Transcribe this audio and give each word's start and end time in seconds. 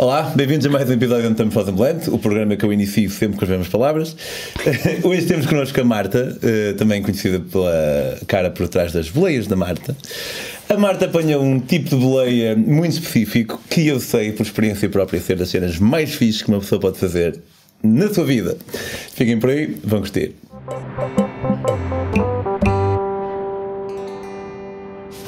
Olá, 0.00 0.32
bem-vindos 0.34 0.64
a 0.64 0.70
mais 0.70 0.88
um 0.88 0.94
episódio 0.94 1.24
do 1.24 1.32
Estamos 1.32 1.52
Fazem 1.52 1.74
Blend, 1.74 2.08
o 2.08 2.18
programa 2.18 2.56
que 2.56 2.64
eu 2.64 2.72
inicio 2.72 3.10
sempre 3.10 3.36
com 3.36 3.44
as 3.44 3.50
mesmas 3.50 3.68
palavras. 3.68 4.16
Hoje 5.04 5.26
temos 5.26 5.44
connosco 5.44 5.78
a 5.78 5.84
Marta, 5.84 6.38
eh, 6.42 6.72
também 6.72 7.02
conhecida 7.02 7.38
pela 7.38 8.18
cara 8.26 8.50
por 8.50 8.66
trás 8.66 8.94
das 8.94 9.10
boleias 9.10 9.46
da 9.46 9.56
Marta. 9.56 9.94
A 10.70 10.76
Marta 10.78 11.04
apanha 11.04 11.38
um 11.38 11.60
tipo 11.60 11.90
de 11.90 11.96
boleia 11.96 12.56
muito 12.56 12.92
específico 12.92 13.60
que 13.68 13.88
eu 13.88 14.00
sei, 14.00 14.32
por 14.32 14.44
experiência 14.46 14.88
própria, 14.88 15.20
ser 15.20 15.36
das 15.36 15.50
cenas 15.50 15.78
mais 15.78 16.14
fixes 16.14 16.40
que 16.40 16.48
uma 16.48 16.60
pessoa 16.60 16.80
pode 16.80 16.96
fazer 16.96 17.38
na 17.82 18.08
sua 18.08 18.24
vida. 18.24 18.56
Fiquem 19.12 19.38
por 19.38 19.50
aí, 19.50 19.76
vão 19.84 20.00
curtir. 20.00 20.34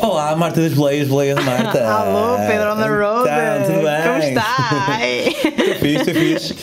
Olá, 0.03 0.35
Marta 0.35 0.61
das 0.61 0.73
Boleias, 0.75 1.07
Boleia 1.07 1.35
da 1.37 1.43
Marta. 1.43 1.79
Alô, 1.89 2.37
Pedro 2.47 2.73
on 2.73 2.77
the 2.77 2.89
road. 2.89 3.29
Então, 3.31 3.75
tudo 3.75 3.85
bem? 3.87 4.03
Como 4.03 4.19
está? 4.19 4.99
Estou 5.07 5.75
fixe, 5.77 6.11
estou 6.11 6.15
fixe. 6.15 6.55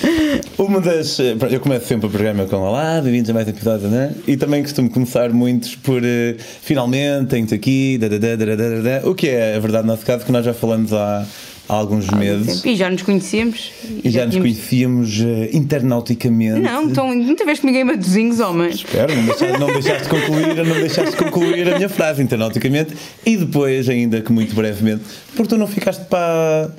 Uma 0.57 0.81
das. 0.81 1.19
eh, 1.21 1.35
Eu 1.49 1.59
começo 1.61 1.85
sempre 1.85 2.07
o 2.07 2.09
programa 2.09 2.45
com 2.45 2.57
Olá, 2.57 2.99
bem-vindos 3.01 3.29
a 3.29 3.33
mais 3.33 3.47
um 3.47 3.51
episódio, 3.51 3.87
né? 3.87 4.13
E 4.27 4.35
também 4.35 4.61
costumo 4.61 4.89
começar 4.89 5.29
muitos 5.29 5.73
por 5.75 6.01
eh, 6.03 6.35
finalmente, 6.61 7.27
tenho-te 7.29 7.55
aqui, 7.55 7.97
dadadá, 7.97 8.35
dadadá, 8.35 8.69
dadadá. 8.69 9.09
o 9.09 9.15
que 9.15 9.29
é 9.29 9.55
a 9.55 9.59
verdade 9.59 9.87
no 9.87 9.93
nosso 9.93 10.05
caso, 10.05 10.25
que 10.25 10.31
nós 10.33 10.43
já 10.43 10.53
falamos 10.53 10.91
há, 10.91 11.23
há 11.69 11.73
alguns 11.73 12.07
meses 12.09 12.65
E 12.65 12.75
já 12.75 12.89
nos 12.89 13.03
conhecíamos. 13.03 13.71
e 14.03 14.09
já 14.09 14.25
nos 14.25 14.33
tínhamos- 14.35 14.53
conhecíamos 14.57 15.21
eh, 15.21 15.49
internauticamente. 15.53 16.59
Não, 16.59 16.83
então 16.89 17.13
nunca 17.15 17.45
vez 17.45 17.59
comigo 17.59 17.77
em 17.77 17.83
Matozinhos, 17.83 18.39
homem. 18.39 18.71
Espero, 18.71 19.15
não 19.15 19.25
deixaste, 19.25 19.59
não 19.59 19.67
deixaste 19.67 20.09
concluir, 20.09 20.55
não 20.65 20.75
deixaste 20.79 21.15
concluir 21.15 21.71
a 21.73 21.77
minha 21.77 21.89
frase 21.89 22.21
internauticamente 22.23 22.93
e 23.25 23.37
depois, 23.37 23.87
ainda 23.87 24.19
que 24.21 24.31
muito 24.31 24.53
brevemente, 24.55 25.03
porque 25.35 25.47
tu 25.49 25.57
não 25.57 25.67
ficaste 25.67 26.03
para, 26.05 26.71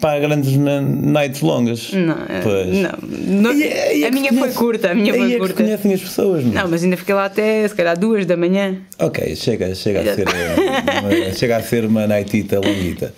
para 0.00 0.20
grandes 0.20 0.52
nights 0.56 1.40
longas. 1.40 1.90
Não, 1.92 2.14
eh, 2.28 2.40
Pois. 2.42 2.76
não. 2.76 3.42
Não- 3.42 3.52
E 3.54 3.62
é- 3.62 3.96
e 3.98 4.04
é 4.04 4.06
a 4.06 4.10
que 4.10 4.16
minha 4.18 4.28
conhece- 4.28 4.52
foi 4.54 4.62
curta, 4.62 4.90
a 4.90 4.94
minha 4.94 5.14
foi 5.14 5.26
é 5.26 5.32
que 5.34 5.38
curta. 5.38 5.54
conhecem 5.54 5.94
as 5.94 6.00
pessoas, 6.00 6.44
não? 6.44 6.52
Não, 6.52 6.68
mas 6.68 6.84
ainda 6.84 6.96
fiquei 6.98 7.14
lá 7.14 7.24
até 7.24 7.66
se 7.66 7.74
calhar 7.74 7.98
duas 7.98 8.26
da 8.26 8.36
manhã. 8.36 8.76
Ok, 8.98 9.34
chega, 9.34 9.74
chega, 9.74 10.00
a 10.00 10.14
ser, 10.14 10.26
uma, 10.28 11.32
chega 11.34 11.56
a 11.56 11.62
ser 11.62 11.84
uma 11.86 12.06
nightita 12.06 12.60
longuita. 12.60 13.14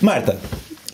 Marta, 0.00 0.36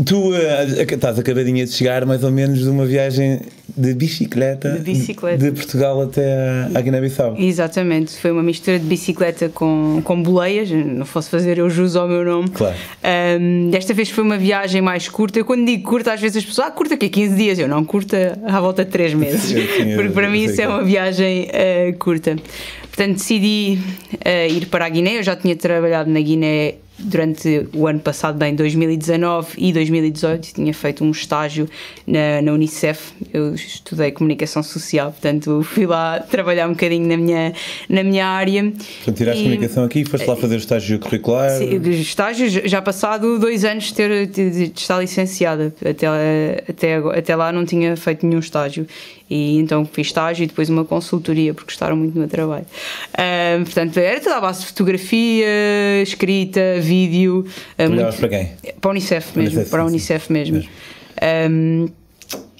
tu 0.04 0.34
eh, 0.34 0.82
estás 0.82 1.18
acabadinha 1.18 1.64
de 1.64 1.72
chegar 1.72 2.06
mais 2.06 2.22
ou 2.22 2.30
menos 2.30 2.60
de 2.60 2.68
uma 2.68 2.86
viagem 2.86 3.40
de 3.76 3.94
bicicleta, 3.94 4.70
De 4.72 4.92
bicicleta. 4.92 5.38
de 5.38 5.50
Portugal 5.50 6.02
até 6.02 6.68
a 6.74 6.80
Guiné-Bissau. 6.80 7.36
Exatamente, 7.38 8.12
foi 8.18 8.30
uma 8.30 8.42
mistura 8.42 8.78
de 8.78 8.84
bicicleta 8.84 9.48
com, 9.48 10.00
com 10.04 10.22
boleias, 10.22 10.70
não 10.70 11.06
fosse 11.06 11.30
fazer 11.30 11.58
eu 11.58 11.70
jus 11.70 11.96
ao 11.96 12.06
meu 12.06 12.24
nome. 12.24 12.50
Claro. 12.50 12.76
Ahm, 13.02 13.70
desta 13.70 13.94
vez 13.94 14.10
foi 14.10 14.22
uma 14.22 14.36
viagem 14.36 14.82
mais 14.82 15.08
curta. 15.08 15.38
Eu, 15.38 15.44
quando 15.44 15.64
digo 15.64 15.88
curta, 15.88 16.12
às 16.12 16.20
vezes 16.20 16.38
as 16.38 16.44
pessoas, 16.44 16.68
ah, 16.68 16.70
curta 16.70 16.96
que 16.96 17.08
15 17.08 17.34
dias. 17.34 17.58
Eu 17.58 17.68
não, 17.68 17.84
curta 17.84 18.38
à 18.44 18.60
volta 18.60 18.84
de 18.84 18.90
3 18.90 19.14
meses. 19.14 19.40
Sim, 19.52 19.66
sim, 19.66 19.94
Porque 19.96 20.10
para 20.10 20.28
mim 20.28 20.44
isso 20.44 20.60
é 20.60 20.64
é. 20.64 20.68
uma 20.68 20.84
viagem 20.84 21.48
ah, 21.50 21.92
curta. 21.98 22.36
Portanto, 22.82 23.16
decidi 23.16 23.78
ah, 24.24 24.46
ir 24.46 24.66
para 24.66 24.84
a 24.84 24.88
Guiné. 24.88 25.18
Eu 25.18 25.22
já 25.22 25.34
tinha 25.34 25.56
trabalhado 25.56 26.10
na 26.10 26.20
Guiné 26.20 26.74
durante 26.98 27.68
o 27.74 27.86
ano 27.86 28.00
passado, 28.00 28.36
bem, 28.38 28.54
2019 28.54 29.54
e 29.58 29.72
2018. 29.72 30.54
Tinha 30.54 30.72
feito 30.74 31.04
um 31.04 31.10
estágio 31.10 31.68
na, 32.06 32.40
na 32.42 32.52
Unicef. 32.52 33.12
Eu 33.32 33.54
estudei 33.54 34.10
comunicação 34.12 34.62
social, 34.62 35.10
portanto, 35.10 35.62
fui 35.64 35.86
lá 35.86 36.20
trabalhar 36.30 36.66
um 36.66 36.72
bocadinho 36.72 37.06
na 37.08 37.16
minha, 37.16 37.52
na 37.88 38.02
minha 38.02 38.26
área. 38.26 38.62
Portanto, 38.64 39.16
tiraste 39.16 39.40
E- 39.40 39.44
comunicação 39.44 39.84
aqui, 39.84 40.04
foste 40.04 40.26
lá 40.26 40.36
fazer 40.36 40.54
o 40.54 40.58
estágio 40.58 40.98
curricular. 40.98 41.50
Sim, 41.50 41.80
estágio, 42.00 42.48
já 42.68 42.80
passado 42.82 43.38
dois 43.38 43.64
anos 43.64 43.84
de, 43.84 43.94
ter, 43.94 44.26
de, 44.26 44.50
de 44.50 44.72
estar 44.80 44.98
licenciada. 45.00 45.74
Até, 45.84 46.06
até, 46.68 46.96
até 47.18 47.36
lá 47.36 47.50
não 47.52 47.64
tinha 47.64 47.96
feito 47.96 48.26
nenhum 48.26 48.40
estágio. 48.40 48.86
E 49.30 49.56
então 49.56 49.86
fiz 49.90 50.08
estágio 50.08 50.44
e 50.44 50.46
depois 50.46 50.68
uma 50.68 50.84
consultoria, 50.84 51.54
porque 51.54 51.70
gostaram 51.70 51.96
muito 51.96 52.12
do 52.12 52.18
meu 52.20 52.28
trabalho. 52.28 52.66
Ah, 53.14 53.58
portanto, 53.64 53.96
era 53.96 54.20
toda 54.20 54.36
a 54.36 54.40
base 54.42 54.60
de 54.60 54.66
fotografia, 54.66 55.46
escrita, 56.02 56.81
vídeo. 56.82 57.46
Trabalhavas 57.76 58.16
para 58.16 58.28
quem? 58.28 58.50
Para 58.80 58.90
a 58.90 58.92
Unicef 58.92 59.38
mesmo. 59.38 59.56
Unicef, 59.56 59.70
para 59.70 59.82
a 59.82 59.86
Unicef 59.86 60.32
mesmo. 60.32 60.56
Mesmo. 60.56 60.70
Um, 61.50 61.88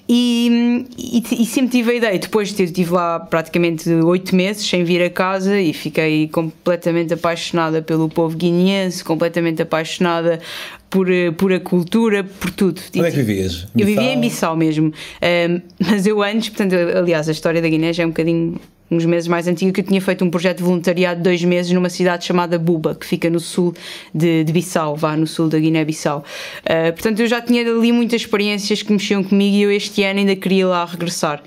e, 0.07 0.85
e, 0.97 1.43
e 1.43 1.45
sempre 1.45 1.71
tive 1.71 1.91
a 1.91 1.93
ideia, 1.95 2.19
depois 2.19 2.49
de 2.49 2.55
ter 2.55 2.63
estive 2.63 2.91
lá 2.91 3.21
praticamente 3.21 3.89
oito 3.89 4.35
meses 4.35 4.67
sem 4.67 4.83
vir 4.83 5.01
a 5.01 5.09
casa 5.09 5.59
e 5.59 5.71
fiquei 5.71 6.27
completamente 6.27 7.13
apaixonada 7.13 7.81
pelo 7.81 8.09
povo 8.09 8.35
guineense, 8.35 9.03
completamente 9.03 9.61
apaixonada 9.61 10.41
por, 10.89 11.09
eh, 11.09 11.31
por 11.31 11.53
a 11.53 11.59
cultura, 11.59 12.23
por 12.23 12.51
tudo. 12.51 12.81
Onde 12.95 13.07
é 13.07 13.11
que 13.11 13.17
vivias? 13.17 13.65
Eu 13.75 13.85
vivia 13.85 14.13
em 14.13 14.19
Bissau? 14.19 14.55
Bissau 14.55 14.57
mesmo, 14.57 14.93
Um, 15.21 15.61
mas 15.79 16.05
eu 16.05 16.21
antes, 16.21 16.49
portanto, 16.49 16.75
aliás, 16.75 17.29
a 17.29 17.31
história 17.31 17.61
da 17.61 17.69
Guiné 17.69 17.93
já 17.93 18.03
é 18.03 18.05
um 18.05 18.09
bocadinho 18.09 18.59
uns 18.93 19.05
meses 19.05 19.27
mais 19.27 19.47
antiga 19.47 19.71
que 19.71 19.81
eu 19.81 19.85
tinha 19.85 20.01
feito 20.01 20.23
um 20.23 20.29
projeto 20.29 20.57
de 20.57 20.63
voluntariado 20.63 21.17
de 21.17 21.23
dois 21.23 21.43
meses 21.43 21.71
numa 21.71 21.89
cidade 21.89 22.25
chamada 22.25 22.57
Buba, 22.59 22.95
que 22.95 23.05
fica 23.05 23.29
no 23.29 23.39
sul 23.39 23.73
de, 24.13 24.43
de 24.43 24.53
Bissau, 24.53 24.95
vá 24.95 25.17
no 25.17 25.27
sul 25.27 25.47
da 25.47 25.59
Guiné-Bissau. 25.59 26.23
Uh, 26.63 26.93
portanto, 26.93 27.19
eu 27.19 27.27
já 27.27 27.41
tinha 27.41 27.61
ali 27.61 27.91
muitas 27.91 28.21
experiências 28.21 28.81
que 28.81 28.91
mexiam 28.91 29.23
comigo 29.23 29.55
e 29.55 29.61
eu 29.63 29.71
este 29.71 30.03
ano 30.03 30.19
ainda 30.19 30.35
queria 30.35 30.67
lá 30.67 30.85
regressar. 30.85 31.41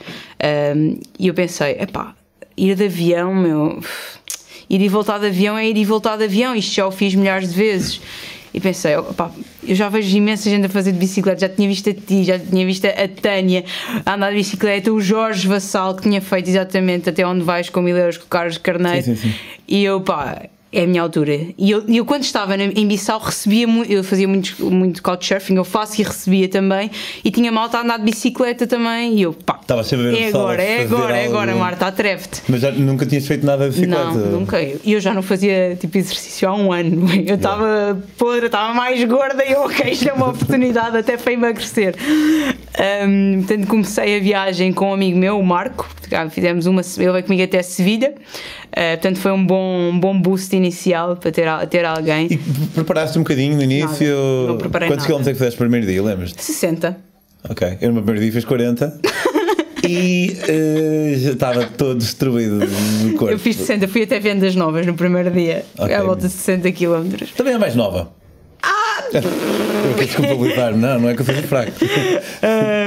Um, 0.77 0.99
e 1.19 1.29
eu 1.29 1.35
pensei, 1.35 1.73
epá, 1.81 2.15
ir 2.57 2.75
de 2.75 2.85
avião, 2.85 3.35
meu, 3.35 3.81
ir 4.69 4.81
e 4.81 4.89
voltar 4.89 5.19
de 5.19 5.27
avião 5.27 5.57
é 5.57 5.69
ir 5.69 5.77
e 5.77 5.85
voltar 5.85 6.17
de 6.17 6.25
avião, 6.25 6.55
isto 6.55 6.75
já 6.75 6.87
o 6.87 6.91
fiz 6.91 7.15
milhares 7.15 7.51
de 7.51 7.55
vezes. 7.55 8.01
E 8.57 8.61
pensei, 8.61 8.97
opá, 8.97 9.31
eu 9.69 9.75
já 9.75 9.91
vejo 9.91 10.17
imensa 10.17 10.49
gente 10.49 10.65
a 10.65 10.69
fazer 10.71 10.91
de 10.91 10.99
bicicleta, 10.99 11.41
já 11.41 11.49
tinha 11.51 11.69
visto 11.69 11.91
a 11.91 11.93
ti, 11.93 12.25
já 12.25 12.39
tinha 12.39 12.65
visto 12.65 12.87
a 12.87 13.07
Tânia 13.07 13.63
a 14.07 14.15
andar 14.15 14.31
de 14.31 14.37
bicicleta, 14.37 14.91
o 14.91 14.99
Jorge 14.99 15.47
Vassal 15.47 15.95
que 15.95 16.05
tinha 16.05 16.23
feito 16.23 16.49
exatamente 16.49 17.11
até 17.11 17.27
onde 17.27 17.45
vais 17.45 17.69
com 17.69 17.83
mil 17.83 17.95
euros 17.95 18.17
com 18.17 18.25
o 18.25 18.29
Carlos 18.29 18.57
Carneiro. 18.57 19.05
Sim, 19.05 19.15
sim, 19.15 19.29
sim. 19.29 19.35
E 19.69 19.85
eu, 19.85 20.01
pá, 20.01 20.49
é 20.77 20.83
a 20.83 20.87
minha 20.87 21.03
altura. 21.03 21.39
E 21.57 21.71
eu, 21.71 21.83
eu 21.89 22.05
quando 22.05 22.23
estava 22.23 22.55
em 22.57 22.87
Bissau 22.87 23.19
recebia 23.19 23.67
muito, 23.67 23.91
eu 23.91 24.05
fazia 24.05 24.29
muito, 24.29 24.71
muito 24.71 25.03
couchsurfing, 25.03 25.57
eu 25.57 25.65
faço 25.65 26.01
e 26.01 26.05
recebia 26.05 26.49
também, 26.49 26.91
e 27.25 27.31
tinha 27.31 27.51
malta 27.51 27.79
a 27.79 27.83
andar 27.83 27.99
de 27.99 28.05
bicicleta 28.05 28.67
também, 28.67 29.19
e 29.19 29.23
eu, 29.23 29.33
pá, 29.33 29.59
Estava 29.67 29.83
sempre 29.83 30.07
a 30.07 30.11
ver 30.13 30.21
é 30.21 30.25
a 30.27 30.29
agora, 30.29 30.63
é 30.63 30.83
agora, 30.83 31.17
é 31.17 31.27
agora, 31.27 31.51
algo. 31.51 31.65
Marta, 31.65 31.87
atreve-te. 31.87 32.43
Mas 32.49 32.61
já 32.61 32.71
nunca 32.71 33.05
tinhas 33.05 33.27
feito 33.27 33.45
nada 33.45 33.69
de 33.69 33.71
bicicleta? 33.71 34.13
Não, 34.13 34.41
nunca. 34.41 34.63
E 34.63 34.93
eu 34.93 35.01
já 35.01 35.13
não 35.13 35.23
fazia 35.23 35.77
tipo 35.81 35.99
exercício 35.99 36.49
há 36.49 36.55
um 36.55 36.73
ano. 36.73 37.07
Eu 37.27 37.35
estava 37.35 38.01
podre, 38.17 38.47
estava 38.47 38.73
mais 38.73 39.03
gorda 39.03 39.45
e 39.45 39.53
eu, 39.53 39.63
ok, 39.63 39.91
isto 39.91 40.09
é 40.09 40.13
uma 40.13 40.29
oportunidade 40.29 40.97
até 40.97 41.17
para 41.17 41.33
emagrecer. 41.33 41.97
Um, 43.09 43.39
portanto, 43.39 43.67
comecei 43.67 44.19
a 44.19 44.21
viagem 44.21 44.73
com 44.73 44.91
um 44.91 44.95
amigo 44.95 45.19
meu, 45.19 45.39
o 45.39 45.45
Marco. 45.45 45.89
Fizemos 46.31 46.67
uma, 46.67 46.83
ele 46.99 47.13
veio 47.13 47.25
comigo 47.25 47.43
até 47.43 47.63
Sevilha. 47.63 48.15
Uh, 48.77 48.91
portanto, 48.91 49.19
foi 49.21 49.33
um 49.33 49.47
bom, 49.47 49.91
um 49.91 49.99
bom 49.99 50.21
boost 50.21 50.55
inicial 50.55 51.17
para 51.17 51.33
ter, 51.33 51.49
ter 51.69 51.85
alguém. 51.87 52.29
E 52.31 52.37
preparaste 52.75 53.19
um 53.19 53.23
bocadinho 53.23 53.57
no 53.57 53.63
início? 53.63 54.07
Nada, 54.15 54.49
não 54.49 54.59
preparei 54.59 54.89
Quantos 54.89 55.05
nada. 55.05 55.07
quilómetros 55.07 55.29
é 55.29 55.33
que 55.33 55.39
fizeste 55.39 55.59
no 55.59 55.65
primeiro 55.65 55.87
dia, 55.87 56.03
lembras-te? 56.03 56.45
60. 56.45 56.97
Ok, 57.49 57.79
eu 57.81 57.89
no 57.89 57.95
meu 57.95 58.03
primeiro 58.03 58.25
dia 58.25 58.33
fiz 58.33 58.45
40 58.45 59.01
e 59.89 60.37
eh, 60.49 61.15
já 61.17 61.33
estava 61.33 61.65
todo 61.65 61.97
destruído 61.99 62.59
no 63.03 63.13
corpo. 63.15 63.33
Eu 63.33 63.39
fiz 63.39 63.57
60, 63.57 63.89
fui 63.89 64.03
até 64.03 64.19
vendas 64.21 64.55
novas 64.55 64.85
no 64.85 64.95
primeiro 64.95 65.31
dia. 65.31 65.65
Ok. 65.79 65.95
À 65.95 66.03
volta 66.03 66.27
de 66.27 66.33
60 66.33 66.73
km. 66.73 67.25
Também 67.37 67.55
é 67.55 67.59
mais 67.59 67.75
nova. 67.75 68.11
Desculpabilizar, 69.99 70.77
não, 70.77 71.01
não 71.01 71.09
é 71.09 71.15
que 71.15 71.21
eu 71.23 71.25
seja 71.27 71.43
fraco. 71.43 71.73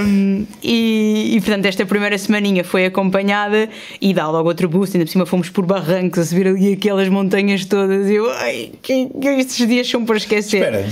Um, 0.05 0.45
e, 0.63 1.35
e, 1.35 1.41
portanto, 1.41 1.65
esta 1.65 1.85
primeira 1.85 2.17
semaninha 2.17 2.63
foi 2.63 2.85
acompanhada 2.85 3.69
e 4.01 4.13
dá 4.13 4.27
logo 4.29 4.47
outro 4.47 4.67
boost. 4.69 4.95
Ainda 4.95 5.05
por 5.05 5.11
cima 5.11 5.25
fomos 5.25 5.49
por 5.49 5.65
barrancos 5.65 6.19
a 6.19 6.25
subir 6.25 6.47
ali 6.47 6.73
aquelas 6.73 7.07
montanhas 7.09 7.65
todas. 7.65 8.09
E 8.09 8.15
eu, 8.15 8.29
ai, 8.31 8.71
que, 8.81 9.07
que 9.07 9.27
estes 9.27 9.67
dias 9.67 9.87
são 9.89 10.05
para 10.05 10.17
esquecer. 10.17 10.57
Espera. 10.57 10.85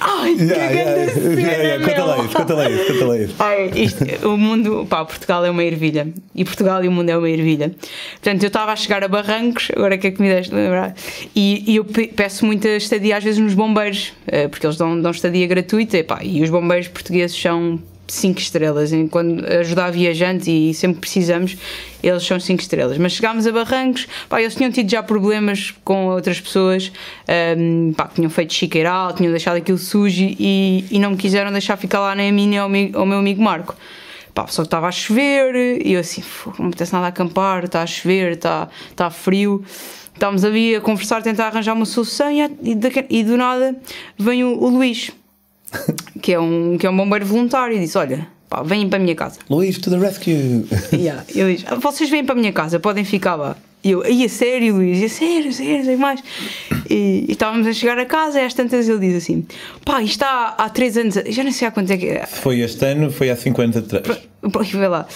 Ai, 0.00 0.34
que 0.34 0.46
já, 0.46 0.54
grande 0.54 1.06
já, 1.06 1.20
cena, 1.20 1.40
já, 1.40 1.78
Conta 1.88 2.04
lá 2.04 2.18
isso, 2.18 2.28
conta 2.36 2.54
lá 2.54 2.70
isso, 2.70 2.92
conta 2.92 3.04
lá 3.06 3.18
isso. 3.18 3.34
Ai, 3.38 3.70
isto, 3.74 4.28
o 4.28 4.36
mundo, 4.36 4.86
pá, 4.88 5.04
Portugal 5.04 5.44
é 5.44 5.50
uma 5.50 5.64
ervilha. 5.64 6.08
E 6.34 6.44
Portugal 6.44 6.84
e 6.84 6.88
o 6.88 6.92
mundo 6.92 7.10
é 7.10 7.16
uma 7.18 7.28
ervilha. 7.28 7.72
Portanto, 8.12 8.42
eu 8.42 8.46
estava 8.48 8.72
a 8.72 8.76
chegar 8.76 9.02
a 9.02 9.08
Barrancos, 9.08 9.68
agora 9.74 9.98
que 9.98 10.06
é 10.06 10.10
que 10.10 10.20
me 10.22 10.28
deste 10.28 10.54
lembrar, 10.54 10.94
e, 11.34 11.64
e 11.66 11.76
eu 11.76 11.84
pe- 11.84 12.08
peço 12.08 12.46
muita 12.46 12.68
estadia 12.68 13.16
às 13.16 13.24
vezes 13.24 13.38
nos 13.40 13.54
bombeiros, 13.54 14.12
eh, 14.26 14.47
porque 14.48 14.66
eles 14.66 14.76
dão, 14.76 15.00
dão 15.00 15.10
estadia 15.10 15.46
gratuita, 15.46 15.98
e, 15.98 16.02
pá, 16.02 16.20
e 16.22 16.42
os 16.42 16.50
bombeiros 16.50 16.88
portugueses 16.88 17.36
são 17.40 17.80
5 18.06 18.40
estrelas. 18.40 18.90
Quando 19.10 19.44
ajudar 19.46 19.90
viajantes 19.90 20.48
e 20.48 20.72
sempre 20.72 20.98
precisamos, 21.00 21.56
eles 22.02 22.22
são 22.24 22.40
5 22.40 22.60
estrelas. 22.62 22.96
Mas 22.98 23.12
chegámos 23.12 23.46
a 23.46 23.52
Barrancos, 23.52 24.06
pá, 24.28 24.40
eles 24.40 24.54
tinham 24.54 24.70
tido 24.72 24.90
já 24.90 25.02
problemas 25.02 25.74
com 25.84 26.06
outras 26.06 26.40
pessoas 26.40 26.90
hum, 27.58 27.92
pá, 27.96 28.08
tinham 28.14 28.30
feito 28.30 28.52
chiqueiral, 28.54 29.12
tinham 29.12 29.30
deixado 29.30 29.56
aquilo 29.56 29.76
sujo 29.78 30.22
e, 30.38 30.84
e 30.90 30.98
não 30.98 31.10
me 31.10 31.16
quiseram 31.16 31.52
deixar 31.52 31.76
ficar 31.76 32.00
lá 32.00 32.14
nem 32.14 32.30
a 32.30 32.32
mim 32.32 32.48
nem 32.48 32.58
ao, 32.58 32.68
mi- 32.68 32.92
ao 32.94 33.04
meu 33.04 33.18
amigo 33.18 33.42
Marco. 33.42 33.74
Pá, 34.34 34.46
só 34.46 34.62
estava 34.62 34.86
a 34.86 34.92
chover 34.92 35.82
e 35.84 35.92
eu 35.94 36.00
assim, 36.00 36.22
"Fogo, 36.22 36.56
não 36.58 36.66
me 36.66 36.70
apetece 36.70 36.92
nada 36.92 37.06
a 37.06 37.08
acampar, 37.08 37.64
está 37.64 37.82
a 37.82 37.86
chover, 37.86 38.32
está, 38.32 38.68
está 38.90 39.10
frio. 39.10 39.64
Estávamos 40.18 40.44
ali 40.44 40.74
a 40.74 40.80
conversar, 40.80 41.22
tentar 41.22 41.46
arranjar 41.46 41.74
uma 41.74 41.86
solução 41.86 42.28
e, 42.28 42.40
e, 43.08 43.22
do 43.22 43.36
nada 43.36 43.76
vem 44.18 44.42
o, 44.42 44.60
o 44.60 44.68
Luís. 44.68 45.12
que 46.20 46.32
é 46.32 46.40
um, 46.40 46.76
que 46.76 46.84
é 46.84 46.90
um 46.90 46.96
bombeiro 46.96 47.24
voluntário, 47.24 47.76
e 47.76 47.78
disse: 47.78 47.96
Olha, 47.96 48.26
pá, 48.50 48.64
vêm 48.64 48.88
para 48.88 48.98
a 48.98 49.00
minha 49.00 49.14
casa. 49.14 49.38
Luís, 49.48 49.78
to 49.78 49.88
the 49.90 49.96
rescue! 49.96 50.66
Yeah. 50.92 51.22
Ele 51.32 51.54
diz: 51.54 51.64
"Ah, 51.68 51.76
Vocês 51.76 52.10
vêm 52.10 52.24
para 52.24 52.34
a 52.34 52.38
minha 52.38 52.52
casa, 52.52 52.80
podem 52.80 53.04
ficar 53.04 53.36
lá. 53.36 53.56
E 53.88 53.90
eu, 53.90 54.04
e 54.06 54.22
a 54.22 54.28
sério, 54.28 54.74
Luís, 54.74 55.02
a 55.02 55.08
sério, 55.08 55.48
a 55.48 55.52
sério, 55.52 55.82
sei 55.82 55.96
mais. 55.96 56.22
E, 56.90 57.24
e 57.26 57.32
estávamos 57.32 57.66
a 57.66 57.72
chegar 57.72 57.98
a 57.98 58.04
casa, 58.04 58.38
e 58.38 58.44
às 58.44 58.52
tantas 58.52 58.86
ele 58.86 58.98
diz 58.98 59.16
assim: 59.16 59.46
Pá, 59.82 60.02
isto 60.02 60.22
há, 60.22 60.56
há 60.58 60.68
3 60.68 60.98
anos, 60.98 61.14
já 61.28 61.42
não 61.42 61.50
sei 61.50 61.68
há 61.68 61.70
quanto 61.70 61.90
é 61.90 61.96
que 61.96 62.06
é. 62.06 62.26
Foi 62.26 62.60
este 62.60 62.84
ano, 62.84 63.10
foi 63.10 63.30
há 63.30 63.36
5 63.36 63.62
anos 63.62 63.76
atrás. 63.78 64.20
Vê 64.72 64.88
lá. 64.88 65.06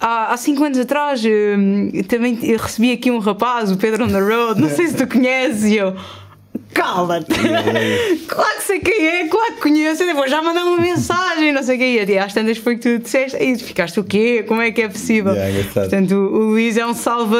Há, 0.00 0.32
há 0.32 0.36
cinco 0.36 0.64
anos 0.64 0.78
atrás 0.78 1.22
hum, 1.24 1.90
também 2.08 2.34
recebi 2.56 2.92
aqui 2.92 3.10
um 3.10 3.18
rapaz, 3.18 3.70
o 3.70 3.76
Pedro 3.76 4.04
on 4.04 4.08
the 4.08 4.20
Road, 4.20 4.60
não 4.60 4.70
sei 4.70 4.86
se 4.86 4.96
tu 4.96 5.06
conheces, 5.06 5.64
e 5.64 5.76
eu. 5.76 5.94
Cala-te! 6.80 7.26
claro 8.26 8.56
que 8.56 8.62
sei 8.64 8.80
quem 8.80 9.06
é, 9.06 9.28
claro 9.28 9.54
que 9.54 9.60
conheço, 9.60 10.02
eu 10.02 10.14
vou 10.14 10.26
já 10.28 10.40
mandar 10.42 10.64
uma 10.64 10.78
mensagem, 10.80 11.52
não 11.52 11.62
sei 11.62 11.76
quem 11.76 11.98
é. 11.98 12.04
E 12.04 12.18
às 12.18 12.32
tantas 12.32 12.56
foi 12.58 12.76
que 12.76 12.98
tu 12.98 13.02
disseste, 13.02 13.36
e 13.42 13.56
ficaste 13.58 14.00
o 14.00 14.04
quê? 14.04 14.44
Como 14.48 14.62
é 14.62 14.70
que 14.70 14.80
é 14.82 14.88
possível? 14.88 15.32
Yeah. 15.34 15.64
Portanto, 15.74 16.12
o, 16.14 16.38
Luís 16.50 16.76
é 16.78 16.86
um 16.86 16.94
salva, 16.94 17.36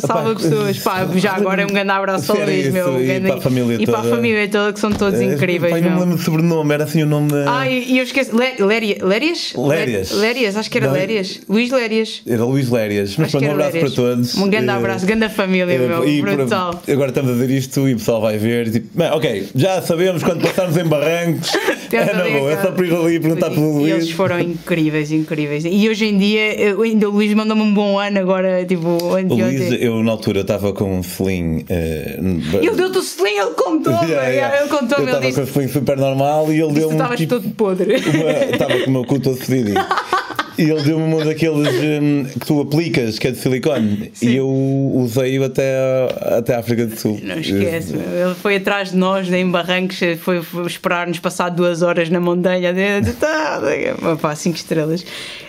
salva 0.00 0.32
Epá, 0.32 0.40
pessoas. 0.40 0.78
Pá, 0.80 1.06
já 1.16 1.32
agora 1.36 1.62
é 1.62 1.64
um 1.64 1.68
grande 1.68 1.90
abraço 1.90 2.32
ao 2.32 2.38
Luís, 2.38 2.64
isso, 2.66 2.72
meu. 2.72 3.00
e 3.00 3.06
grande- 3.06 3.26
para 3.28 3.36
a 3.36 3.40
família 3.40 3.76
e 3.80 3.86
para 3.86 3.98
a 3.98 4.02
toda. 4.02 4.16
família 4.16 4.48
toda, 4.48 4.72
que 4.72 4.80
são 4.80 4.90
todos 4.90 5.20
incríveis, 5.20 5.70
Pai, 5.72 5.80
não 5.82 5.90
me 5.92 6.00
lembro 6.00 6.16
do 6.16 6.22
sobrenome, 6.22 6.74
era 6.74 6.84
assim 6.84 7.02
o 7.02 7.06
nome 7.06 7.30
da. 7.30 7.60
Ah, 7.60 7.68
e 7.70 7.92
e 7.92 7.98
eu 7.98 8.04
esqueci. 8.04 8.34
Lé- 8.34 8.56
Léria- 8.58 8.98
Lérias? 9.04 9.52
Lérias. 9.56 10.10
Lé- 10.12 10.20
Lérias, 10.30 10.56
acho 10.56 10.70
que 10.70 10.78
era 10.78 10.86
Não. 10.88 10.94
Lérias. 10.94 11.40
Luís 11.48 11.70
Lérias. 11.70 12.22
Era 12.26 12.44
Luís 12.44 12.68
Lérias. 12.68 13.16
Mas 13.16 13.30
pronto, 13.30 13.46
um 13.46 13.50
abraço 13.52 13.72
Lérias. 13.74 13.94
para 13.94 14.04
todos. 14.04 14.34
Um 14.36 14.48
grande 14.50 14.68
Eh, 14.68 14.72
abraço, 14.72 15.06
grande 15.06 15.28
família, 15.28 15.72
eh, 15.74 15.78
meu. 15.78 16.06
e 16.08 16.20
brutal. 16.22 16.82
agora 16.88 17.08
estamos 17.10 17.30
a 17.30 17.34
dizer 17.34 17.50
isto 17.50 17.88
e 17.88 17.94
o 17.94 17.96
pessoal 17.96 18.20
vai 18.20 18.36
ver. 18.38 18.79
Tipo, 18.82 18.98
bem, 18.98 19.10
ok, 19.10 19.48
já 19.54 19.82
sabemos 19.82 20.22
quando 20.22 20.42
passarmos 20.42 20.76
em 20.76 20.84
barrancos. 20.84 21.50
É 21.92 22.04
na 22.14 22.22
boa, 22.22 22.50
é 22.52 22.54
aquela- 22.54 22.62
só 22.62 22.70
por 22.70 22.86
ir 22.86 22.94
ali 22.94 23.14
e 23.16 23.20
perguntar 23.20 23.50
pelo 23.50 23.80
E 23.80 23.90
eles 23.90 24.04
Luís. 24.04 24.10
foram 24.12 24.38
incríveis, 24.38 25.10
incríveis. 25.10 25.64
E 25.66 25.88
hoje 25.88 26.04
em 26.06 26.16
dia, 26.18 26.54
eu- 26.54 26.82
ainda 26.82 27.08
o 27.08 27.12
Luís 27.12 27.34
mandou-me 27.34 27.62
um 27.62 27.74
bom 27.74 27.98
ano 27.98 28.16
agora, 28.20 28.64
tipo, 28.64 28.86
O 28.86 29.20
Luís, 29.24 29.72
eu 29.72 30.00
na 30.04 30.12
altura 30.12 30.42
estava 30.42 30.72
com 30.72 30.98
um 31.00 31.02
selim. 31.02 31.64
eh, 31.68 32.16
Ele 32.62 32.70
deu-te 32.76 32.98
o 32.98 33.02
selinho, 33.02 33.42
ele 33.42 33.54
contou-me. 33.54 33.98
Yeah, 34.08 34.28
yeah. 34.28 34.60
Ele 34.60 34.68
contou-me, 34.68 35.10
Eu 35.10 35.16
estava 35.18 35.32
com 35.34 35.40
um 35.40 35.46
selim 35.46 35.66
super 35.68 35.96
normal 35.96 36.52
e 36.52 36.60
ele 36.60 36.72
deu-me. 36.74 36.92
estavas 36.94 37.18
tipo, 37.18 37.34
todo 37.40 37.50
podre. 37.56 37.94
Estava 37.94 38.78
com 38.78 38.86
o 38.88 38.92
meu 38.92 39.04
cu 39.04 39.18
todo 39.18 39.36
fedido. 39.36 39.74
E 40.60 40.70
ele 40.70 40.82
deu-me 40.82 41.14
um 41.14 41.24
daqueles 41.24 41.68
hum, 42.02 42.24
que 42.38 42.46
tu 42.46 42.60
aplicas, 42.60 43.18
que 43.18 43.28
é 43.28 43.30
de 43.30 43.38
silicone. 43.38 44.10
Sim. 44.14 44.28
E 44.28 44.36
eu 44.36 44.48
usei-o 44.94 45.42
até, 45.44 45.74
a- 45.74 46.38
até 46.38 46.54
a 46.54 46.58
África 46.60 46.86
do 46.86 46.94
Sul. 46.96 47.18
Não 47.22 47.38
esquece, 47.40 47.94
ele 47.94 48.34
foi 48.40 48.56
atrás 48.56 48.90
de 48.90 48.96
nós 48.98 49.32
em 49.32 49.50
Barrancos, 49.50 49.98
foi, 50.20 50.42
foi 50.42 50.66
esperar-nos 50.66 51.18
passar 51.18 51.48
duas 51.48 51.80
horas 51.82 52.10
na 52.10 52.20
montanha. 52.20 52.72
de- 52.74 53.00
de- 53.00 53.12
tá, 53.14 53.60
Pá, 54.20 54.34
cinco 54.36 54.56
estrelas. 54.56 55.04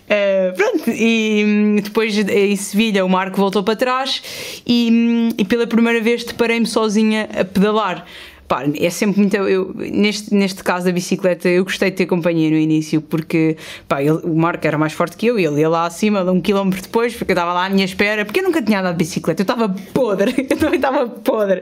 Eh, 0.10 0.54
pronto, 0.56 0.90
e 0.90 1.44
hum, 1.46 1.76
depois 1.82 2.18
em 2.18 2.56
Sevilha 2.56 3.06
o 3.06 3.10
Marco 3.10 3.38
voltou 3.38 3.64
para 3.64 3.76
trás 3.76 4.22
e, 4.66 4.90
hum, 4.92 5.30
e 5.38 5.46
pela 5.46 5.66
primeira 5.68 6.02
vez 6.02 6.24
deparei-me 6.24 6.66
sozinha 6.66 7.30
a 7.38 7.44
pedalar. 7.46 8.06
Pá, 8.52 8.66
é 8.78 8.90
sempre 8.90 9.22
muito. 9.22 9.34
Eu, 9.38 9.74
neste, 9.78 10.34
neste 10.34 10.62
caso 10.62 10.86
da 10.86 10.92
bicicleta, 10.92 11.48
eu 11.48 11.64
gostei 11.64 11.90
de 11.90 11.96
ter 11.96 12.06
companhia 12.06 12.50
no 12.50 12.58
início, 12.58 13.02
porque 13.02 13.56
pá, 13.88 14.04
ele- 14.04 14.20
o 14.26 14.36
Marco 14.36 14.68
era 14.68 14.78
mais 14.78 14.92
forte 14.92 15.16
que 15.16 15.26
eu, 15.26 15.40
e 15.40 15.46
ele 15.46 15.62
ia 15.62 15.70
lá 15.70 15.86
acima, 15.86 16.22
um 16.30 16.42
quilómetro 16.42 16.82
depois, 16.82 17.16
porque 17.16 17.32
eu 17.32 17.34
estava 17.34 17.54
lá 17.54 17.68
à 17.68 17.70
minha 17.70 17.86
espera, 17.86 18.26
porque 18.26 18.42
eu 18.42 18.44
nunca 18.44 18.62
tinha 18.62 18.82
andado 18.82 18.98
de 18.98 19.06
bicicleta, 19.06 19.42
eu 19.42 19.44
estava 19.44 19.70
podre, 19.94 20.36
eu 20.52 20.58
também 20.58 20.76
estava 20.76 21.08
podre. 21.08 21.62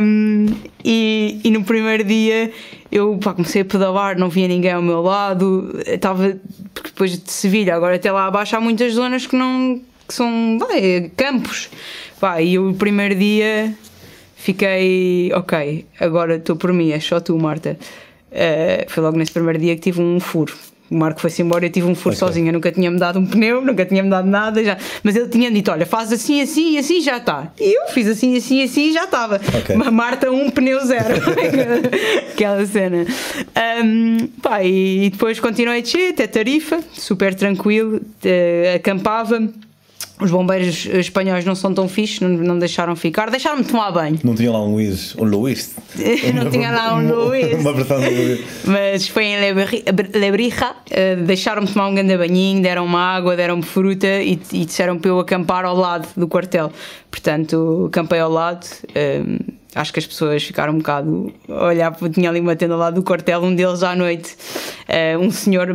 Um, 0.00 0.46
e, 0.84 1.40
e 1.42 1.50
no 1.50 1.64
primeiro 1.64 2.04
dia 2.04 2.52
eu 2.92 3.18
pá, 3.20 3.34
comecei 3.34 3.62
a 3.62 3.64
pedalar, 3.64 4.16
não 4.16 4.28
via 4.28 4.46
ninguém 4.46 4.70
ao 4.70 4.80
meu 4.82 5.02
lado, 5.02 5.80
estava. 5.84 6.38
Porque 6.74 6.90
depois 6.90 7.18
de 7.18 7.28
Sevilha, 7.28 7.74
agora 7.74 7.96
até 7.96 8.12
lá 8.12 8.26
abaixo 8.26 8.54
há 8.54 8.60
muitas 8.60 8.92
zonas 8.92 9.26
que 9.26 9.34
não. 9.34 9.80
que 10.06 10.14
são. 10.14 10.58
vai, 10.60 11.10
campos. 11.16 11.68
Pá, 12.20 12.40
e 12.40 12.56
o 12.56 12.72
primeiro 12.74 13.16
dia 13.16 13.74
fiquei, 14.38 15.30
ok, 15.34 15.84
agora 16.00 16.36
estou 16.36 16.56
por 16.56 16.72
mim, 16.72 16.90
é 16.92 17.00
só 17.00 17.20
tu, 17.20 17.36
Marta. 17.38 17.78
Eh, 18.30 18.86
foi 18.88 19.02
logo 19.02 19.16
nesse 19.18 19.32
primeiro 19.32 19.58
dia 19.58 19.74
que 19.74 19.82
tive 19.82 20.00
um 20.00 20.20
furo. 20.20 20.54
O 20.90 20.94
Marco 20.96 21.20
foi-se 21.20 21.42
embora 21.42 21.66
e 21.66 21.68
eu 21.68 21.72
tive 21.72 21.86
um 21.86 21.94
furo 21.94 22.14
Ok. 22.14 22.26
sozinha. 22.26 22.50
Nunca 22.50 22.72
tinha-me 22.72 22.98
dado 22.98 23.18
um 23.18 23.26
pneu, 23.26 23.60
nunca 23.64 23.84
tinha-me 23.84 24.08
dado 24.08 24.26
nada. 24.26 24.64
Já. 24.64 24.78
Mas 25.02 25.16
ele 25.16 25.28
tinha 25.28 25.50
dito: 25.50 25.70
olha, 25.70 25.84
faz 25.84 26.10
assim, 26.12 26.40
assim 26.40 26.74
e 26.74 26.78
assim 26.78 27.00
já 27.02 27.18
está. 27.18 27.52
E 27.60 27.76
eu 27.76 27.88
fiz 27.88 28.06
assim, 28.08 28.34
assim, 28.36 28.62
assim 28.62 28.88
e 28.88 28.92
já 28.94 29.04
estava. 29.04 29.36
Ok. 29.58 29.76
Mas 29.76 29.88
Marta, 29.92 30.30
um 30.30 30.48
pneu 30.50 30.80
zero. 30.86 31.14
Aquela 32.32 32.64
cena. 32.64 33.04
Um, 33.84 34.28
pá, 34.42 34.62
e 34.64 35.10
depois 35.10 35.38
continuei 35.40 35.80
a 35.80 35.82
descer 35.82 36.10
até 36.10 36.26
Tarifa, 36.26 36.80
super 36.94 37.34
tranquilo, 37.34 38.00
eh, 38.24 38.74
acampava. 38.76 39.46
Os 40.20 40.30
bombeiros 40.30 40.84
espanhóis 40.86 41.44
não 41.44 41.54
são 41.54 41.72
tão 41.72 41.88
fixes, 41.88 42.20
não, 42.20 42.28
não 42.28 42.58
deixaram 42.58 42.96
ficar, 42.96 43.30
deixaram-me 43.30 43.64
tomar 43.64 43.90
banho. 43.92 44.18
Não 44.24 44.34
tinha 44.34 44.50
lá 44.50 44.60
um 44.62 44.72
Luís. 44.72 45.14
Um 45.16 45.24
Luís. 45.24 45.76
Não 46.34 46.50
tinha 46.50 46.70
lá 46.72 46.94
um 46.96 47.06
Luís. 47.28 47.60
Uma 47.60 47.72
versão 47.72 48.00
do 48.00 48.10
Luís. 48.10 48.40
Mas 48.64 49.06
foi 49.08 49.24
em 49.26 49.40
Lebri- 49.40 49.84
Lebrija, 50.14 50.74
eh, 50.90 51.14
deixaram-me 51.16 51.68
tomar 51.68 51.88
um 51.88 51.94
grande 51.94 52.16
banhinho, 52.16 52.60
deram-me 52.62 52.96
água, 52.96 53.36
deram-me 53.36 53.62
fruta 53.62 54.06
e, 54.06 54.38
e 54.52 54.64
disseram 54.64 54.98
para 54.98 55.10
eu 55.10 55.20
acampar 55.20 55.64
ao 55.64 55.76
lado 55.76 56.08
do 56.16 56.26
quartel. 56.26 56.72
Portanto, 57.10 57.86
acampei 57.88 58.18
ao 58.20 58.30
lado. 58.30 58.66
eh, 58.94 59.22
acho 59.74 59.92
que 59.92 59.98
as 60.00 60.06
pessoas 60.06 60.42
ficaram 60.42 60.72
um 60.74 60.78
bocado 60.78 61.32
a 61.48 61.66
olhar, 61.66 61.92
porque 61.92 62.14
tinha 62.14 62.28
ali 62.30 62.40
uma 62.40 62.56
tenda 62.56 62.74
ao 62.74 62.80
lado 62.80 62.94
do 62.94 63.02
quartel, 63.02 63.40
um 63.42 63.54
deles 63.54 63.82
à 63.82 63.94
noite, 63.94 64.36
eh, 64.88 65.16
um 65.16 65.30
senhor, 65.30 65.68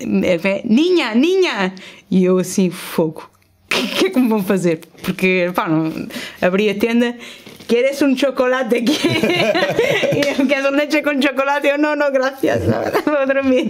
eh, 0.00 0.62
Ninha, 0.64 1.14
Ninha! 1.14 1.72
E 2.10 2.24
eu 2.24 2.38
assim, 2.38 2.70
fogo. 2.70 3.28
O 3.72 3.96
que 3.98 4.06
é 4.06 4.10
que 4.10 4.18
me 4.18 4.28
vão 4.28 4.42
fazer? 4.42 4.80
Porque, 5.02 5.50
pá, 5.54 5.68
não, 5.68 6.08
abri 6.40 6.68
a 6.70 6.74
tenda. 6.74 7.14
¿Quieres 7.68 8.00
un 8.00 8.16
chocolate 8.16 8.78
y 8.78 8.84
eu 10.38 10.46
quero 10.48 10.70
leche 10.70 11.02
com 11.02 11.20
chocolate. 11.20 11.68
Eu, 11.68 11.76
não, 11.76 11.94
não, 11.94 12.10
gracias. 12.10 12.62
Vou 12.64 13.26
dormir. 13.26 13.68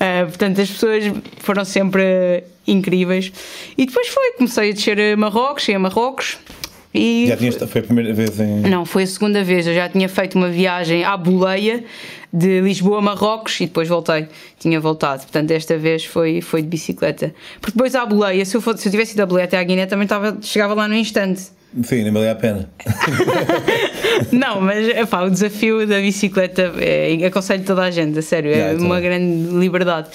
Ah, 0.00 0.24
portanto, 0.24 0.62
as 0.62 0.70
pessoas 0.70 1.04
foram 1.40 1.62
sempre 1.66 2.44
incríveis. 2.66 3.30
E 3.76 3.84
depois 3.84 4.08
foi, 4.08 4.32
comecei 4.38 4.70
a 4.70 4.72
descer 4.72 4.98
a 5.12 5.16
Marrocos, 5.18 5.64
cheguei 5.64 5.76
a 5.76 5.80
Marrocos. 5.80 6.38
E 6.94 7.26
Já 7.28 7.36
tinhas, 7.36 7.56
foi 7.56 7.82
a 7.82 7.84
primeira 7.84 8.14
vez 8.14 8.40
em. 8.40 8.62
não, 8.62 8.86
foi 8.86 9.02
a 9.02 9.06
segunda 9.06 9.44
vez. 9.44 9.66
Eu 9.66 9.74
já 9.74 9.86
tinha 9.86 10.08
feito 10.08 10.34
uma 10.38 10.48
viagem 10.48 11.04
à 11.04 11.14
boleia 11.14 11.84
de 12.36 12.60
Lisboa 12.60 12.98
a 12.98 13.02
Marrocos 13.02 13.58
e 13.60 13.66
depois 13.66 13.88
voltei. 13.88 14.28
Tinha 14.58 14.78
voltado. 14.78 15.22
Portanto, 15.22 15.48
desta 15.48 15.78
vez 15.78 16.04
foi, 16.04 16.42
foi 16.42 16.60
de 16.60 16.68
bicicleta. 16.68 17.34
Porque 17.60 17.72
depois 17.72 17.94
à 17.94 18.04
boleia, 18.04 18.44
se 18.44 18.56
eu, 18.56 18.60
fosse, 18.60 18.82
se 18.82 18.88
eu 18.88 18.90
tivesse 18.92 19.14
ido 19.14 19.22
à 19.22 19.26
boleia 19.26 19.46
até 19.46 19.58
à 19.58 19.64
Guiné, 19.64 19.86
também 19.86 20.04
estava, 20.04 20.36
chegava 20.42 20.74
lá 20.74 20.86
no 20.86 20.94
instante. 20.94 21.56
Sim, 21.82 22.04
nem 22.04 22.12
valia 22.12 22.32
a 22.32 22.34
pena. 22.34 22.70
Não, 24.32 24.60
mas 24.60 24.88
epá, 24.88 25.22
o 25.22 25.30
desafio 25.30 25.86
da 25.86 26.00
bicicleta 26.00 26.72
é, 26.78 27.26
aconselho 27.26 27.64
toda 27.64 27.82
a 27.82 27.90
gente, 27.90 28.18
a 28.18 28.22
sério, 28.22 28.50
é 28.50 28.56
Yeah, 28.56 28.82
uma 28.82 29.00
grande 29.00 29.54
liberdade. 29.54 30.08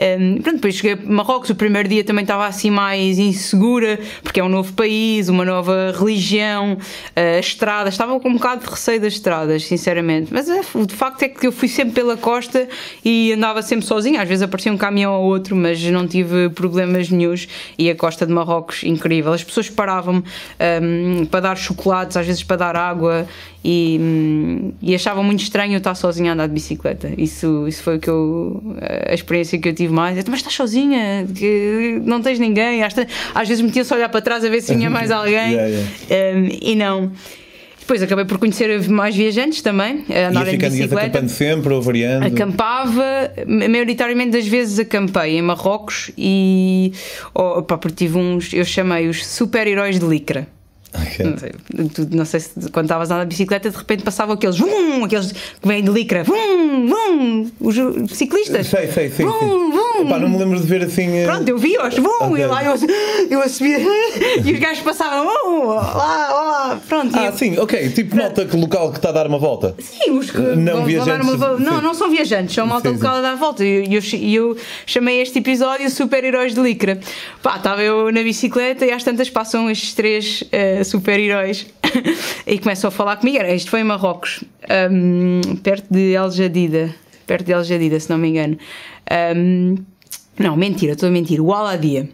Um, 0.00 0.40
pronto, 0.40 0.56
depois 0.56 0.76
cheguei 0.76 0.92
a 0.92 1.10
Marrocos, 1.10 1.50
o 1.50 1.54
primeiro 1.54 1.88
dia 1.88 2.04
também 2.04 2.22
estava 2.22 2.46
assim 2.46 2.70
mais 2.70 3.18
insegura, 3.18 3.98
porque 4.22 4.38
é 4.38 4.44
um 4.44 4.48
novo 4.48 4.72
país, 4.72 5.28
uma 5.28 5.44
nova 5.44 5.92
religião, 5.98 6.74
uh, 6.74 7.40
estradas, 7.40 7.94
estava 7.94 8.18
com 8.20 8.28
um 8.28 8.34
bocado 8.34 8.64
de 8.64 8.70
receio 8.70 9.00
das 9.00 9.14
estradas, 9.14 9.64
sinceramente. 9.64 10.32
Mas 10.32 10.48
é, 10.48 10.60
o 10.60 10.88
facto 10.88 11.22
é 11.24 11.28
que 11.28 11.46
eu 11.46 11.52
fui 11.52 11.66
sempre 11.66 11.94
pela 11.94 12.16
costa 12.16 12.68
e 13.04 13.32
andava 13.32 13.60
sempre 13.60 13.86
sozinha, 13.86 14.22
às 14.22 14.28
vezes 14.28 14.42
aparecia 14.42 14.72
um 14.72 14.76
caminhão 14.76 15.12
ou 15.12 15.24
outro, 15.24 15.56
mas 15.56 15.82
não 15.82 16.06
tive 16.06 16.48
problemas 16.50 17.10
nenhums. 17.10 17.48
E 17.76 17.90
a 17.90 17.96
costa 17.96 18.24
de 18.24 18.32
Marrocos, 18.32 18.84
incrível. 18.84 19.32
As 19.32 19.42
pessoas 19.42 19.68
paravam-me 19.68 20.22
um, 20.82 21.26
para 21.26 21.40
dar 21.40 21.56
chocolates, 21.56 22.16
às 22.16 22.26
vezes 22.26 22.42
para 22.44 22.56
dar 22.56 22.76
água 22.76 23.26
e, 23.64 23.98
hum, 24.00 24.72
e 24.80 24.94
achavam 24.94 25.24
muito 25.24 25.42
estranho 25.42 25.76
estar 25.76 25.94
sozinha 25.94 26.32
a 26.32 26.34
andar 26.34 26.46
de 26.46 26.54
bicicleta. 26.54 27.12
Isso, 27.18 27.66
isso 27.66 27.82
foi 27.82 27.96
o 27.96 28.00
que 28.00 28.08
eu, 28.08 28.62
a 29.08 29.14
experiência 29.14 29.58
que 29.58 29.68
eu 29.68 29.74
tive 29.74 29.92
mais. 29.92 30.16
Eu, 30.16 30.24
Mas 30.28 30.40
estás 30.40 30.54
sozinha, 30.54 31.26
que 31.34 32.00
não 32.04 32.20
tens 32.20 32.38
ninguém. 32.38 32.82
Às, 32.82 32.94
às 33.34 33.48
vezes 33.48 33.62
metia-se 33.62 33.92
a 33.92 33.96
olhar 33.96 34.08
para 34.08 34.20
trás 34.20 34.44
a 34.44 34.48
ver 34.48 34.60
se 34.60 34.74
vinha 34.74 34.90
mais 34.90 35.10
alguém 35.12 35.38
Yeah, 35.48 35.68
yeah. 35.68 36.38
Um, 36.38 36.48
e 36.60 36.74
não. 36.74 37.12
Depois 37.80 38.02
acabei 38.02 38.26
por 38.26 38.36
conhecer 38.36 38.86
mais 38.90 39.16
viajantes 39.16 39.62
também, 39.62 40.04
a 40.10 40.28
andar 40.28 40.44
de 40.44 40.58
bicicleta. 40.58 41.06
acampando 41.06 41.30
sempre 41.30 41.72
ou 41.72 41.80
variando. 41.80 42.26
Acampava, 42.26 43.32
maioritariamente 43.46 44.32
das 44.32 44.46
vezes 44.46 44.78
acampei 44.78 45.38
em 45.38 45.42
Marrocos 45.42 46.10
e 46.16 46.92
oh, 47.34 47.62
porque 47.62 48.04
tive 48.04 48.18
uns, 48.18 48.52
eu 48.52 48.64
chamei-os 48.64 49.26
super-heróis 49.26 49.98
de 49.98 50.04
licra. 50.04 50.46
Ok. 50.94 51.24
Não 51.26 51.36
sei, 51.38 51.52
tu- 51.94 52.08
não 52.16 52.24
sei 52.24 52.40
se 52.40 52.50
quando 52.72 52.86
estavas 52.86 53.10
a 53.10 53.14
andar 53.16 53.24
de 53.24 53.28
bicicleta 53.30 53.70
de 53.70 53.76
repente 53.76 54.02
passavam 54.02 54.34
aqueles 54.34 54.58
vum, 54.58 55.04
aqueles 55.04 55.32
que 55.32 55.68
vêm 55.68 55.82
de 55.84 55.90
licra, 55.90 56.24
vum, 56.24 56.86
vum, 56.88 57.50
os 57.60 57.76
ciclistas. 58.16 58.66
Sei, 58.68 58.86
sei, 58.90 59.10
sim, 59.10 59.24
vum, 59.24 59.70
vum, 59.70 59.87
Pá, 60.06 60.18
não 60.18 60.28
me 60.28 60.38
lembro 60.38 60.60
de 60.60 60.66
ver 60.66 60.82
assim. 60.84 61.16
eh, 61.18 61.24
Pronto, 61.24 61.48
eu 61.48 61.58
vi-os, 61.58 61.94
vum! 61.96 62.08
Ok. 62.20 62.42
E 62.42 62.46
lá 62.46 62.64
eu, 62.64 62.74
eu 63.30 63.42
a 63.42 63.48
subir 63.48 63.80
e 64.44 64.52
os 64.52 64.58
gajos 64.58 64.82
passavam, 64.82 65.24
vum! 65.26 65.66
Lá, 65.68 65.82
lá, 66.32 66.80
pronto. 66.88 67.16
Ah, 67.18 67.26
eu- 67.26 67.32
sim, 67.32 67.58
ok. 67.58 67.90
Tipo 67.90 68.16
malta 68.16 68.44
que 68.44 68.56
local 68.56 68.90
que 68.90 68.98
está 68.98 69.08
a 69.10 69.12
dar 69.12 69.26
uma 69.26 69.38
volta. 69.38 69.74
Sim, 69.78 70.12
os 70.12 70.30
que 70.30 70.38
Não 70.38 70.84
viajantes, 70.84 71.28
uma 71.28 71.36
volta- 71.36 71.62
Não, 71.62 71.76
sim. 71.78 71.82
não 71.82 71.94
são 71.94 72.10
viajantes, 72.10 72.54
são 72.54 72.66
malta 72.66 72.88
Sim, 72.90 72.94
local 72.96 73.16
a 73.16 73.20
dar 73.20 73.32
a 73.32 73.36
volta. 73.36 73.64
E 73.64 73.92
eu, 73.94 74.00
eu, 74.12 74.48
eu 74.50 74.56
chamei 74.86 75.20
este 75.20 75.38
episódio 75.38 75.88
Super-Heróis 75.90 76.54
de 76.54 76.60
Licra. 76.60 76.98
Pá, 77.42 77.56
estava 77.56 77.82
eu 77.82 78.10
na 78.12 78.22
bicicleta 78.22 78.84
e 78.86 78.90
às 78.92 79.02
tantas 79.02 79.28
passam 79.30 79.70
estes 79.70 79.94
três 79.94 80.44
eh, 80.52 80.82
super-heróis 80.84 81.66
e 82.46 82.58
começam 82.58 82.88
a 82.88 82.90
falar 82.90 83.16
comigo. 83.16 83.38
Era- 83.38 83.54
Isto 83.54 83.70
foi 83.70 83.80
em 83.80 83.84
Marrocos, 83.84 84.44
hum, 84.90 85.40
perto 85.62 85.86
de 85.90 86.12
El 86.14 86.30
Jadida. 86.30 86.94
Perto 87.26 87.44
de 87.44 87.52
El 87.52 87.62
Jadida, 87.62 88.00
se 88.00 88.08
não 88.08 88.16
me 88.16 88.28
engano. 88.28 88.56
Hum, 89.36 89.76
não, 90.38 90.56
mentira, 90.56 90.92
estou 90.92 91.08
a 91.08 91.12
mentir. 91.12 91.40
O 91.40 91.52
Aladia. 91.52 92.08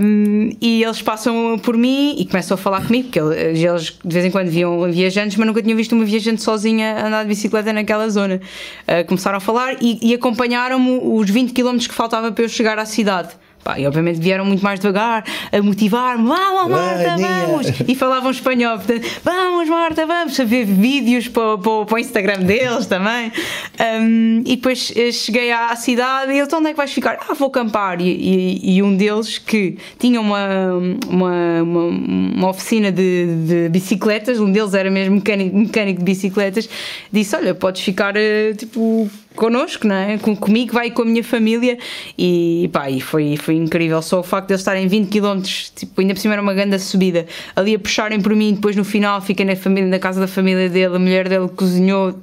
Um, 0.00 0.50
e 0.60 0.82
eles 0.82 1.02
passam 1.02 1.58
por 1.58 1.76
mim 1.76 2.16
e 2.18 2.24
começam 2.24 2.54
a 2.54 2.58
falar 2.58 2.84
comigo, 2.86 3.04
porque 3.04 3.20
eles 3.20 3.98
de 4.04 4.14
vez 4.14 4.24
em 4.24 4.30
quando 4.30 4.48
viam 4.48 4.90
viajantes, 4.90 5.36
mas 5.36 5.46
nunca 5.46 5.62
tinham 5.62 5.76
visto 5.76 5.92
uma 5.92 6.04
viajante 6.04 6.42
sozinha 6.42 7.06
andar 7.06 7.22
de 7.22 7.28
bicicleta 7.28 7.72
naquela 7.72 8.08
zona. 8.08 8.40
Uh, 8.88 9.06
começaram 9.06 9.36
a 9.36 9.40
falar 9.40 9.76
e, 9.82 9.98
e 10.02 10.14
acompanharam-me 10.14 10.98
os 11.02 11.28
20 11.28 11.52
km 11.52 11.76
que 11.76 11.94
faltava 11.94 12.32
para 12.32 12.44
eu 12.44 12.48
chegar 12.48 12.78
à 12.78 12.86
cidade. 12.86 13.30
Pá, 13.64 13.80
e 13.80 13.86
obviamente 13.86 14.20
vieram 14.20 14.44
muito 14.44 14.62
mais 14.62 14.78
devagar 14.78 15.24
a 15.50 15.62
motivar-me, 15.62 16.28
vamos 16.28 16.70
Marta, 16.70 17.12
Aninha." 17.12 17.46
vamos! 17.46 17.66
E 17.88 17.94
falavam 17.94 18.30
espanhol, 18.30 18.76
portanto, 18.76 19.08
vamos 19.24 19.68
Marta, 19.70 20.06
vamos! 20.06 20.38
A 20.38 20.44
ver 20.44 20.66
vídeos 20.66 21.28
para, 21.28 21.56
para, 21.56 21.86
para 21.86 21.94
o 21.94 21.98
Instagram 21.98 22.40
deles 22.40 22.84
também. 22.86 23.32
Um, 23.80 24.42
e 24.44 24.56
depois 24.56 24.92
eh, 24.94 25.10
cheguei 25.10 25.50
à 25.50 25.74
cidade 25.76 26.30
e 26.30 26.34
ele, 26.34 26.42
então 26.42 26.58
onde 26.58 26.68
é 26.68 26.70
que 26.72 26.76
vais 26.76 26.92
ficar? 26.92 27.18
Ah, 27.26 27.32
vou 27.32 27.48
acampar. 27.48 28.02
E, 28.02 28.10
e, 28.10 28.76
e 28.76 28.82
um 28.82 28.94
deles 28.94 29.38
que 29.38 29.78
tinha 29.98 30.20
uma, 30.20 30.74
uma, 31.08 31.62
uma, 31.62 31.86
uma 31.86 32.48
oficina 32.50 32.92
de, 32.92 33.26
de 33.46 33.68
bicicletas, 33.70 34.38
um 34.38 34.52
deles 34.52 34.74
era 34.74 34.90
mesmo 34.90 35.14
mecânico, 35.14 35.56
mecânico 35.56 36.00
de 36.00 36.04
bicicletas, 36.04 36.68
disse: 37.10 37.34
Olha, 37.34 37.54
podes 37.54 37.80
ficar 37.80 38.14
eh, 38.16 38.52
tipo 38.52 39.10
connosco, 39.34 39.86
não 39.86 39.94
é? 39.94 40.18
Com, 40.18 40.36
comigo, 40.36 40.72
vai 40.72 40.90
com 40.90 41.02
a 41.02 41.04
minha 41.04 41.24
família 41.24 41.78
e 42.18 42.68
pá, 42.72 42.90
e 42.90 43.00
foi, 43.00 43.36
foi 43.36 43.54
incrível. 43.56 44.00
Só 44.02 44.20
o 44.20 44.22
facto 44.22 44.48
de 44.48 44.54
eles 44.54 44.60
estarem 44.60 44.86
20 44.86 45.08
km, 45.08 45.42
tipo, 45.74 46.00
ainda 46.00 46.14
por 46.14 46.20
cima 46.20 46.34
era 46.34 46.42
uma 46.42 46.54
grande 46.54 46.78
subida, 46.78 47.26
ali 47.54 47.74
a 47.74 47.78
puxarem 47.78 48.20
por 48.20 48.34
mim, 48.34 48.54
depois 48.54 48.76
no 48.76 48.84
final 48.84 49.20
fiquei 49.20 49.44
na, 49.44 49.56
família, 49.56 49.88
na 49.88 49.98
casa 49.98 50.20
da 50.20 50.28
família 50.28 50.68
dele, 50.68 50.96
a 50.96 50.98
mulher 50.98 51.28
dele 51.28 51.48
cozinhou. 51.48 52.14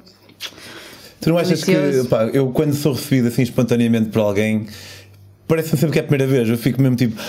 Tu 1.20 1.28
não 1.28 1.38
achas 1.38 1.62
que, 1.62 1.74
pá, 2.08 2.24
eu 2.32 2.48
quando 2.48 2.74
sou 2.74 2.92
recebido 2.92 3.28
assim 3.28 3.42
espontaneamente 3.42 4.08
por 4.08 4.20
alguém, 4.20 4.66
parece-me 5.46 5.78
sempre 5.78 5.92
que 5.92 5.98
é 5.98 6.02
a 6.02 6.06
primeira 6.06 6.30
vez, 6.30 6.48
eu 6.48 6.58
fico 6.58 6.80
mesmo 6.80 6.96
tipo. 6.96 7.20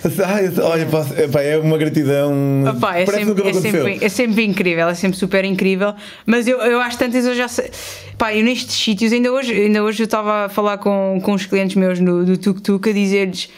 Olha, 0.62 0.86
posso- 0.86 1.14
epá, 1.14 1.42
é 1.42 1.58
uma 1.58 1.76
gratidão. 1.76 2.32
Opá, 2.76 2.96
é, 2.96 3.04
parece 3.04 3.24
sempre, 3.24 3.48
é, 3.48 3.52
sempre, 3.52 3.98
é 4.04 4.08
sempre 4.08 4.44
incrível, 4.44 4.88
é 4.88 4.94
sempre 4.94 5.18
super 5.18 5.44
incrível. 5.44 5.94
Mas 6.24 6.46
eu, 6.46 6.58
eu 6.58 6.80
às 6.80 6.96
tantas 6.96 7.26
eu 7.26 7.34
já 7.34 7.48
sei. 7.48 7.70
Pá, 8.16 8.34
eu 8.34 8.44
nestes 8.44 8.74
sítios, 8.74 9.12
ainda 9.12 9.32
hoje, 9.32 9.52
ainda 9.52 9.82
hoje 9.82 10.02
eu 10.02 10.04
estava 10.04 10.46
a 10.46 10.48
falar 10.48 10.78
com, 10.78 11.20
com 11.22 11.32
os 11.32 11.46
clientes 11.46 11.76
meus 11.76 12.00
no, 12.00 12.24
do 12.24 12.36
Tuk 12.36 12.60
Tuk 12.60 12.88
a 12.88 12.92
dizer-lhes. 12.92 13.48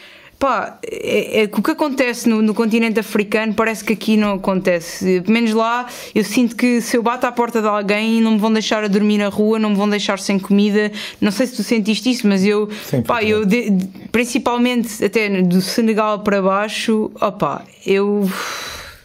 Pá, 0.43 0.77
é, 0.85 1.43
é 1.43 1.45
o 1.45 1.61
que 1.61 1.71
acontece 1.71 2.27
no, 2.27 2.41
no 2.41 2.53
continente 2.53 2.99
africano 2.99 3.53
parece 3.53 3.81
que 3.81 3.93
aqui 3.93 4.17
não 4.17 4.33
acontece. 4.33 5.21
Pelo 5.21 5.31
menos 5.31 5.53
lá 5.53 5.85
eu 6.13 6.21
sinto 6.21 6.53
que 6.57 6.81
se 6.81 6.97
eu 6.97 7.01
bato 7.01 7.25
à 7.25 7.31
porta 7.31 7.61
de 7.61 7.67
alguém 7.69 8.19
não 8.19 8.31
me 8.33 8.37
vão 8.39 8.51
deixar 8.51 8.83
a 8.83 8.89
dormir 8.89 9.19
na 9.19 9.29
rua, 9.29 9.57
não 9.57 9.69
me 9.69 9.77
vão 9.77 9.87
deixar 9.89 10.19
sem 10.19 10.37
comida. 10.37 10.91
Não 11.21 11.31
sei 11.31 11.47
se 11.47 11.55
tu 11.55 11.63
sentiste 11.63 12.11
isso, 12.11 12.27
mas 12.27 12.43
eu, 12.43 12.67
Sim, 12.89 13.01
pá, 13.03 13.23
eu 13.23 13.45
de- 13.45 13.71
principalmente 14.11 15.01
até 15.05 15.29
do 15.43 15.61
Senegal 15.61 16.19
para 16.19 16.41
baixo, 16.41 17.09
opá, 17.21 17.63
eu 17.85 18.29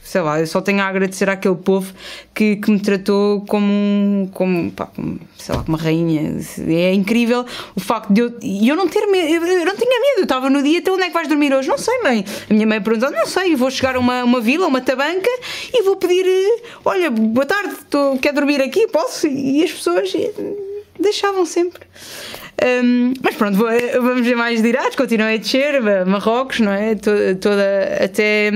sei 0.08 0.22
lá, 0.22 0.40
eu 0.40 0.46
só 0.46 0.62
tenho 0.62 0.80
a 0.80 0.86
agradecer 0.86 1.28
àquele 1.28 1.54
povo 1.56 1.92
que, 2.34 2.56
que 2.56 2.70
me 2.70 2.80
tratou 2.80 3.42
como, 3.46 3.66
um- 3.70 4.30
como, 4.32 4.70
pá, 4.72 4.86
como, 4.86 5.20
sei 5.36 5.54
lá, 5.54 5.62
como 5.62 5.76
uma 5.76 5.82
rainha. 5.84 6.34
É 6.66 6.94
incrível 6.94 7.44
o 7.76 7.80
facto 7.80 8.10
de 8.10 8.22
eu, 8.22 8.32
eu 8.42 8.74
não 8.74 8.88
ter 8.88 9.04
medo, 9.06 9.44
eu, 9.46 9.66
não 9.66 9.76
tinha 9.76 10.00
medo, 10.00 10.18
eu 10.18 10.22
estava 10.22 10.48
no 10.48 10.62
dia, 10.62 10.78
então 10.78 10.94
onde 10.94 11.02
é 11.02 11.06
que 11.08 11.12
vais 11.12 11.28
dormir 11.28 11.52
hoje? 11.52 11.68
Não 11.68 11.76
sei, 11.76 12.00
mãe. 12.02 12.24
A 12.48 12.54
minha 12.54 12.66
mãe 12.66 12.80
perguntou, 12.80 13.10
não 13.10 13.26
sei, 13.26 13.54
vou 13.54 13.70
chegar 13.70 13.96
a 13.96 13.98
uma, 13.98 14.24
uma 14.24 14.40
vila, 14.40 14.66
uma 14.66 14.80
tabanca 14.80 15.28
e 15.74 15.82
vou 15.82 15.96
pedir, 15.96 16.24
eh, 16.26 16.62
olha, 16.86 17.10
boa 17.10 17.44
tarde, 17.44 17.74
tô, 17.90 18.16
quer 18.16 18.32
dormir 18.32 18.62
aqui? 18.62 18.86
Posso? 18.88 19.26
E 19.26 19.62
as 19.62 19.70
pessoas 19.72 20.10
eh, 20.14 20.32
deixavam 20.98 21.44
sempre. 21.44 21.82
Hum, 22.82 23.12
mas 23.22 23.34
pronto, 23.36 23.58
vou- 23.58 23.68
vamos 24.02 24.26
ver 24.26 24.34
mais 24.36 24.62
diretos, 24.62 24.96
continuei 24.96 25.34
a 25.34 25.38
descer, 25.38 25.80
Marrocos, 26.06 26.60
não 26.60 26.72
é? 26.72 26.94
To- 26.94 27.10
Toda, 27.40 27.98
até. 28.02 28.50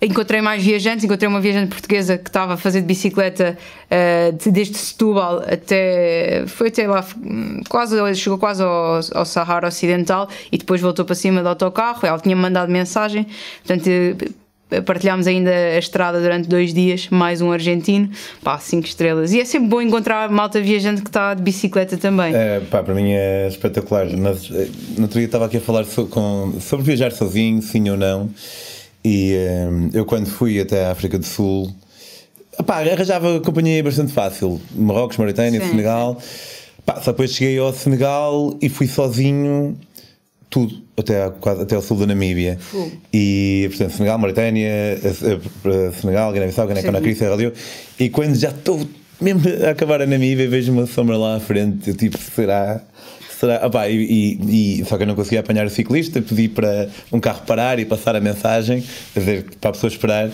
Encontrei 0.00 0.40
mais 0.40 0.62
viajantes, 0.62 1.04
encontrei 1.04 1.28
uma 1.28 1.40
viajante 1.40 1.68
portuguesa 1.68 2.18
que 2.18 2.28
estava 2.28 2.54
a 2.54 2.56
fazer 2.56 2.80
de 2.80 2.86
bicicleta 2.86 3.56
de- 4.42 4.50
desde 4.50 4.76
Setúbal 4.78 5.42
até. 5.46 6.44
foi 6.46 6.68
até 6.68 6.86
lá, 6.86 7.04
quase, 7.68 7.96
chegou 8.14 8.38
quase 8.38 8.62
ao, 8.62 9.00
ao 9.14 9.24
Sahara 9.24 9.68
Ocidental 9.68 10.28
e 10.50 10.58
depois 10.58 10.80
voltou 10.80 11.04
para 11.04 11.14
cima 11.14 11.42
do 11.42 11.48
autocarro. 11.48 12.06
Ela 12.06 12.18
tinha 12.18 12.36
mandado 12.36 12.70
mensagem, 12.70 13.26
portanto. 13.64 13.86
eh, 13.88 14.16
Partilhámos 14.84 15.28
ainda 15.28 15.48
a 15.52 15.78
estrada 15.78 16.20
durante 16.20 16.48
dois 16.48 16.74
dias, 16.74 17.06
mais 17.08 17.40
um 17.40 17.52
argentino, 17.52 18.10
pá, 18.42 18.58
cinco 18.58 18.84
estrelas. 18.84 19.32
E 19.32 19.40
é 19.40 19.44
sempre 19.44 19.68
bom 19.68 19.80
encontrar 19.80 20.28
malta 20.28 20.60
viajante 20.60 21.02
que 21.02 21.08
está 21.08 21.34
de 21.34 21.40
bicicleta 21.40 21.96
também. 21.96 22.34
É, 22.34 22.58
pá, 22.68 22.82
para 22.82 22.92
mim 22.92 23.12
é 23.12 23.46
espetacular. 23.46 24.06
Eh, 24.08 24.10
no 24.96 25.02
outro 25.02 25.20
dia 25.20 25.26
estava 25.26 25.46
aqui 25.46 25.58
a 25.58 25.60
falar 25.60 25.84
so- 25.84 26.06
com- 26.06 26.54
sobre 26.60 26.84
viajar 26.84 27.12
sozinho, 27.12 27.62
sim 27.62 27.88
ou 27.88 27.96
não. 27.96 28.28
E 29.08 29.34
eh, 29.34 29.68
eu, 29.92 30.04
quando 30.04 30.26
fui 30.26 30.58
até 30.60 30.86
a 30.86 30.90
África 30.90 31.16
do 31.16 31.24
Sul, 31.24 31.72
pá, 32.66 32.78
arranjava 32.80 33.38
companhia 33.40 33.80
bastante 33.84 34.12
fácil. 34.12 34.60
Marrocos, 34.74 35.16
Mauritânia, 35.16 35.60
Sim, 35.60 35.68
Senegal. 35.70 36.18
Pá, 36.84 37.00
só 37.00 37.12
depois 37.12 37.30
cheguei 37.32 37.56
ao 37.58 37.72
Senegal 37.72 38.56
e 38.60 38.68
fui 38.68 38.88
sozinho, 38.88 39.78
tudo, 40.50 40.74
até, 40.96 41.22
a- 41.22 41.32
até 41.62 41.76
ao 41.76 41.82
sul 41.82 41.98
da 41.98 42.06
Namíbia. 42.06 42.58
Fogo. 42.60 42.90
E, 43.12 43.66
portanto, 43.68 43.92
Senegal, 43.92 44.18
Mauritânia, 44.18 44.68
eh, 44.68 45.00
eh, 45.04 45.92
Senegal, 46.00 46.32
Guiné-Bissau, 46.32 46.66
Guiné-Conakry. 46.66 47.14
Serra 47.14 47.34
Leone. 47.36 47.54
E 48.00 48.08
quando 48.08 48.34
já 48.34 48.48
estou 48.50 48.80
mesmo 49.20 49.42
a 49.64 49.70
acabar 49.70 50.02
a 50.02 50.06
Namíbia, 50.06 50.48
vejo 50.48 50.72
uma 50.72 50.86
sombra 50.86 51.16
lá 51.16 51.36
à 51.36 51.40
frente, 51.40 51.90
eu 51.90 51.94
tipo, 51.96 52.18
será? 52.18 52.82
Será? 53.38 53.60
E, 53.88 54.38
e- 54.40 54.80
e- 54.80 54.84
só 54.86 54.96
que 54.96 55.02
eu 55.02 55.06
não 55.06 55.14
conseguia 55.14 55.40
apanhar 55.40 55.66
o 55.66 55.70
ciclista, 55.70 56.22
pedi 56.22 56.48
para 56.48 56.88
um 57.12 57.20
carro 57.20 57.42
parar 57.46 57.78
e 57.78 57.84
passar 57.84 58.16
a 58.16 58.20
mensagem, 58.20 58.82
dizer, 59.14 59.44
para 59.60 59.70
a 59.70 59.72
pessoa 59.74 59.90
esperar. 59.90 60.30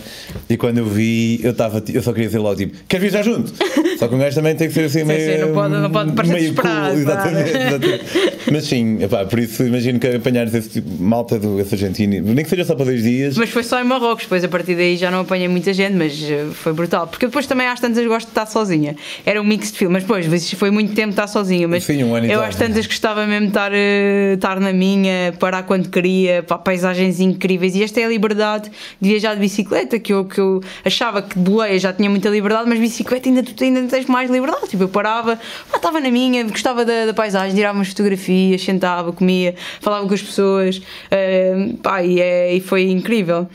E 0.49 0.55
quando 0.55 0.77
eu 0.77 0.85
vi, 0.85 1.39
eu, 1.43 1.51
estava, 1.51 1.83
eu 1.93 2.01
só 2.01 2.11
queria 2.13 2.27
dizer 2.27 2.39
logo 2.39 2.55
tipo, 2.55 2.77
quer 2.87 2.99
viajar 2.99 3.23
junto? 3.23 3.51
Só 3.99 4.07
que 4.07 4.15
um 4.15 4.17
gajo 4.17 4.35
também 4.35 4.55
tem 4.55 4.67
que 4.67 4.73
ser 4.73 4.85
assim 4.85 5.03
meio. 5.03 5.31
sim, 5.33 5.37
não 5.45 5.53
pode- 5.53 5.73
não 5.75 5.89
pode 5.89 6.11
parecer 6.13 6.33
meio 6.33 6.49
desesperado, 6.51 6.97
exatamente, 6.97 7.51
claro. 7.51 7.67
exatamente. 7.67 8.03
Mas 8.51 8.63
sim, 8.65 9.03
epá, 9.03 9.23
por 9.25 9.39
isso 9.39 9.63
imagino 9.63 9.99
que 9.99 10.07
apanhares 10.07 10.53
esse 10.53 10.69
tipo, 10.69 10.89
malta 11.01 11.37
do 11.39 11.59
esse 11.59 11.75
argentino, 11.75 12.33
nem 12.33 12.43
que 12.43 12.49
seja 12.49 12.65
só 12.65 12.75
para 12.75 12.85
dois 12.85 13.03
dias. 13.03 13.37
Mas 13.37 13.49
foi 13.51 13.63
só 13.63 13.79
em 13.79 13.83
Marrocos, 13.85 14.23
depois 14.23 14.43
a 14.43 14.47
partir 14.47 14.75
daí 14.75 14.97
já 14.97 15.11
não 15.11 15.19
apanhei 15.21 15.47
muita 15.47 15.71
gente, 15.73 15.93
mas 15.95 16.21
eh, 16.23 16.47
foi 16.53 16.73
brutal. 16.73 17.07
Porque 17.07 17.27
depois 17.27 17.45
também 17.45 17.67
às 17.67 17.79
tantas 17.79 18.05
gosto 18.05 18.25
de 18.25 18.31
estar 18.31 18.45
sozinha. 18.47 18.95
Era 19.25 19.39
um 19.39 19.45
mix 19.45 19.71
de 19.71 19.77
filme, 19.77 19.93
mas 19.93 20.03
depois 20.03 20.51
foi 20.53 20.71
muito 20.71 20.93
tempo 20.93 21.11
estar 21.11 21.27
sozinha. 21.27 21.67
Mas 21.67 21.83
Sim, 21.83 22.03
um 22.03 22.15
ano 22.15 22.25
e 22.25 22.31
eu 22.31 22.41
às 22.41 22.55
tantas 22.55 22.87
gostava 22.93 23.25
mesmo 23.25 23.47
de 23.47 23.51
estar, 23.51 23.71
eh, 23.73 24.33
estar 24.35 24.59
na 24.59 24.71
minha, 24.71 25.33
parar 25.39 25.63
quando 25.63 25.89
queria, 25.89 26.43
para 26.43 26.57
paisagens 26.57 27.19
incríveis. 27.19 27.75
E 27.75 27.83
esta 27.83 27.99
é 27.99 28.05
a 28.05 28.07
liberdade 28.07 28.71
de 29.01 29.09
viajar 29.09 29.33
de 29.33 29.39
bicicleta, 29.39 29.99
que 29.99 30.13
eu, 30.13 30.25
que 30.25 30.39
eu 30.39 30.61
achava 30.85 31.21
que 31.21 31.37
de 31.37 31.43
boleia 31.43 31.77
já 31.79 31.91
tinha 31.91 32.09
muita 32.09 32.29
liberdade, 32.29 32.69
mas 32.69 32.79
bicicleta 32.79 33.27
ainda, 33.27 33.41
tu 33.43 33.63
ainda 33.63 33.81
tens 33.83 34.05
mais 34.05 34.29
liberdade. 34.29 34.67
Tipo, 34.69 34.83
eu 34.83 34.89
parava, 34.89 35.39
pá, 35.71 35.77
estava 35.77 35.99
na 35.99 36.11
minha, 36.11 36.43
gostava 36.43 36.85
da, 36.85 37.07
da 37.07 37.13
paisagem, 37.13 37.55
tirava 37.55 37.77
umas 37.77 37.89
fotografias, 37.89 38.61
sentava, 38.61 39.11
comia, 39.11 39.55
falava 39.81 40.07
com 40.07 40.13
as 40.13 40.21
pessoas, 40.21 40.81
eh, 41.09 41.69
pá, 41.81 42.03
e, 42.03 42.19
é- 42.21 42.53
e 42.55 42.61
foi 42.61 42.83
incrível. 42.89 43.47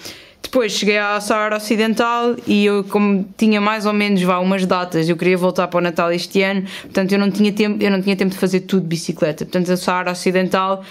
Depois 0.49 0.73
cheguei 0.73 0.97
à 0.97 1.21
Saara 1.21 1.59
Ocidental 1.59 2.35
e 2.47 2.65
eu, 2.65 2.83
como 2.83 3.23
tinha 3.37 3.61
mais 3.61 3.85
ou 3.85 3.93
menos 3.93 4.23
vá, 4.23 4.39
umas 4.39 4.65
datas, 4.65 5.07
eu 5.07 5.15
queria 5.15 5.37
voltar 5.37 5.69
para 5.69 5.77
o 5.77 5.81
Natal 5.83 6.11
este 6.11 6.41
ano, 6.43 6.63
portanto 6.85 7.13
eu 7.13 7.19
não 7.19 7.31
tinha 7.31 7.53
tempo, 7.53 7.83
eu 7.85 7.91
não 7.91 8.01
tinha 8.01 8.17
tempo 8.17 8.31
de 8.31 8.39
fazer 8.39 8.61
tudo 8.61 8.81
de 8.81 8.89
bicicleta. 8.89 9.45
Portanto, 9.45 9.71
a 9.71 9.77
Saara 9.77 10.11
Ocidental 10.11 10.83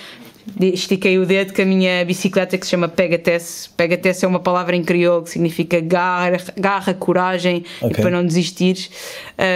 estiquei 0.60 1.18
o 1.18 1.25
dedo 1.25 1.54
com 1.54 1.62
a 1.62 1.66
minha 1.66 2.04
bicicleta 2.06 2.58
que 2.58 2.66
se 2.66 2.72
chama 2.72 2.88
Pegates. 2.88 3.70
Pegates 3.75 4.24
é 4.24 4.27
uma 4.27 4.39
palavra 4.39 4.75
em 4.75 4.84
crioulo 4.84 5.24
que 5.24 5.30
significa 5.30 5.80
garra, 5.80 6.38
garra 6.58 6.94
coragem 6.94 7.63
Ok. 7.82 7.98
e 7.98 8.01
para 8.01 8.12
não 8.12 8.25
desistires. 8.25 8.89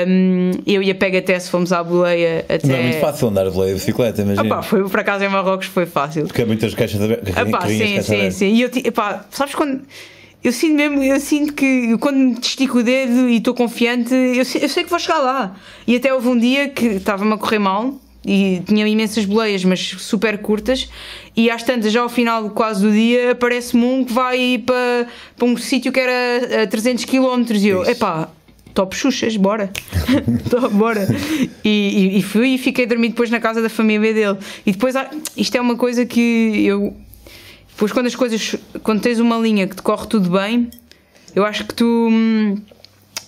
Um, 0.08 0.52
eu 0.66 0.84
e 0.84 0.92
a 0.92 0.96
Pegates 0.96 1.50
fomos 1.50 1.72
à 1.74 1.84
boleia 1.84 2.46
até. 2.48 2.68
Não 2.68 2.76
é 2.76 2.84
muito 2.84 3.00
fácil 3.00 3.28
andar 3.30 3.46
de 3.46 3.52
boleia 3.52 3.74
de 3.74 3.80
bicicleta, 3.80 4.22
imagina. 4.22 4.46
Opa, 4.46 4.62
foi, 4.62 4.88
por 4.88 5.00
acaso 5.00 5.24
em 5.24 5.30
Marrocos 5.30 5.68
foi 5.68 5.86
fácil. 5.86 6.26
Porque 6.28 6.42
há 6.42 6.46
muitas 6.46 6.74
caixas 6.74 7.02
abertas. 7.02 7.36
Epá, 7.36 7.68
sim, 7.68 8.02
sim, 8.02 8.32
sim. 8.32 8.54
E 8.54 8.62
eu, 8.62 8.70
epá, 8.86 9.26
sabes 9.32 9.56
quando. 9.56 9.82
Eu 10.44 10.52
sinto 10.52 10.74
mesmo, 10.76 11.04
eu 11.04 11.20
sinto 11.20 11.54
que 11.54 11.96
quando 12.00 12.18
me 12.18 12.32
estico 12.34 12.80
o 12.80 12.84
dedo 12.84 13.30
e 13.30 13.38
estou 13.38 13.54
confiante, 13.54 14.12
eu, 14.12 14.38
eu 14.38 14.46
sei 14.70 14.84
que 14.84 14.90
vou 14.90 14.98
chegar 14.98 15.20
lá. 15.20 15.56
E 15.86 15.96
até 15.96 16.12
houve 16.12 16.28
um 16.30 16.38
dia 16.38 16.68
que 16.70 16.86
estava-me 16.86 17.34
a 17.34 17.38
correr 17.38 17.60
mal, 17.60 17.94
e 18.26 18.62
tinha 18.66 18.88
imensas 18.88 19.26
boleias, 19.26 19.64
mas 19.64 19.80
super 19.80 20.38
curtas. 20.40 20.90
E 21.36 21.50
às 21.50 21.64
tantas, 21.64 21.92
já 21.92 22.02
ao 22.02 22.10
final 22.10 22.50
quase 22.52 22.86
do 22.86 22.92
dia, 22.92 23.32
aparece-me 23.32 23.84
um 23.84 24.04
que 24.04 24.14
vai 24.14 24.62
para, 24.66 25.08
para 25.36 25.48
um 25.48 25.58
sítio 25.58 25.92
que 25.92 26.00
era 26.00 26.64
a 26.64 26.68
300 26.68 27.06
km. 27.06 27.44
E 27.52 27.68
eu, 27.68 27.82
Isso. 27.82 27.92
epá, 27.92 28.30
top 28.74 28.96
Xuxas, 28.96 29.36
bora. 29.38 29.72
top, 30.50 30.74
bora. 30.76 31.08
E, 31.64 31.70
e, 31.70 32.20
e 32.20 32.22
fui 32.22 32.50
e 32.50 32.58
fiquei 32.58 32.86
a 32.86 32.88
dormir 32.88 33.10
depois 33.10 33.30
na 33.30 33.40
casa 33.40 33.62
da 33.62 33.70
família 33.70 34.14
dele. 34.14 34.38
E 34.66 34.72
depois, 34.72 34.96
isto 35.36 35.56
é 35.56 35.62
uma 35.62 35.76
coisa 35.76 36.06
que 36.06 36.64
eu. 36.66 36.96
Depois, 37.70 37.92
quando 37.92 38.08
as 38.08 38.16
coisas. 38.16 38.56
Quando 38.84 39.02
tens 39.02 39.20
uma 39.20 39.38
linha 39.38 39.68
que 39.68 39.76
te 39.76 39.82
corre 39.82 40.06
tudo 40.08 40.30
bem, 40.30 40.70
eu 41.36 41.44
acho 41.44 41.66
que 41.66 41.74
tu. 41.74 41.86
hum, 42.12 42.58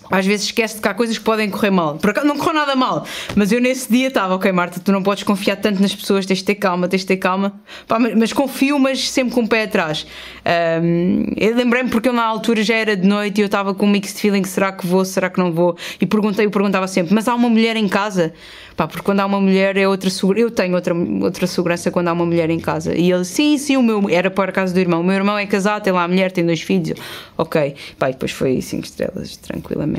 às 0.10 0.26
vezes 0.26 0.46
esquece 0.46 0.80
que 0.80 0.88
há 0.88 0.94
coisas 0.94 1.18
que 1.18 1.24
podem 1.24 1.50
correr 1.50 1.72
mal. 1.72 1.96
Por 1.96 2.10
acaso 2.10 2.28
não 2.28 2.38
correu 2.38 2.54
nada 2.54 2.76
mal, 2.76 3.06
mas 3.36 3.52
eu 3.52 3.62
nesse 3.62 3.92
dia 3.92 4.08
estava, 4.08 4.36
ok, 4.36 4.52
Marta, 4.52 4.80
tu 4.80 4.92
não 4.92 5.02
podes 5.02 5.24
confiar 5.24 5.58
tanto 5.58 5.82
nas 5.82 5.96
pessoas, 5.96 6.26
tens 6.26 6.40
de 6.40 6.46
ter 6.46 6.56
calma, 6.56 6.88
tens 6.88 7.02
de 7.02 7.08
ter 7.08 7.18
calma. 7.18 7.54
Pá, 7.88 8.00
mas, 8.00 8.16
mas 8.16 8.34
confio, 8.34 8.78
mas 8.80 9.10
sempre 9.10 9.34
com 9.34 9.42
o 9.42 9.48
pé 9.48 9.64
atrás. 9.64 10.06
Ahm, 10.46 11.26
eu 11.38 11.56
lembrei-me 11.56 11.90
porque 11.90 12.10
eu 12.10 12.14
na 12.14 12.24
altura 12.24 12.64
já 12.64 12.76
era 12.76 12.96
de 12.96 13.08
noite 13.08 13.40
e 13.40 13.42
eu 13.42 13.46
estava 13.46 13.74
com 13.74 13.86
um 13.86 13.90
mixed 13.90 14.20
feeling: 14.20 14.44
será 14.44 14.72
que 14.72 14.86
vou, 14.86 15.06
será 15.06 15.30
que 15.30 15.40
não 15.40 15.52
vou? 15.52 15.78
E 16.00 16.06
perguntei, 16.06 16.46
eu 16.46 16.52
perguntava 16.52 16.88
sempre: 16.88 17.14
mas 17.14 17.28
há 17.28 17.36
uma 17.36 17.50
mulher 17.50 17.76
em 17.76 17.88
casa? 17.88 18.34
Pá, 18.76 18.88
porque 18.88 19.04
quando 19.04 19.20
há 19.20 19.26
uma 19.26 19.40
mulher 19.40 19.78
é 19.78 19.88
outra. 19.88 20.10
Eu 20.36 20.50
tenho 20.50 20.76
outra, 20.76 20.94
outra 20.96 21.48
segurança 21.48 21.92
quando 21.92 22.08
há 22.08 22.14
uma 22.14 22.26
mulher 22.26 22.50
em 22.50 22.60
casa. 22.60 22.96
E 22.96 23.12
ele, 23.12 23.24
sim, 23.24 23.58
sim, 23.58 23.78
o 23.78 23.84
meu. 23.84 24.10
Era 24.10 24.32
para 24.32 24.50
a 24.50 24.54
casa 24.54 24.74
do 24.74 24.80
irmão. 24.80 25.02
O 25.02 25.04
meu 25.04 25.16
irmão 25.16 25.38
é 25.38 25.46
casado, 25.46 25.84
tem 25.84 25.94
lá 25.94 26.04
a 26.04 26.08
mulher, 26.08 26.32
tem 26.32 26.46
dois 26.46 26.62
filhos. 26.62 27.00
Ok. 27.38 27.76
Pá, 28.00 28.10
e 28.10 28.14
depois 28.14 28.32
foi 28.32 28.62
cinco 28.62 28.86
estrelas, 28.86 29.38
tranquilamente. 29.38 29.93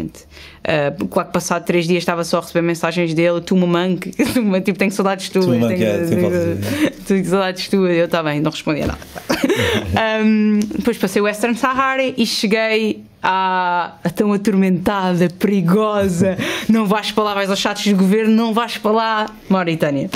Ah, 0.67 0.95
claro 1.11 1.29
que 1.29 1.33
passado 1.33 1.65
três 1.65 1.87
dias 1.87 1.99
estava 1.99 2.25
só 2.25 2.39
a 2.39 2.41
receber 2.41 2.63
mensagens 2.63 3.13
dele: 3.13 3.41
tu 3.41 3.55
me 3.55 3.67
manque, 3.67 4.11
tipo, 4.65 4.79
tenho 4.79 4.91
saudades 4.91 5.29
tuas. 5.29 5.45
Tu 5.45 5.51
me 5.51 5.59
manque, 5.59 5.77
tenho, 5.77 5.89
é, 5.89 6.07
sempre 6.07 6.23
pode 6.23 6.91
tenho 7.07 7.25
saudades 7.27 7.69
tuas. 7.69 7.97
Eu 7.97 8.09
também, 8.09 8.41
não 8.41 8.51
respondia 8.51 8.87
nada. 8.87 8.99
Ahm, 9.95 10.61
depois 10.77 10.97
passei 10.97 11.21
o 11.21 11.27
Western 11.27 11.55
Sahara 11.57 12.03
e 12.03 12.27
cheguei 12.27 13.03
à, 13.23 13.95
à 14.03 14.11
tão 14.11 14.33
atormentada, 14.33 15.29
perigosa. 15.39 16.37
Não 16.69 16.87
vais 16.87 17.13
para 17.13 17.25
lá, 17.25 17.35
vais 17.35 17.51
aos 17.51 17.59
chatos 17.59 17.87
do 17.87 17.97
governo, 17.97 18.35
não 18.35 18.55
vais 18.55 18.79
para 18.79 18.91
lá, 18.91 19.27
Mauritânia. 19.49 20.11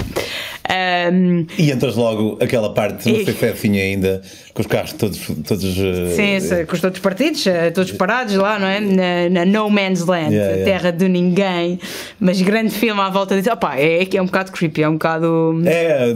Ahm, 0.70 1.46
E 1.58 1.70
entras 1.70 1.96
logo 1.96 2.36
aquela 2.42 2.72
parte, 2.74 3.08
não 3.08 3.14
sei 3.24 3.24
E- 3.24 3.36
se 3.36 3.46
é 3.46 3.48
assim 3.50 3.78
ainda, 3.80 4.20
com 4.52 4.60
os 4.60 4.66
carros 4.66 4.92
todos. 4.92 5.18
todos 5.46 5.64
eh, 5.64 6.12
Sim, 6.14 6.34
esse, 6.34 6.66
com 6.66 6.74
os 6.74 6.80
todos 6.80 6.98
partidos, 7.00 7.46
eh, 7.46 7.70
todos 7.70 7.90
parados 7.92 8.34
lá, 8.34 8.58
não 8.58 8.66
é? 8.66 8.78
Na, 8.80 9.30
na 9.30 9.44
No 9.46 9.70
Man's 9.70 10.04
Land, 10.04 10.34
Yeah, 10.34 10.52
a 10.52 10.56
yeah. 10.56 10.64
terra 10.64 10.90
de 10.92 11.08
ninguém. 11.08 11.78
Mas 12.20 12.42
grande 12.42 12.70
filme 12.70 13.00
à 13.00 13.08
volta 13.08 13.34
disso. 13.36 13.50
Opá, 13.52 13.76
é, 13.76 14.02
é, 14.02 14.08
é 14.16 14.20
um 14.22 14.26
bocado 14.26 14.52
creepy, 14.52 14.82
é 14.82 14.88
um 14.88 14.92
bocado. 14.94 15.62
É, 15.64 16.14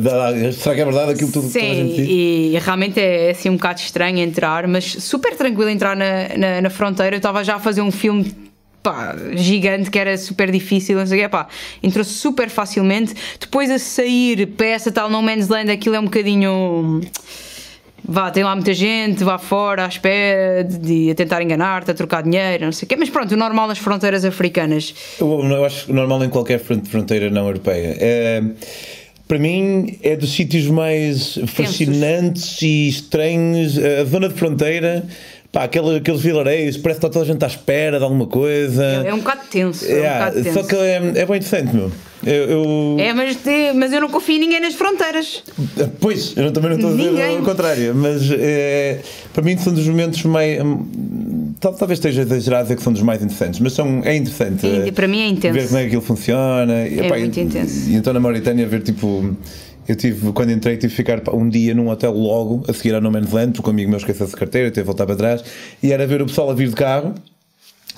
será 0.53 0.75
que 0.75 0.81
é 0.81 0.85
verdade 0.85 1.13
aquilo 1.13 1.33
tudo 1.33 1.47
que 1.47 1.53
toda 1.55 1.65
a 1.65 1.69
Sim, 1.75 1.75
gente 1.89 1.97
diz? 1.97 2.09
e 2.11 2.59
realmente 2.63 3.01
é 3.01 3.31
assim 3.31 3.49
um 3.49 3.57
bocado 3.57 3.81
estranho 3.81 4.19
entrar, 4.19 4.69
mas 4.69 4.85
super 4.85 5.35
tranquilo 5.35 5.71
entrar 5.71 5.97
na, 5.97 6.29
na, 6.37 6.61
na 6.61 6.71
fronteira. 6.71 7.15
Eu 7.17 7.19
estava 7.19 7.43
já 7.43 7.55
a 7.57 7.59
fazer 7.59 7.81
um 7.81 7.91
filme 7.91 8.35
pá, 8.83 9.15
gigante 9.35 9.91
que 9.91 9.99
era 9.99 10.17
super 10.19 10.51
difícil, 10.51 10.97
não 10.99 11.07
sei 11.07 11.19
o 11.21 11.23
quê, 11.23 11.29
pá, 11.29 11.47
entrou 11.83 12.05
super 12.05 12.49
facilmente. 12.51 13.15
Depois 13.39 13.71
a 13.71 13.79
sair 13.79 14.47
para 14.49 14.67
essa 14.67 14.91
tal 14.91 15.09
No 15.09 15.23
Man's 15.23 15.49
Land, 15.49 15.71
aquilo 15.71 15.95
é 15.95 16.01
um 16.01 16.05
bocadinho. 16.05 17.01
Vá, 18.05 18.33
tem 18.33 18.43
lá 18.43 18.53
muita 18.57 18.75
gente, 18.75 19.23
vá 19.23 19.39
fora 19.39 19.85
à 19.85 19.89
espera 19.89 20.65
de, 20.65 20.77
de 20.79 21.11
a 21.13 21.15
tentar 21.15 21.41
enganar-te, 21.41 21.93
a 21.93 21.95
trocar 21.95 22.25
dinheiro, 22.25 22.65
não 22.65 22.73
sei 22.73 22.85
o 22.85 22.89
quê. 22.89 22.97
Mas 22.97 23.09
pronto, 23.09 23.31
o 23.33 23.37
normal 23.37 23.69
nas 23.69 23.79
fronteiras 23.79 24.25
africanas. 24.25 24.93
Eu, 25.21 25.41
eu 25.45 25.65
acho 25.65 25.93
normal 25.93 26.25
em 26.25 26.29
qualquer 26.29 26.59
front- 26.59 26.85
fronteira 26.89 27.31
não 27.31 27.47
europeia. 27.47 27.97
É, 28.01 28.43
para 29.29 29.39
mim 29.39 29.97
é 30.03 30.17
dos 30.17 30.33
sítios 30.33 30.67
mais 30.67 31.39
fascinantes 31.47 32.61
e 32.61 32.89
estranhos. 32.89 33.79
A 33.79 34.05
zona 34.05 34.29
de 34.29 34.35
fronteira, 34.35 35.07
pá, 35.53 35.65
aquele, 35.65 35.97
aqueles 35.99 36.21
vilareios, 36.23 36.77
parece 36.79 36.99
que 36.99 37.07
está 37.07 37.13
toda 37.13 37.25
a 37.25 37.29
gente 37.33 37.45
à 37.45 37.47
espera 37.47 37.99
de 37.99 38.05
alguma 38.05 38.27
coisa. 38.27 38.83
É, 39.05 39.09
é 39.09 39.15
um 39.15 39.19
bocado 39.19 39.43
tenso. 39.51 39.85
É, 39.87 39.95
um 39.99 40.03
bocado 40.03 40.43
tenso. 40.43 40.59
só 40.61 40.63
que 40.67 40.75
é, 40.75 40.97
é 40.97 41.27
bem 41.27 41.37
interessante, 41.37 41.75
meu. 41.77 41.93
Eu, 42.25 42.33
eu- 42.51 42.97
É, 43.01 43.13
mas, 43.13 43.35
te- 43.37 43.73
mas 43.75 43.93
eu 43.93 44.01
não 44.01 44.09
confio 44.09 44.37
em 44.37 44.41
ninguém 44.41 44.61
nas 44.61 44.75
fronteiras. 44.75 45.43
Pois, 46.01 46.35
eu 46.37 46.53
também 46.53 46.71
não 46.71 46.77
estou 46.77 46.93
a 46.93 46.97
dizer 46.97 47.11
Ninguém. 47.11 47.39
o 47.41 47.43
contrário, 47.43 47.95
mas 47.97 48.23
é, 48.31 49.01
para 49.35 49.43
mim 49.43 49.59
são 49.59 49.73
dos 49.75 49.87
momentos 49.89 50.23
mais. 50.23 50.57
tal- 51.59 51.75
Talvez 51.75 51.99
esteja 51.99 52.23
exagerado 52.23 52.63
dizer 52.65 52.77
que 52.77 52.83
são 52.83 52.93
dos 52.93 53.03
mais 53.03 53.21
interessantes, 53.23 53.59
mas 53.59 53.73
são, 53.73 54.03
é 54.05 54.15
interessante. 54.15 54.65
É, 54.65 54.89
eh, 54.89 54.93
para 54.93 55.09
mim 55.09 55.21
é 55.21 55.27
intenso. 55.27 55.55
Ver 55.59 55.67
como 55.67 55.79
é 55.79 55.81
que 55.81 55.87
aquilo 55.89 56.03
funciona. 56.03 56.87
E, 56.87 57.01
É 57.01 57.09
muito 57.09 57.37
e- 57.39 57.43
intenso. 57.43 57.91
E 57.91 57.95
então 57.97 58.13
na 58.13 58.21
Mauritânia 58.21 58.67
ver 58.69 58.83
tipo. 58.83 59.37
Eu 59.89 59.97
tive, 59.97 60.33
quando 60.33 60.53
entrei, 60.53 60.77
tive 60.77 60.91
de 60.91 60.97
ficar 60.97 61.21
um 61.35 61.49
dia 61.49 61.75
num 61.75 61.89
hotel 61.89 62.13
logo 62.13 62.65
a 62.69 62.73
seguir 62.73 62.95
a 62.95 63.01
No 63.01 63.11
Man's 63.11 63.33
Land, 63.33 63.53
porque 63.53 63.69
um 63.69 63.73
amigo 63.73 63.91
meu 63.91 63.99
esqueceu-se 63.99 64.35
a 64.35 64.39
carteira, 64.39 64.71
teve 64.71 64.83
de 64.83 64.87
voltar 64.87 65.07
para 65.07 65.17
trás, 65.17 65.45
e 65.83 65.93
era 65.93 66.07
ver 66.07 66.23
o 66.23 66.27
pessoal 66.27 66.51
a 66.51 66.55
vir 66.55 66.69
de 66.69 66.75
carro, 66.75 67.15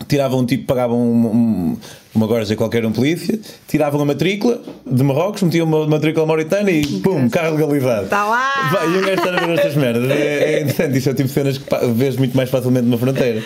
tiravam 0.09 0.41
um 0.41 0.47
tipo, 0.47 0.65
pagavam 0.65 0.99
um, 0.99 1.27
um, 1.27 1.77
uma 2.15 2.27
gorja 2.27 2.57
qualquer, 2.57 2.85
um 2.85 2.93
polícia, 2.93 3.39
tiravam 3.69 4.01
a 4.01 4.05
matrícula 4.05 4.61
de 4.87 5.03
Marrocos, 5.03 5.43
metiam 5.43 5.67
uma 5.67 5.87
matrícula 5.87 6.27
mauritana 6.27 6.71
e 6.71 6.87
pum, 7.01 7.29
carro 7.29 7.55
legalizado. 7.55 8.09
Tá 8.09 8.25
lá! 8.25 8.71
Vai, 8.73 8.87
e 8.87 8.99
um 8.99 9.01
gajo 9.03 9.13
está 9.13 9.37
a 9.37 9.47
ver 9.47 9.59
estas 9.59 9.77
merdas. 9.77 10.11
É, 10.11 10.55
é 10.55 10.61
interessante, 10.63 10.99
isso 10.99 11.09
é 11.09 11.13
o 11.13 11.15
tipo 11.15 11.29
de 11.29 11.35
cenas 11.35 11.59
que 11.59 11.87
vês 11.95 12.17
muito 12.17 12.37
mais 12.37 12.51
facilmente 12.51 12.87
numa 12.87 12.99
fronteira. 12.99 13.43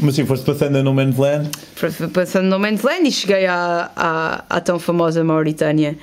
Mas 0.00 0.14
sim, 0.14 0.24
foste 0.24 0.44
passando 0.44 0.78
a 0.78 0.82
No 0.82 0.94
Man's 0.94 1.16
Land. 1.16 1.50
passando 2.12 2.46
no 2.46 2.58
Man's 2.58 2.82
Land 2.82 3.08
e 3.08 3.12
cheguei 3.12 3.46
à, 3.46 3.90
à, 3.96 4.44
à 4.48 4.60
tão 4.60 4.78
famosa 4.78 5.24
Mauritânia. 5.24 5.96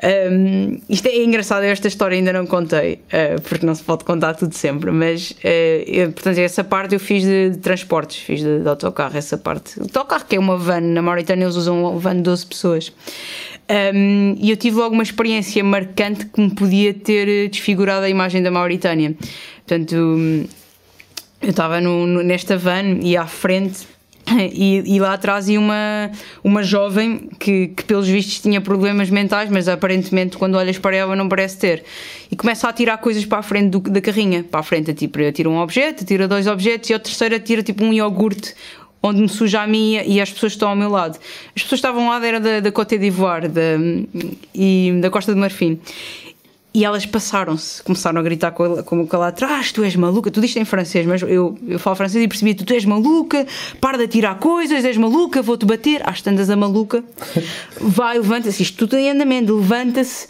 Um, 0.00 0.78
isto 0.88 1.08
é 1.08 1.24
engraçado, 1.24 1.64
esta 1.64 1.88
história 1.88 2.16
ainda 2.16 2.32
não 2.32 2.46
contei, 2.46 2.94
uh, 2.94 3.40
porque 3.42 3.66
não 3.66 3.74
se 3.74 3.82
pode 3.82 4.04
contar 4.04 4.34
tudo 4.34 4.54
sempre, 4.54 4.92
mas 4.92 5.32
uh, 5.32 5.82
eu, 5.86 6.12
portanto, 6.12 6.38
essa 6.38 6.62
parte 6.62 6.94
eu 6.94 7.00
fiz 7.00 7.24
de, 7.24 7.50
de 7.50 7.58
transportes, 7.58 8.18
fiz 8.18 8.40
de, 8.40 8.60
de 8.60 8.68
autocarro, 8.68 9.16
essa 9.16 9.36
parte. 9.36 9.78
O 9.78 9.82
autocarro, 9.82 10.24
que 10.24 10.36
é 10.36 10.38
uma 10.38 10.56
van, 10.56 10.80
na 10.80 11.02
Mauritânia 11.02 11.44
eles 11.44 11.56
usam 11.56 11.82
uma 11.82 11.98
van 11.98 12.16
de 12.16 12.22
12 12.22 12.46
pessoas. 12.46 12.92
Um, 13.70 14.36
e 14.38 14.50
eu 14.50 14.56
tive 14.56 14.76
logo 14.76 14.94
uma 14.94 15.02
experiência 15.02 15.62
marcante 15.64 16.26
que 16.26 16.40
me 16.40 16.54
podia 16.54 16.94
ter 16.94 17.48
desfigurado 17.48 18.06
a 18.06 18.08
imagem 18.08 18.42
da 18.42 18.50
Mauritânia. 18.50 19.14
Portanto, 19.66 19.94
eu 21.42 21.50
estava 21.50 21.80
nesta 21.80 22.56
van 22.56 23.00
e 23.02 23.16
à 23.16 23.26
frente 23.26 23.86
e, 24.52 24.82
e 24.94 24.98
lá 25.00 25.14
atrás 25.14 25.48
ia 25.48 25.58
uma, 25.58 26.10
uma 26.42 26.62
jovem 26.62 27.28
que, 27.38 27.68
que 27.68 27.84
pelos 27.84 28.06
vistos 28.08 28.40
tinha 28.40 28.60
problemas 28.60 29.10
mentais, 29.10 29.50
mas 29.50 29.68
aparentemente 29.68 30.36
quando 30.36 30.56
olhas 30.56 30.78
para 30.78 30.96
ela 30.96 31.14
não 31.16 31.28
parece 31.28 31.58
ter. 31.58 31.84
E 32.30 32.36
começa 32.36 32.68
a 32.68 32.72
tirar 32.72 32.98
coisas 32.98 33.24
para 33.24 33.38
a 33.38 33.42
frente 33.42 33.70
do- 33.70 33.80
da 33.80 34.00
carrinha. 34.00 34.44
Para 34.44 34.60
a 34.60 34.62
frente, 34.62 34.92
tipo, 34.94 35.18
tira 35.32 35.48
um 35.48 35.58
objeto, 35.58 36.04
tira 36.04 36.26
dois 36.28 36.46
objetos 36.46 36.90
e 36.90 36.94
a 36.94 36.98
terceira 36.98 37.38
tira 37.40 37.62
tipo 37.62 37.84
um 37.84 37.92
iogurte 37.92 38.54
onde 39.02 39.20
me 39.20 39.28
suja 39.28 39.62
a 39.62 39.66
mim 39.66 39.94
e 40.04 40.20
as 40.20 40.30
pessoas 40.32 40.52
que 40.52 40.56
estão 40.56 40.70
ao 40.70 40.76
meu 40.76 40.90
lado. 40.90 41.16
As 41.54 41.62
pessoas 41.62 41.80
que 41.80 41.86
estavam 41.86 42.08
lá 42.08 42.24
era 42.26 42.40
da, 42.40 42.60
da 42.60 42.72
Côte 42.72 42.98
d'Ivoire 42.98 43.46
da, 43.48 43.62
e 44.54 44.92
da 45.00 45.08
Costa 45.08 45.32
do 45.32 45.38
Marfim. 45.40 45.78
E 46.78 46.84
elas 46.84 47.04
passaram-se, 47.04 47.82
começaram 47.82 48.20
a 48.20 48.22
gritar 48.22 48.52
com 48.52 48.64
ela, 48.64 48.82
com 48.84 49.08
ela 49.12 49.26
atrás: 49.26 49.72
Tu 49.72 49.82
és 49.82 49.96
maluca, 49.96 50.30
tudo 50.30 50.46
isto 50.46 50.60
em 50.60 50.64
francês, 50.64 51.04
mas 51.04 51.20
eu, 51.22 51.58
eu 51.66 51.76
falo 51.76 51.96
francês 51.96 52.22
e 52.22 52.28
percebi: 52.28 52.54
Tu 52.54 52.72
és 52.72 52.84
maluca, 52.84 53.44
para 53.80 53.98
de 53.98 54.06
tirar 54.06 54.38
coisas, 54.38 54.84
és 54.84 54.96
maluca, 54.96 55.42
vou-te 55.42 55.66
bater. 55.66 56.08
Às 56.08 56.22
tantas 56.22 56.48
a 56.48 56.54
maluca 56.54 57.02
vai, 57.82 58.18
levanta-se, 58.18 58.62
isto 58.62 58.86
tudo 58.86 58.96
em 58.96 59.10
andamento, 59.10 59.56
levanta-se 59.56 60.28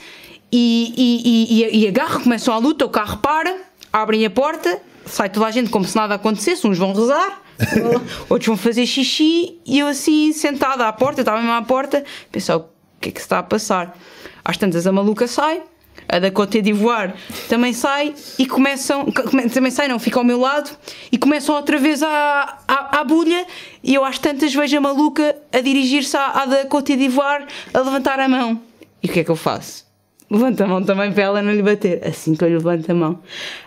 e, 0.50 0.94
e, 0.96 1.66
e, 1.66 1.84
e 1.84 1.86
agarra, 1.86 2.18
começam 2.20 2.54
a 2.54 2.56
luta. 2.56 2.86
O 2.86 2.88
carro 2.88 3.18
para, 3.18 3.54
abrem 3.92 4.24
a 4.24 4.30
porta, 4.30 4.80
sai 5.04 5.28
toda 5.28 5.44
a 5.44 5.50
gente 5.50 5.68
como 5.68 5.84
se 5.84 5.94
nada 5.96 6.14
acontecesse. 6.14 6.66
Uns 6.66 6.78
vão 6.78 6.94
rezar, 6.94 7.42
outros 8.26 8.46
vão 8.46 8.56
fazer 8.56 8.86
xixi. 8.86 9.58
E 9.66 9.80
eu, 9.80 9.86
assim, 9.86 10.32
sentada 10.32 10.88
à 10.88 10.92
porta, 10.94 11.20
eu 11.20 11.24
estava 11.24 11.42
mesmo 11.42 11.52
à 11.52 11.60
porta, 11.60 12.02
pensei: 12.32 12.54
O 12.54 12.64
que 12.98 13.10
é 13.10 13.12
que 13.12 13.20
se 13.20 13.26
está 13.26 13.38
a 13.38 13.42
passar? 13.42 13.94
Às 14.42 14.56
tantas 14.56 14.86
a 14.86 14.92
maluca 14.92 15.26
sai 15.26 15.60
a 16.08 16.18
da 16.18 16.30
Côte 16.30 16.60
d'Ivoire 16.60 17.12
também 17.48 17.72
sai 17.72 18.14
e 18.38 18.46
começam, 18.46 19.06
come- 19.06 19.48
também 19.48 19.70
sai, 19.70 19.88
não, 19.88 19.98
fica 19.98 20.18
ao 20.18 20.24
meu 20.24 20.38
lado 20.40 20.70
e 21.10 21.16
começam 21.18 21.54
outra 21.54 21.78
vez 21.78 22.02
à, 22.02 22.58
à, 22.68 23.00
à 23.00 23.04
bulha 23.04 23.46
e 23.82 23.94
eu 23.94 24.04
às 24.04 24.18
tantas 24.18 24.54
vejo 24.54 24.76
a 24.76 24.80
maluca 24.80 25.34
a 25.52 25.60
dirigir-se 25.60 26.16
à, 26.16 26.26
à 26.42 26.46
da 26.46 26.64
Côte 26.66 26.94
d'Ivoire 26.96 27.44
a 27.72 27.78
levantar 27.80 28.20
a 28.20 28.28
mão. 28.28 28.60
E 29.02 29.08
o 29.08 29.12
que 29.12 29.20
é 29.20 29.24
que 29.24 29.30
eu 29.30 29.36
faço? 29.36 29.86
Levanto 30.30 30.60
a 30.62 30.66
mão 30.66 30.82
também 30.84 31.10
para 31.10 31.22
ela 31.22 31.42
não 31.42 31.52
lhe 31.52 31.62
bater. 31.62 32.06
Assim 32.06 32.34
que 32.34 32.44
eu 32.44 32.48
lhe 32.48 32.54
levanto 32.56 32.90
a 32.90 32.94
mão, 32.94 33.18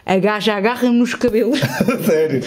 a 0.06 0.18
gaja 0.18 0.54
agarra-me 0.56 0.96
nos 0.96 1.16
cabelos. 1.16 1.60
Sério. 2.06 2.44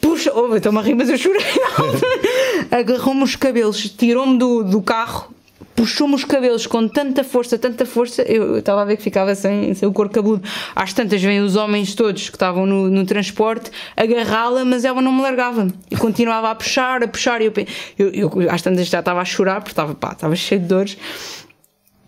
Puxa, 0.00 0.32
oh, 0.32 0.54
estou-me 0.54 0.78
a 0.78 0.82
rir, 0.82 0.94
mas 0.94 1.08
eu 1.10 1.18
chorei. 1.18 1.42
Agarrou-me 2.70 3.22
os 3.22 3.34
cabelos, 3.36 3.88
tirou-me 3.90 4.38
do, 4.38 4.62
do 4.62 4.80
carro, 4.82 5.34
puxou-me 5.76 6.14
os 6.14 6.24
cabelos 6.24 6.66
com 6.66 6.88
tanta 6.88 7.22
força, 7.22 7.58
tanta 7.58 7.84
força. 7.84 8.22
Eu 8.22 8.58
estava 8.58 8.80
a 8.80 8.84
ver 8.84 8.96
que 8.96 9.02
ficava 9.02 9.34
sem, 9.34 9.74
sem 9.74 9.86
o 9.86 9.92
corpo 9.92 10.14
cabeludo. 10.14 10.42
Às 10.74 10.94
tantas 10.94 11.22
vêm 11.22 11.40
os 11.40 11.54
homens 11.54 11.94
todos 11.94 12.30
que 12.30 12.36
estavam 12.36 12.64
no, 12.64 12.88
no 12.88 13.04
transporte 13.04 13.70
agarrá-la, 13.94 14.64
mas 14.64 14.84
ela 14.84 15.02
não 15.02 15.12
me 15.12 15.20
largava. 15.20 15.68
E 15.90 15.96
continuava 15.96 16.50
a 16.50 16.54
puxar, 16.54 17.04
a 17.04 17.08
puxar. 17.08 17.42
E 17.42 17.46
eu, 17.46 17.52
eu, 17.98 18.42
eu 18.42 18.50
às 18.50 18.62
tantas 18.62 18.86
já 18.86 19.00
estava 19.00 19.20
a 19.20 19.24
chorar 19.24 19.56
porque 19.60 19.72
estava, 19.72 19.94
pá, 19.94 20.12
estava 20.12 20.34
cheio 20.34 20.62
de 20.62 20.66
dores. 20.66 20.96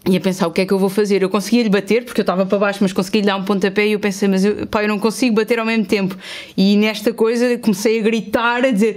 e 0.09 0.17
a 0.17 0.21
pensar 0.21 0.47
o 0.47 0.51
que 0.51 0.63
é 0.63 0.67
que 0.67 0.73
eu 0.73 0.79
vou 0.79 0.89
fazer. 0.89 1.23
Eu 1.23 1.29
conseguia-lhe 1.29 1.69
bater, 1.69 2.07
porque 2.07 2.23
eu 2.23 2.23
estava 2.23 2.47
para 2.47 2.59
baixo, 2.59 2.79
mas 2.81 2.95
consegui-lhe 2.95 3.27
dar 3.27 3.37
um 3.37 3.45
pontapé 3.45 3.87
e 3.87 3.93
eu 3.93 4.01
pensei, 4.01 4.29
mas 4.29 4.47
eu, 4.47 4.67
pá, 4.67 4.83
eu 4.83 4.89
não 4.89 4.99
consigo 4.99 5.35
bater 5.35 5.59
ao 5.59 5.67
mesmo 5.67 5.85
tempo. 5.85 6.17
E 6.57 6.75
nesta 6.79 7.13
coisa 7.13 7.59
comecei 7.59 8.01
a 8.01 8.03
gritar, 8.03 8.65
a 8.65 8.71
dizer 8.71 8.97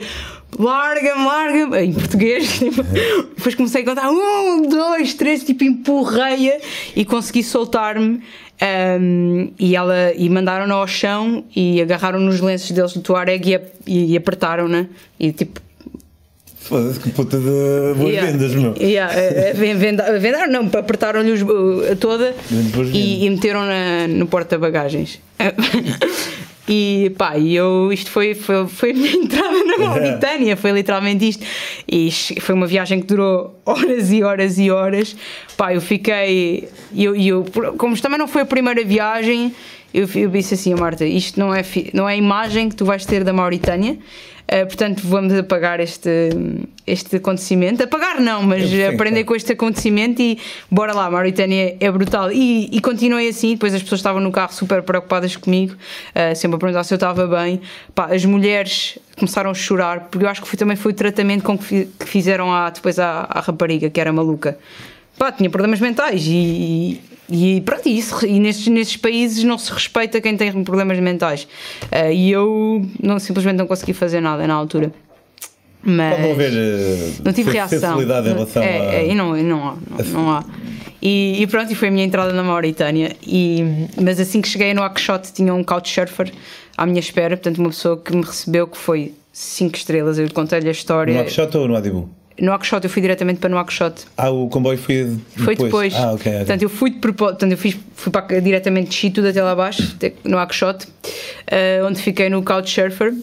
larga-me, 0.58 1.26
larga-me, 1.26 1.80
em 1.86 1.94
português. 1.94 2.50
Tipo, 2.60 2.84
depois 2.84 3.56
comecei 3.56 3.82
a 3.82 3.86
contar 3.86 4.10
um, 4.10 4.62
dois, 4.68 5.14
três, 5.14 5.44
tipo, 5.44 5.64
empurrei-a 5.64 6.60
e 6.96 7.06
consegui 7.06 7.44
soltar-me. 7.44 8.22
Um, 8.64 9.52
e 9.58 9.76
ela 9.76 10.14
e 10.16 10.30
mandaram-na 10.30 10.76
ao 10.76 10.86
chão 10.86 11.44
e 11.56 11.82
agarraram 11.82 12.20
nos 12.20 12.40
lenços 12.40 12.70
deles 12.70 12.94
do 12.94 13.02
Tuareg 13.02 13.60
e, 13.88 14.14
e 14.14 14.16
apertaram-na. 14.16 14.86
E 15.20 15.32
tipo, 15.32 15.60
Foda-se, 16.72 17.00
que 17.00 17.10
puta 17.10 17.38
de 17.38 17.94
boas-vindas, 17.98 18.54
meu. 18.54 18.76
Yeah, 18.80 19.12
vendaram, 20.20 20.52
não, 20.52 20.70
apertaram-lhe 20.80 21.34
toda 22.00 22.36
e, 22.94 23.26
e 23.26 23.30
meteram-na 23.32 24.08
no 24.08 24.28
porta-bagagens. 24.28 25.20
E 26.74 27.10
pá, 27.18 27.38
e 27.38 27.54
eu, 27.54 27.92
isto 27.92 28.10
foi, 28.10 28.34
foi, 28.34 28.66
foi 28.66 28.92
a 28.92 28.94
minha 28.94 29.12
entrada 29.12 29.62
na 29.66 29.76
Mauritânia, 29.86 30.56
foi 30.56 30.72
literalmente 30.72 31.28
isto. 31.28 31.46
E 31.86 32.10
foi 32.40 32.56
uma 32.56 32.66
viagem 32.66 33.02
que 33.02 33.08
durou 33.08 33.60
horas 33.66 34.10
e 34.10 34.24
horas 34.24 34.58
e 34.58 34.72
horas. 34.72 35.14
Pá, 35.58 35.74
eu 35.74 35.82
fiquei. 35.82 36.70
Eu, 36.96 37.14
eu, 37.14 37.46
como 37.78 38.00
também 38.00 38.18
não 38.18 38.26
foi 38.26 38.44
a 38.44 38.46
primeira 38.46 38.86
viagem, 38.86 39.54
eu, 39.94 40.08
eu 40.16 40.30
disse 40.30 40.54
assim 40.54 40.72
a 40.72 40.78
Marta: 40.78 41.06
isto 41.06 41.38
não 41.38 41.54
é, 41.54 41.62
não 41.94 42.08
é 42.08 42.14
a 42.14 42.16
imagem 42.16 42.70
que 42.70 42.76
tu 42.78 42.86
vais 42.86 43.06
ter 43.06 43.26
da 43.26 43.34
Mauritânia. 43.34 43.98
Uh, 44.52 44.66
portanto, 44.66 45.02
vamos 45.06 45.34
apagar 45.34 45.80
este, 45.80 46.10
este 46.86 47.16
acontecimento. 47.16 47.82
Apagar 47.84 48.20
não, 48.20 48.44
mas 48.44 48.70
aprender 48.94 49.24
com 49.24 49.34
este 49.34 49.54
acontecimento 49.54 50.22
e 50.22 50.38
bora 50.70 50.94
lá, 50.94 51.10
Mauritânia 51.10 51.78
é 51.80 51.90
brutal. 51.90 52.34
E, 52.34 52.70
e 52.70 52.82
continuei 52.82 53.30
assim, 53.30 53.54
depois 53.54 53.74
as 53.74 53.82
pessoas 53.82 54.00
estavam 54.00 54.20
no 54.20 54.30
carro 54.30 54.52
super 54.52 54.84
preocupadas 54.84 55.38
comigo, 55.38 55.74
uh, 55.74 56.36
sempre 56.36 56.58
a 56.58 56.60
perguntar 56.60 56.84
se 56.84 56.94
eu 56.94 56.98
estava 56.98 57.26
bem. 57.28 57.62
Pá, 57.96 58.14
as 58.14 58.26
mulheres 58.26 59.00
começaram 59.18 59.52
a 59.52 59.54
chorar, 59.54 60.10
porque 60.12 60.26
eu 60.26 60.30
acho 60.30 60.42
que 60.42 60.48
foi, 60.50 60.58
também 60.58 60.76
foi 60.76 60.92
o 60.92 60.96
tratamento 60.96 61.44
com 61.44 61.58
que 61.58 61.88
fizeram 62.06 62.54
a, 62.54 62.70
depois 62.72 63.00
à, 63.00 63.28
à 63.30 63.40
rapariga, 63.40 63.90
que 63.90 64.02
era 64.02 64.12
maluca. 64.12 64.58
Pá, 65.18 65.32
tinha 65.32 65.50
problemas 65.50 65.80
mentais 65.80 66.26
e, 66.28 66.32
e 66.32 67.02
pronto, 67.66 67.88
isso, 67.88 68.26
e 68.26 68.40
nesses, 68.40 68.68
nesses 68.68 68.98
países 68.98 69.44
não 69.44 69.58
se 69.58 69.72
respeita 69.72 70.20
quem 70.20 70.36
tem 70.36 70.64
problemas 70.64 71.00
mentais. 71.00 71.48
Uh, 71.84 72.12
e 72.12 72.32
eu 72.32 72.86
não, 73.02 73.20
simplesmente 73.20 73.58
não 73.58 73.68
consegui 73.68 73.94
fazer 73.94 74.22
nada 74.22 74.46
na 74.48 74.54
altura. 74.54 74.92
Mas 75.84 76.16
Pode 76.16 76.32
haver 76.32 76.52
uh, 76.52 77.22
não 77.24 77.34
tive 77.34 77.52
reação. 77.52 78.02
em 78.02 78.06
relação 78.06 78.62
é, 78.62 78.80
a... 78.80 78.94
é, 78.94 79.08
e 79.08 79.16
não, 79.16 79.36
não 79.36 79.70
há. 79.70 79.78
Não, 80.04 80.06
não 80.12 80.32
há. 80.32 80.46
E, 81.02 81.42
e, 81.42 81.48
pronto, 81.48 81.72
e 81.72 81.76
foi 81.76 81.88
a 81.88 81.92
minha 81.92 82.06
entrada 82.06 82.32
na 82.32 82.44
Mauritânia. 82.44 83.16
E, 83.26 83.88
mas 84.00 84.20
assim 84.20 84.42
que 84.42 84.48
cheguei 84.48 84.74
no 84.74 84.84
Akshot 84.84 85.34
tinha 85.34 85.54
um 85.54 85.64
couchsurfer 85.64 86.32
à 86.78 86.86
minha 86.86 87.00
espera, 87.00 87.36
portanto, 87.36 87.58
uma 87.58 87.70
pessoa 87.70 87.98
que 87.98 88.16
me 88.16 88.24
recebeu 88.24 88.68
que 88.68 88.78
foi 88.78 89.14
5 89.34 89.76
estrelas. 89.76 90.20
Eu 90.20 90.32
contei-lhe 90.32 90.68
a 90.68 90.72
história. 90.72 91.14
No 91.14 91.22
Akshot 91.22 91.58
ou 91.58 91.68
no 91.68 91.76
Adibu? 91.76 92.21
No 92.42 92.52
Akshot, 92.54 92.84
eu 92.84 92.90
fui 92.90 93.04
diretamente 93.04 93.40
para 93.40 93.52
Nouakchott. 93.52 94.06
Ah, 94.18 94.32
o 94.32 94.50
comboio 94.50 94.76
foi 94.76 95.04
depois? 95.06 95.46
Foi 95.46 95.56
depois. 95.56 95.94
Ah, 95.94 96.12
ok. 96.12 96.16
okay. 96.16 96.34
Portanto, 96.38 96.64
eu 96.64 96.70
fui, 96.70 96.90
de 96.90 96.98
portanto, 97.14 97.52
eu 97.52 97.58
fiz, 97.58 97.78
fui 97.94 98.12
para, 98.12 98.42
diretamente 98.42 98.90
de 98.90 99.14
tudo 99.14 99.28
até 99.28 99.44
lá 99.44 99.52
abaixo, 99.52 99.96
no 100.24 100.40
Akshot, 100.40 100.86
uh, 100.86 101.86
onde 101.86 102.02
fiquei 102.02 102.30
no 102.30 102.42
Couchsurfer. 102.42 103.14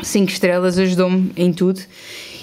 Cinco 0.00 0.30
estrelas, 0.30 0.78
ajudou-me 0.78 1.32
em 1.36 1.52
tudo. 1.52 1.80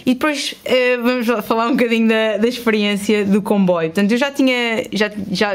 E 0.06 0.14
depois 0.14 0.54
uh, 0.66 1.02
vamos 1.02 1.46
falar 1.46 1.68
um 1.68 1.78
bocadinho 1.78 2.10
da, 2.10 2.36
da 2.36 2.48
experiência 2.50 3.24
do 3.24 3.42
comboio. 3.42 3.90
Portanto, 3.90 4.12
eu 4.12 4.18
já 4.18 4.30
tinha, 4.30 4.84
já, 4.92 5.10
já, 5.32 5.52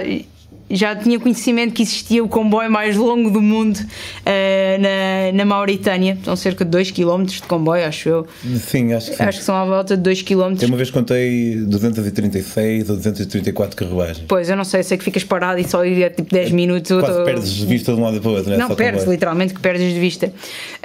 já 0.72 0.96
tinha 0.96 1.20
conhecimento 1.20 1.74
que 1.74 1.82
existia 1.82 2.24
o 2.24 2.28
comboio 2.28 2.70
mais 2.70 2.96
longo 2.96 3.30
do 3.30 3.42
mundo 3.42 3.76
uh, 3.76 4.80
na, 4.80 5.32
na 5.34 5.44
Mauritânia. 5.44 6.16
São 6.24 6.34
cerca 6.34 6.64
de 6.64 6.70
2 6.70 6.90
km 6.90 7.24
de 7.24 7.42
comboio, 7.42 7.84
acho 7.86 8.08
eu. 8.08 8.26
Sim, 8.58 8.94
acho 8.94 9.10
que 9.10 9.16
sim. 9.16 9.22
Acho 9.22 9.38
que 9.38 9.44
são 9.44 9.54
à 9.54 9.64
volta 9.66 9.96
de 9.96 10.02
2 10.02 10.22
km. 10.22 10.56
Eu 10.60 10.68
uma 10.68 10.76
vez 10.76 10.90
contei 10.90 11.56
236 11.56 12.88
ou 12.88 12.96
234 12.96 13.76
carruagens. 13.76 14.24
Pois, 14.26 14.48
eu 14.48 14.56
não 14.56 14.64
sei, 14.64 14.82
sei 14.82 14.96
que 14.96 15.04
ficas 15.04 15.22
parado 15.22 15.60
e 15.60 15.64
só 15.64 15.84
ir 15.84 16.10
tipo 16.14 16.32
10 16.32 16.52
minutos. 16.52 16.90
Quase 16.90 17.18
tô... 17.18 17.24
perdes 17.24 17.50
de 17.50 17.66
vista 17.66 17.92
de 17.92 18.00
um 18.00 18.04
lado 18.04 18.20
para 18.20 18.30
o 18.30 18.34
outro, 18.34 18.48
não 18.48 18.56
é? 18.56 18.58
Não, 18.58 18.74
perdes, 18.74 19.00
comboio. 19.00 19.14
literalmente 19.14 19.54
que 19.54 19.60
perdes 19.60 19.92
de 19.92 20.00
vista. 20.00 20.32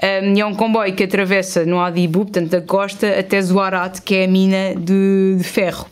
Um, 0.04 0.36
e 0.36 0.42
é 0.42 0.46
um 0.46 0.54
comboio 0.54 0.94
que 0.94 1.04
atravessa 1.04 1.66
no 1.66 1.80
Adibu, 1.80 2.26
portanto 2.26 2.50
da 2.50 2.62
costa, 2.62 3.08
até 3.18 3.42
Zuarat, 3.42 4.02
que 4.02 4.16
é 4.16 4.26
a 4.26 4.28
mina 4.28 4.76
de, 4.76 5.36
de 5.38 5.44
ferro. 5.44 5.88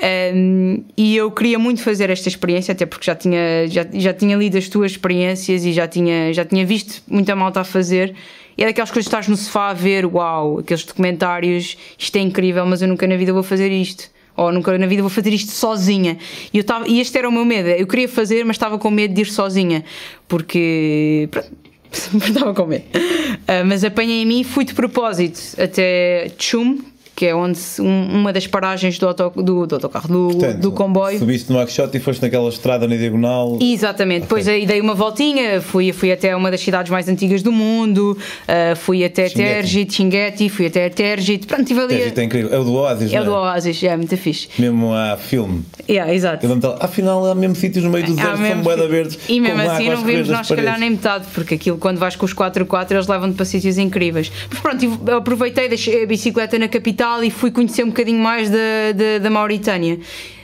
Um, 0.00 0.84
e 0.96 1.16
eu 1.16 1.30
queria 1.30 1.58
muito 1.58 1.82
fazer 1.82 2.08
esta 2.08 2.28
experiência, 2.28 2.72
até 2.72 2.86
porque 2.86 3.04
já 3.04 3.14
tinha, 3.14 3.66
já, 3.66 3.84
já 3.92 4.14
tinha 4.14 4.36
lido 4.36 4.56
as 4.56 4.68
tuas 4.68 4.92
experiências 4.92 5.64
e 5.64 5.72
já 5.72 5.88
tinha, 5.88 6.32
já 6.32 6.44
tinha 6.44 6.64
visto 6.64 7.02
muita 7.08 7.34
malta 7.34 7.60
a 7.60 7.64
fazer. 7.64 8.14
E 8.56 8.62
é 8.62 8.66
daquelas 8.66 8.90
coisas 8.90 9.06
que 9.06 9.14
estás 9.14 9.28
no 9.28 9.36
sofá 9.36 9.70
a 9.70 9.72
ver, 9.72 10.06
uau, 10.06 10.58
aqueles 10.58 10.84
documentários, 10.84 11.76
isto 11.96 12.16
é 12.16 12.20
incrível, 12.20 12.64
mas 12.66 12.82
eu 12.82 12.88
nunca 12.88 13.06
na 13.06 13.16
vida 13.16 13.32
vou 13.32 13.42
fazer 13.42 13.70
isto. 13.70 14.10
Ou 14.36 14.52
nunca 14.52 14.76
na 14.78 14.86
vida 14.86 15.02
vou 15.02 15.10
fazer 15.10 15.32
isto 15.32 15.50
sozinha. 15.50 16.16
E, 16.52 16.58
eu 16.58 16.64
tava, 16.64 16.86
e 16.88 17.00
este 17.00 17.18
era 17.18 17.28
o 17.28 17.32
meu 17.32 17.44
medo. 17.44 17.68
Eu 17.70 17.86
queria 17.88 18.08
fazer, 18.08 18.44
mas 18.44 18.54
estava 18.54 18.78
com 18.78 18.88
medo 18.88 19.12
de 19.12 19.22
ir 19.22 19.26
sozinha. 19.26 19.84
Porque. 20.28 21.28
Pronto, 21.28 21.50
estava 22.24 22.54
com 22.54 22.66
medo. 22.66 22.84
Uh, 22.94 23.66
mas 23.66 23.82
apanhei 23.82 24.22
em 24.22 24.26
mim 24.26 24.40
e 24.40 24.44
fui 24.44 24.64
de 24.64 24.74
propósito 24.74 25.40
até 25.60 26.30
Chum, 26.38 26.78
que 27.18 27.26
é 27.26 27.34
onde 27.34 27.58
um, 27.80 28.20
uma 28.20 28.32
das 28.32 28.46
paragens 28.46 28.96
do, 28.96 29.08
auto, 29.08 29.32
do, 29.34 29.66
do 29.66 29.74
autocarro, 29.74 30.06
do, 30.06 30.28
Portanto, 30.36 30.60
do 30.60 30.70
comboio. 30.70 31.18
Subiste 31.18 31.52
no 31.52 31.58
Akshot 31.58 31.90
e 31.96 31.98
foste 31.98 32.22
naquela 32.22 32.48
estrada 32.48 32.86
na 32.86 32.94
diagonal. 32.94 33.58
Exatamente, 33.60 34.20
depois 34.20 34.46
aí 34.46 34.64
dei 34.64 34.80
uma 34.80 34.94
voltinha, 34.94 35.60
fui, 35.60 35.92
fui 35.92 36.12
até 36.12 36.36
uma 36.36 36.48
das 36.48 36.60
cidades 36.60 36.92
mais 36.92 37.08
antigas 37.08 37.42
do 37.42 37.50
mundo, 37.50 38.16
uh, 38.16 38.76
fui 38.76 39.04
até 39.04 39.28
Tergit, 39.28 39.92
Chinguetti, 39.92 40.48
fui 40.48 40.66
até 40.66 40.88
Tergit, 40.90 41.44
pronto, 41.44 41.62
estive 41.62 41.80
ali. 41.80 41.96
Tergit 41.96 42.20
é 42.20 42.22
incrível, 42.22 42.54
é 42.54 42.58
o 42.60 42.62
do 42.62 42.74
Oasis, 42.74 43.12
É 43.12 43.20
o 43.20 43.24
do 43.24 43.32
é? 43.32 43.34
Oasis, 43.34 43.82
é 43.82 43.96
muito 43.96 44.16
fixe. 44.16 44.48
Mesmo 44.56 44.94
há 44.94 45.16
filme. 45.16 45.64
Yeah, 45.90 46.14
exato. 46.14 46.46
Afinal 46.78 47.26
há 47.26 47.34
mesmo 47.34 47.56
sítios 47.56 47.82
no 47.82 47.90
meio 47.90 48.06
do 48.06 48.14
deserto, 48.14 48.46
são 48.46 48.62
boeda 48.62 48.86
verdes. 48.86 49.18
E 49.28 49.40
mesmo 49.40 49.60
assim 49.60 49.90
não 49.90 50.04
vimos 50.04 50.28
nós, 50.28 50.46
se 50.46 50.54
calhar, 50.54 50.78
nem 50.78 50.90
metade, 50.90 51.26
porque 51.34 51.56
aquilo 51.56 51.78
quando 51.78 51.98
vais 51.98 52.14
com 52.14 52.24
os 52.24 52.32
4x4 52.32 52.92
eles 52.92 53.08
levam-te 53.08 53.34
para 53.34 53.44
sítios 53.44 53.76
incríveis. 53.76 54.30
Mas 54.48 54.60
pronto, 54.60 55.10
aproveitei, 55.16 55.68
deixei 55.68 56.04
a 56.04 56.06
bicicleta 56.06 56.56
na 56.60 56.68
capital 56.68 57.07
e 57.24 57.30
fui 57.30 57.50
conhecer 57.50 57.82
um 57.84 57.88
bocadinho 57.88 58.20
mais 58.20 58.50
da, 58.50 58.56
da, 58.94 59.18
da 59.18 59.30
Mauritânia 59.30 59.98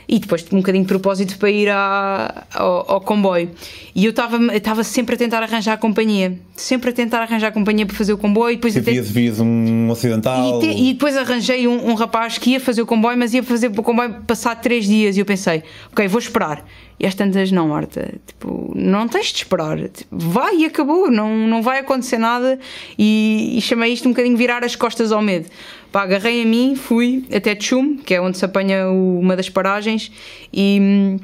e 0.07 0.19
depois 0.19 0.45
um 0.51 0.57
bocadinho 0.57 0.83
de 0.83 0.87
propósito 0.87 1.37
para 1.37 1.49
ir 1.49 1.69
à, 1.69 2.45
ao, 2.53 2.91
ao, 2.93 3.01
comboio. 3.01 3.49
E 3.95 4.05
eu 4.05 4.11
estava 4.11 4.83
sempre 4.83 5.15
a 5.15 5.17
tentar 5.17 5.41
arranjar 5.41 5.77
companhia, 5.77 6.37
sempre 6.55 6.91
a 6.91 6.93
tentar 6.93 7.21
arranjar 7.21 7.51
companhia 7.51 7.85
para 7.85 7.95
fazer 7.95 8.13
o 8.13 8.17
comboio. 8.17 8.53
E 8.53 8.55
depois 8.55 8.77
até... 8.77 8.91
vias, 8.91 9.09
vias 9.09 9.39
um 9.39 9.89
ocidental. 9.89 10.61
E, 10.61 10.67
te, 10.67 10.81
e 10.83 10.93
depois 10.93 11.17
arranjei 11.17 11.67
um, 11.67 11.89
um, 11.89 11.93
rapaz 11.95 12.37
que 12.37 12.51
ia 12.51 12.59
fazer 12.59 12.81
o 12.81 12.85
comboio, 12.85 13.17
mas 13.17 13.33
ia 13.33 13.43
fazer 13.43 13.67
o 13.67 13.83
comboio 13.83 14.21
passar 14.27 14.55
três 14.55 14.85
dias. 14.85 15.17
E 15.17 15.19
eu 15.19 15.25
pensei, 15.25 15.63
ok, 15.91 16.07
vou 16.07 16.19
esperar. 16.19 16.63
E 16.99 17.05
às 17.05 17.13
tantas, 17.13 17.51
não, 17.51 17.69
Marta, 17.69 18.13
tipo, 18.25 18.71
não 18.73 19.07
tens 19.07 19.27
de 19.27 19.39
esperar, 19.39 19.77
tipo, 19.89 20.17
vai 20.17 20.59
e 20.59 20.65
acabou, 20.65 21.11
não, 21.11 21.35
não 21.47 21.61
vai 21.61 21.79
acontecer 21.79 22.17
nada. 22.17 22.57
E, 22.97 23.57
e 23.57 23.61
chamei 23.61 23.91
isto 23.91 24.07
um 24.07 24.11
bocadinho 24.11 24.37
virar 24.37 24.63
as 24.63 24.75
costas 24.75 25.11
ao 25.11 25.21
medo. 25.21 25.47
Pá, 25.91 26.03
agarrei 26.03 26.43
a 26.43 26.45
mim, 26.45 26.75
fui 26.75 27.25
até 27.33 27.53
Tchum, 27.53 27.97
que 27.97 28.13
é 28.13 28.21
onde 28.21 28.37
se 28.37 28.45
apanha 28.45 28.89
o, 28.89 29.19
uma 29.19 29.35
das 29.35 29.49
paragens, 29.49 30.11
e. 30.53 31.17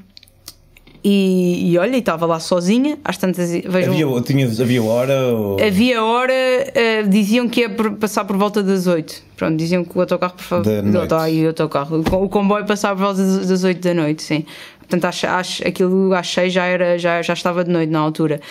E, 1.04 1.72
e, 1.72 1.78
olha, 1.80 1.98
estava 1.98 2.28
lá 2.28 2.40
sozinha, 2.40 3.00
às 3.04 3.18
tantas 3.18 3.50
vejam, 3.50 3.92
havia, 3.92 4.22
tinha, 4.22 4.46
havia 4.46 4.84
hora? 4.84 5.34
Ou... 5.34 5.58
Havia 5.60 6.04
hora, 6.04 6.32
uh, 6.32 7.10
diziam 7.10 7.50
que 7.50 7.62
ia 7.62 7.70
passar 8.00 8.24
por 8.24 8.38
volta 8.38 8.62
das 8.62 8.86
8. 8.86 9.24
Pronto, 9.36 9.58
diziam 9.58 9.84
que 9.84 9.98
o 9.98 10.02
autocarro 10.02 10.36
por 10.36 10.44
favor. 10.44 10.68
O 10.68 11.48
autocarro. 11.48 12.04
O 12.24 12.30
comboio 12.30 12.68
passava 12.68 12.96
por 12.96 13.16
volta 13.16 13.46
das 13.48 13.64
8 13.64 13.82
da 13.82 13.96
noite, 13.96 14.22
sim. 14.22 14.46
Portanto, 14.92 15.06
acho, 15.06 15.26
acho, 15.26 15.66
aquilo 15.68 16.14
às 16.14 16.28
6 16.28 16.52
já, 16.52 16.66
era, 16.66 17.00
já, 17.00 17.22
já 17.22 17.32
estava 17.32 17.64
de 17.64 17.72
noite 17.72 17.90
na 17.90 18.00
altura. 18.00 18.42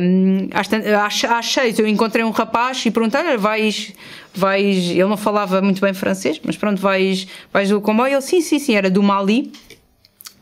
Um, 0.00 0.48
às, 0.52 0.68
às, 0.72 1.24
às 1.24 1.46
6 1.46 1.78
eu 1.80 1.88
encontrei 1.88 2.24
um 2.24 2.30
rapaz 2.30 2.86
e 2.86 2.90
perguntei-lhe: 2.92 3.36
vais, 3.36 3.92
vais. 4.32 4.90
Ele 4.90 5.04
não 5.04 5.16
falava 5.16 5.60
muito 5.60 5.80
bem 5.80 5.92
francês, 5.92 6.40
mas 6.44 6.56
pronto, 6.56 6.80
vais, 6.80 7.26
vais 7.52 7.68
do 7.70 7.80
comboio? 7.80 8.14
Ele, 8.14 8.22
sim, 8.22 8.40
sim, 8.40 8.60
sim, 8.60 8.76
era 8.76 8.88
do 8.88 9.02
Mali 9.02 9.50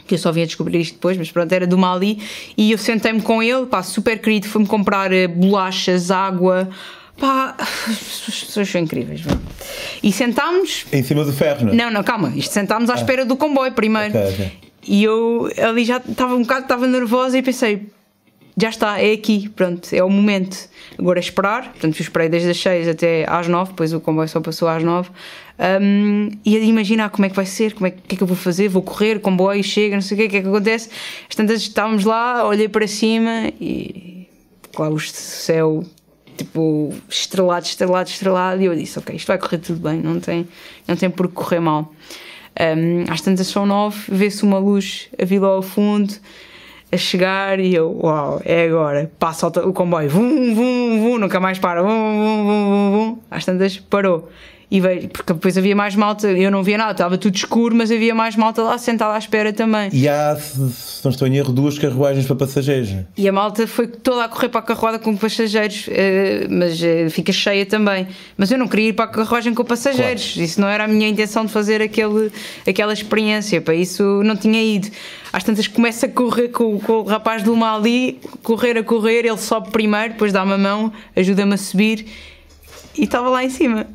que 0.07 0.15
eu 0.15 0.19
só 0.19 0.33
vim 0.33 0.43
a 0.43 0.45
descobrir 0.45 0.81
isto 0.81 0.95
depois, 0.95 1.17
mas 1.17 1.31
pronto, 1.31 1.53
era 1.53 1.69
do 1.69 1.79
Mali, 1.79 2.19
e 2.57 2.73
eu 2.73 2.79
sentei-me 2.79 3.23
com 3.23 3.41
ele, 3.41 3.67
pá, 3.67 3.81
super 3.81 4.19
querido, 4.19 4.49
foi-me 4.49 4.67
comprar 4.67 5.13
eh, 5.13 5.29
bolachas, 5.29 6.11
água, 6.11 6.69
pá, 7.17 7.55
as 7.61 8.41
pessoas 8.41 8.69
são 8.69 8.81
incríveis, 8.81 9.21
vá. 9.21 9.39
E 10.03 10.11
sentámos... 10.11 10.85
Em 10.93 11.05
cima 11.05 11.25
do 11.25 11.33
ferro, 11.33 11.67
não 11.67 11.73
é? 11.73 11.77
Não, 11.77 11.93
não, 11.93 12.03
calma, 12.03 12.33
isto 12.35 12.53
sentámos 12.53 12.91
à 12.91 12.95
ah. 12.95 12.97
espera 12.97 13.25
do 13.25 13.37
comboio 13.37 13.71
primeiro. 13.71 14.09
Okay, 14.19 14.33
okay. 14.33 14.70
E 14.91 15.05
eu 15.05 15.49
ali 15.57 15.85
já 15.85 15.99
estava 15.99 16.35
um 16.35 16.43
bocado, 16.43 16.63
estava 16.63 16.85
nervosa 16.85 17.39
e 17.39 17.43
pensei, 17.43 17.87
já 18.57 18.71
está, 18.71 19.01
é 19.01 19.13
aqui, 19.13 19.49
pronto, 19.49 19.89
é 19.95 20.03
o 20.03 20.11
momento. 20.11 20.69
Agora 20.99 21.21
é 21.21 21.23
esperar, 21.23 21.71
portanto, 21.71 21.95
eu 21.97 22.03
esperei 22.03 22.29
desde 22.29 22.51
as 22.51 22.57
6 22.59 22.89
até 22.89 23.25
às 23.29 23.47
9, 23.47 23.71
depois 23.71 23.93
o 23.93 24.01
comboio 24.01 24.29
só 24.29 24.41
passou 24.41 24.67
às 24.67 24.83
9. 24.83 25.09
Um, 25.81 26.31
e 26.45 26.59
imaginar 26.59 27.11
como 27.11 27.25
é 27.25 27.29
que 27.29 27.37
vai 27.37 27.47
ser, 27.47 27.73
como 27.75 27.87
é 27.87 27.93
que, 27.93 28.03
que 28.03 28.15
é 28.17 28.19
que 28.19 28.23
eu 28.25 28.27
vou 28.27 28.37
fazer, 28.37 28.67
vou 28.67 28.83
correr, 28.83 29.21
comboio 29.21 29.63
chega, 29.63 29.95
não 29.95 30.03
sei 30.03 30.17
o 30.17 30.21
que, 30.23 30.27
o 30.27 30.31
que 30.31 30.37
é 30.39 30.43
que 30.43 30.49
acontece. 30.49 30.91
Às 31.29 31.63
estávamos 31.63 32.05
lá, 32.05 32.45
olhei 32.45 32.69
para 32.69 32.89
cima 32.89 33.53
e 33.61 34.27
claro, 34.75 34.95
o 34.95 35.01
céu 35.01 35.85
tipo 36.37 36.93
estrelado, 37.09 37.65
estrelado, 37.65 38.09
estrelado, 38.09 38.61
e 38.61 38.65
eu 38.65 38.75
disse: 38.75 38.99
Ok, 38.99 39.15
isto 39.15 39.29
vai 39.29 39.39
correr 39.39 39.59
tudo 39.59 39.79
bem, 39.79 40.01
não 40.01 40.19
tem, 40.19 40.49
não 40.89 40.97
tem 40.97 41.09
por 41.09 41.29
que 41.29 41.35
correr 41.35 41.61
mal. 41.61 41.95
Um, 42.59 43.11
às 43.11 43.21
tantas 43.21 43.47
são 43.47 43.65
nove, 43.65 43.99
vê-se 44.09 44.43
uma 44.43 44.59
luz 44.59 45.09
a 45.21 45.25
vir 45.25 45.39
lá 45.39 45.49
ao 45.49 45.63
fundo, 45.63 46.13
a 46.93 46.97
chegar, 46.97 47.61
e 47.61 47.75
eu: 47.75 47.99
Uau, 48.03 48.41
é 48.45 48.65
agora. 48.65 49.11
Passa 49.19 49.47
o 49.47 49.73
comboio, 49.73 50.11
vum, 50.11 50.55
vum, 50.55 51.01
vum, 51.01 51.19
nunca 51.19 51.39
mais 51.41 51.59
para, 51.59 51.83
vum, 51.83 51.89
vum, 51.89 52.45
vum, 52.45 52.71
vum, 52.71 52.91
vum. 52.93 53.19
Às 53.31 53.45
tantas 53.45 53.79
parou 53.79 54.29
e 54.71 54.81
veio, 54.81 55.09
porque 55.09 55.33
depois 55.33 55.59
havia 55.59 55.75
mais 55.75 55.97
malta, 55.97 56.29
eu 56.29 56.49
não 56.49 56.63
via 56.63 56.79
nada, 56.79 56.93
estava 56.93 57.19
tudo 57.19 57.35
escuro, 57.35 57.75
mas 57.75 57.91
havia 57.91 58.15
mais 58.15 58.37
malta 58.37 58.63
lá 58.63 58.79
sentada 58.79 59.15
à 59.15 59.19
espera 59.19 59.53
também. 59.53 59.91
E 59.93 60.09
há, 60.09 60.37
se 60.37 61.05
não 61.05 61.11
estou 61.11 61.27
em 61.27 61.37
erro, 61.37 61.53
duas 61.53 61.77
carruagens 61.77 62.25
para 62.25 62.37
passageiros. 62.37 62.95
E 63.17 63.29
a 63.29 63.33
malta 63.33 63.67
foi 63.67 63.89
toda 63.89 64.25
a 64.25 64.29
correr 64.29 64.49
para 64.49 64.61
a 64.61 64.63
carruada 64.63 64.99
com 65.01 65.17
passageiros, 65.17 65.87
eh, 65.89 66.47
mas 66.49 66.81
eh, 66.81 67.09
fica 67.11 67.33
cheia 67.33 67.67
também. 67.67 68.07
Mas 68.37 68.53
eu 68.53 68.59
não 68.59 68.69
queria 68.69 68.91
ir 68.91 68.93
para 68.93 69.07
a 69.07 69.09
carruagem 69.09 69.53
com 69.55 69.65
passageiros, 69.65 70.35
claro. 70.35 70.45
isso 70.45 70.61
não 70.61 70.69
era 70.69 70.85
a 70.85 70.89
minha 70.89 71.09
intenção 71.09 71.45
de 71.45 71.51
fazer 71.51 71.83
aquele, 71.83 72.31
aquela 72.67 72.93
experiência, 72.93 73.61
para 73.61 73.75
isso 73.75 74.23
não 74.23 74.37
tinha 74.37 74.63
ido. 74.63 74.89
Às 75.33 75.43
tantas 75.43 75.67
começa 75.67 76.07
a 76.07 76.09
correr 76.09 76.49
com, 76.49 76.79
com 76.79 76.93
o 76.93 77.03
rapaz 77.03 77.43
do 77.43 77.57
mal 77.57 77.79
ali, 77.79 78.21
correr 78.43 78.79
a 78.79 78.85
correr, 78.85 79.25
ele 79.25 79.39
sobe 79.39 79.71
primeiro, 79.71 80.13
depois 80.13 80.33
dá-me 80.33 80.53
a 80.53 80.59
mão, 80.59 80.93
ajuda-me 81.17 81.55
a 81.55 81.57
subir 81.57 82.07
e 82.97 83.05
estava 83.05 83.29
lá 83.29 83.45
em 83.45 83.51
cima. 83.51 83.87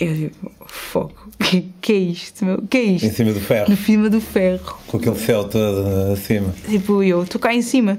Eu 0.00 0.14
digo, 0.14 0.52
fogo, 0.66 1.14
que, 1.38 1.68
que 1.80 1.92
é 1.92 1.96
isto, 1.96 2.44
meu? 2.44 2.62
Que 2.62 2.78
é 2.78 2.82
isto? 2.82 3.06
Em 3.06 3.10
cima 3.10 3.32
do 3.32 3.40
ferro. 3.40 3.72
Em 3.72 3.76
cima 3.76 4.10
do 4.10 4.20
ferro. 4.20 4.78
Com 4.86 4.96
aquele 4.96 5.16
céu 5.16 5.44
todo 5.44 6.12
acima. 6.12 6.54
Tipo, 6.68 7.02
eu 7.02 7.22
estou 7.22 7.40
cá 7.40 7.54
em 7.54 7.62
cima. 7.62 7.98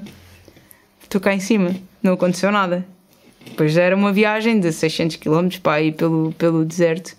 Estou 1.02 1.20
cá 1.20 1.34
em 1.34 1.40
cima. 1.40 1.74
Não 2.02 2.14
aconteceu 2.14 2.50
nada. 2.50 2.86
Depois 3.44 3.76
era 3.76 3.94
uma 3.94 4.12
viagem 4.12 4.60
de 4.60 4.72
600 4.72 5.16
km 5.16 5.48
para 5.62 5.82
ir 5.82 5.92
pelo, 5.92 6.32
pelo 6.38 6.64
deserto. 6.64 7.16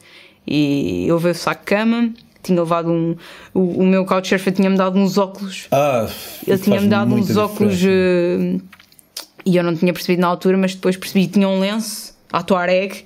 E 0.48 1.06
eu 1.08 1.20
veio 1.20 1.34
o 1.34 1.38
saco 1.38 1.62
de 1.62 1.66
cama. 1.68 2.14
Tinha 2.42 2.60
levado 2.60 2.90
um. 2.90 3.16
O, 3.54 3.82
o 3.82 3.86
meu 3.86 4.04
couchsurfer 4.06 4.52
tinha-me 4.54 4.78
dado 4.78 4.98
uns 4.98 5.18
óculos. 5.18 5.68
Ah, 5.72 6.10
Ele 6.48 6.58
tinha-me 6.58 6.88
dado 6.88 7.14
uns 7.14 7.36
óculos. 7.38 7.84
Uh, 7.84 8.60
e 9.46 9.58
eu 9.58 9.64
não 9.64 9.76
tinha 9.76 9.94
percebido 9.94 10.22
na 10.22 10.28
altura, 10.28 10.58
mas 10.58 10.74
depois 10.74 10.98
percebi 10.98 11.28
que 11.28 11.34
tinha 11.34 11.48
um 11.48 11.60
lenço 11.60 12.16
à 12.32 12.42
Tuareg. 12.42 13.06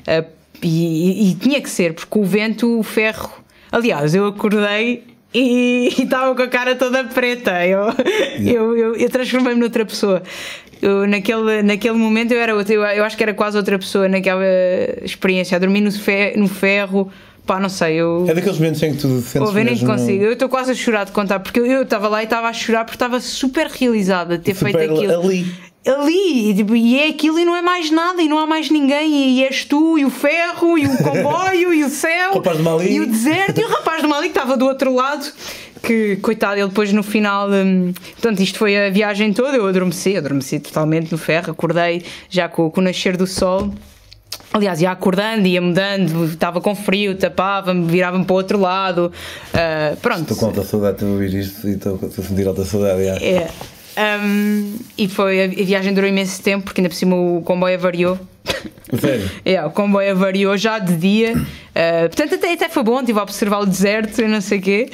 Uh, 0.00 0.41
e, 0.60 1.30
e, 1.30 1.34
tinha 1.34 1.60
que 1.60 1.70
ser, 1.70 1.94
porque 1.94 2.18
o 2.18 2.24
vento, 2.24 2.78
o 2.78 2.82
ferro. 2.82 3.30
Aliás, 3.70 4.14
eu 4.14 4.26
acordei 4.26 5.04
e 5.34 5.88
estava 5.98 6.34
com 6.34 6.42
a 6.42 6.48
cara 6.48 6.74
toda 6.74 7.04
preta. 7.04 7.66
Eu, 7.66 7.88
eu, 8.38 8.76
eu, 8.76 8.96
eu 8.96 9.10
transformei-me 9.10 9.60
noutra 9.60 9.84
pessoa. 9.84 10.22
Eu, 10.80 11.06
naquele, 11.06 11.62
naquele 11.62 11.96
momento 11.96 12.32
eu 12.32 12.40
era 12.40 12.54
outra, 12.54 12.74
eu, 12.74 12.82
eu 12.82 13.04
acho 13.04 13.16
que 13.16 13.22
era 13.22 13.32
quase 13.32 13.56
outra 13.56 13.78
pessoa 13.78 14.08
naquela 14.08 14.42
experiência. 15.02 15.56
A 15.56 15.58
dormir 15.58 15.80
no, 15.80 15.92
fer, 15.92 16.36
no 16.36 16.48
ferro. 16.48 17.10
Pá, 17.46 17.58
não 17.58 17.68
sei, 17.68 17.96
eu. 17.96 18.24
É 18.28 18.34
daqueles 18.34 18.58
momentos 18.58 18.82
em 18.82 18.92
que 18.92 18.98
tu 18.98 19.20
sentes. 19.20 19.48
Ouve, 19.48 19.64
nem 19.64 19.76
consigo. 19.78 20.22
Eu 20.22 20.32
estou 20.32 20.48
quase 20.48 20.72
a 20.72 20.74
chorar 20.74 21.04
de 21.04 21.12
contar, 21.12 21.40
porque 21.40 21.58
eu 21.58 21.82
estava 21.82 22.08
lá 22.08 22.20
e 22.20 22.24
estava 22.24 22.48
a 22.48 22.52
chorar 22.52 22.84
porque 22.84 22.96
estava 22.96 23.20
super 23.20 23.66
realizada 23.66 24.38
de 24.38 24.44
ter 24.44 24.54
super 24.54 24.72
feito 24.72 24.92
aquilo. 24.92 25.22
Ali 25.22 25.71
ali 25.84 26.50
e, 26.50 26.54
tipo, 26.54 26.76
e 26.76 27.00
é 27.00 27.08
aquilo 27.08 27.38
e 27.38 27.44
não 27.44 27.56
é 27.56 27.62
mais 27.62 27.90
nada 27.90 28.22
e 28.22 28.28
não 28.28 28.38
há 28.38 28.46
mais 28.46 28.70
ninguém 28.70 29.38
e, 29.38 29.44
és 29.44 29.64
tu 29.64 29.98
e 29.98 30.04
o 30.04 30.10
ferro 30.10 30.78
e 30.78 30.86
o 30.86 30.96
comboio 30.98 31.74
e 31.74 31.82
o 31.82 31.88
céu 31.88 32.32
o 32.36 32.82
e 32.82 33.00
o 33.00 33.06
deserto 33.06 33.60
e 33.60 33.64
o 33.64 33.68
rapaz 33.68 34.00
do 34.02 34.08
Mali 34.08 34.28
que 34.28 34.38
estava 34.38 34.56
do 34.56 34.66
outro 34.66 34.94
lado 34.94 35.26
que 35.82 36.16
coitado 36.16 36.60
ele 36.60 36.68
depois 36.68 36.92
no 36.92 37.02
final 37.02 37.50
hum, 37.50 37.92
portanto 38.12 38.40
isto 38.40 38.58
foi 38.58 38.86
a 38.86 38.90
viagem 38.90 39.32
toda 39.32 39.56
eu 39.56 39.66
adormeci, 39.66 40.16
adormeci 40.16 40.60
totalmente 40.60 41.10
no 41.10 41.18
ferro 41.18 41.50
acordei 41.50 42.04
já 42.30 42.48
com, 42.48 42.70
com 42.70 42.80
o 42.80 42.84
nascer 42.84 43.16
do 43.16 43.26
sol 43.26 43.72
Aliás, 44.54 44.82
ia 44.82 44.90
acordando, 44.90 45.46
ia 45.46 45.62
mudando, 45.62 46.26
estava 46.26 46.60
com 46.60 46.74
frio, 46.74 47.16
tapava-me, 47.16 47.86
virava-me 47.86 48.26
para 48.26 48.34
o 48.34 48.36
outro 48.36 48.60
lado. 48.60 49.10
Uh, 49.48 49.96
pronto. 49.96 50.20
Estou 50.20 50.36
com 50.36 50.46
alta 50.46 50.62
saudade 50.62 50.98
de 50.98 51.06
ouvir 51.06 51.32
isto 51.32 51.66
e 51.66 51.72
estou 51.72 51.98
a 52.02 52.22
sentir 52.22 52.46
alta 52.46 52.62
saudade. 52.62 53.02
Já. 53.02 53.14
É. 53.14 53.50
Um, 53.96 54.76
e 54.96 55.08
foi 55.08 55.44
a, 55.44 55.46
viagem 55.48 55.92
durou 55.92 56.08
imenso 56.08 56.42
tempo 56.42 56.64
porque 56.64 56.80
ainda 56.80 56.88
por 56.88 56.96
cima 56.96 57.16
o 57.16 57.42
comboio 57.42 57.76
avariou. 57.76 58.18
Sério? 58.98 59.30
é, 59.44 59.64
o 59.64 59.70
comboio 59.70 60.12
avariou 60.12 60.56
já 60.56 60.78
de 60.78 60.96
dia. 60.96 61.34
Uh, 61.36 62.08
portanto, 62.08 62.34
até, 62.34 62.52
até 62.52 62.68
foi 62.68 62.82
bom, 62.82 63.00
estive 63.00 63.18
a 63.18 63.22
observar 63.22 63.60
o 63.60 63.66
deserto 63.66 64.20
e 64.20 64.28
não 64.28 64.40
sei 64.40 64.58
o 64.58 64.62
quê. 64.62 64.90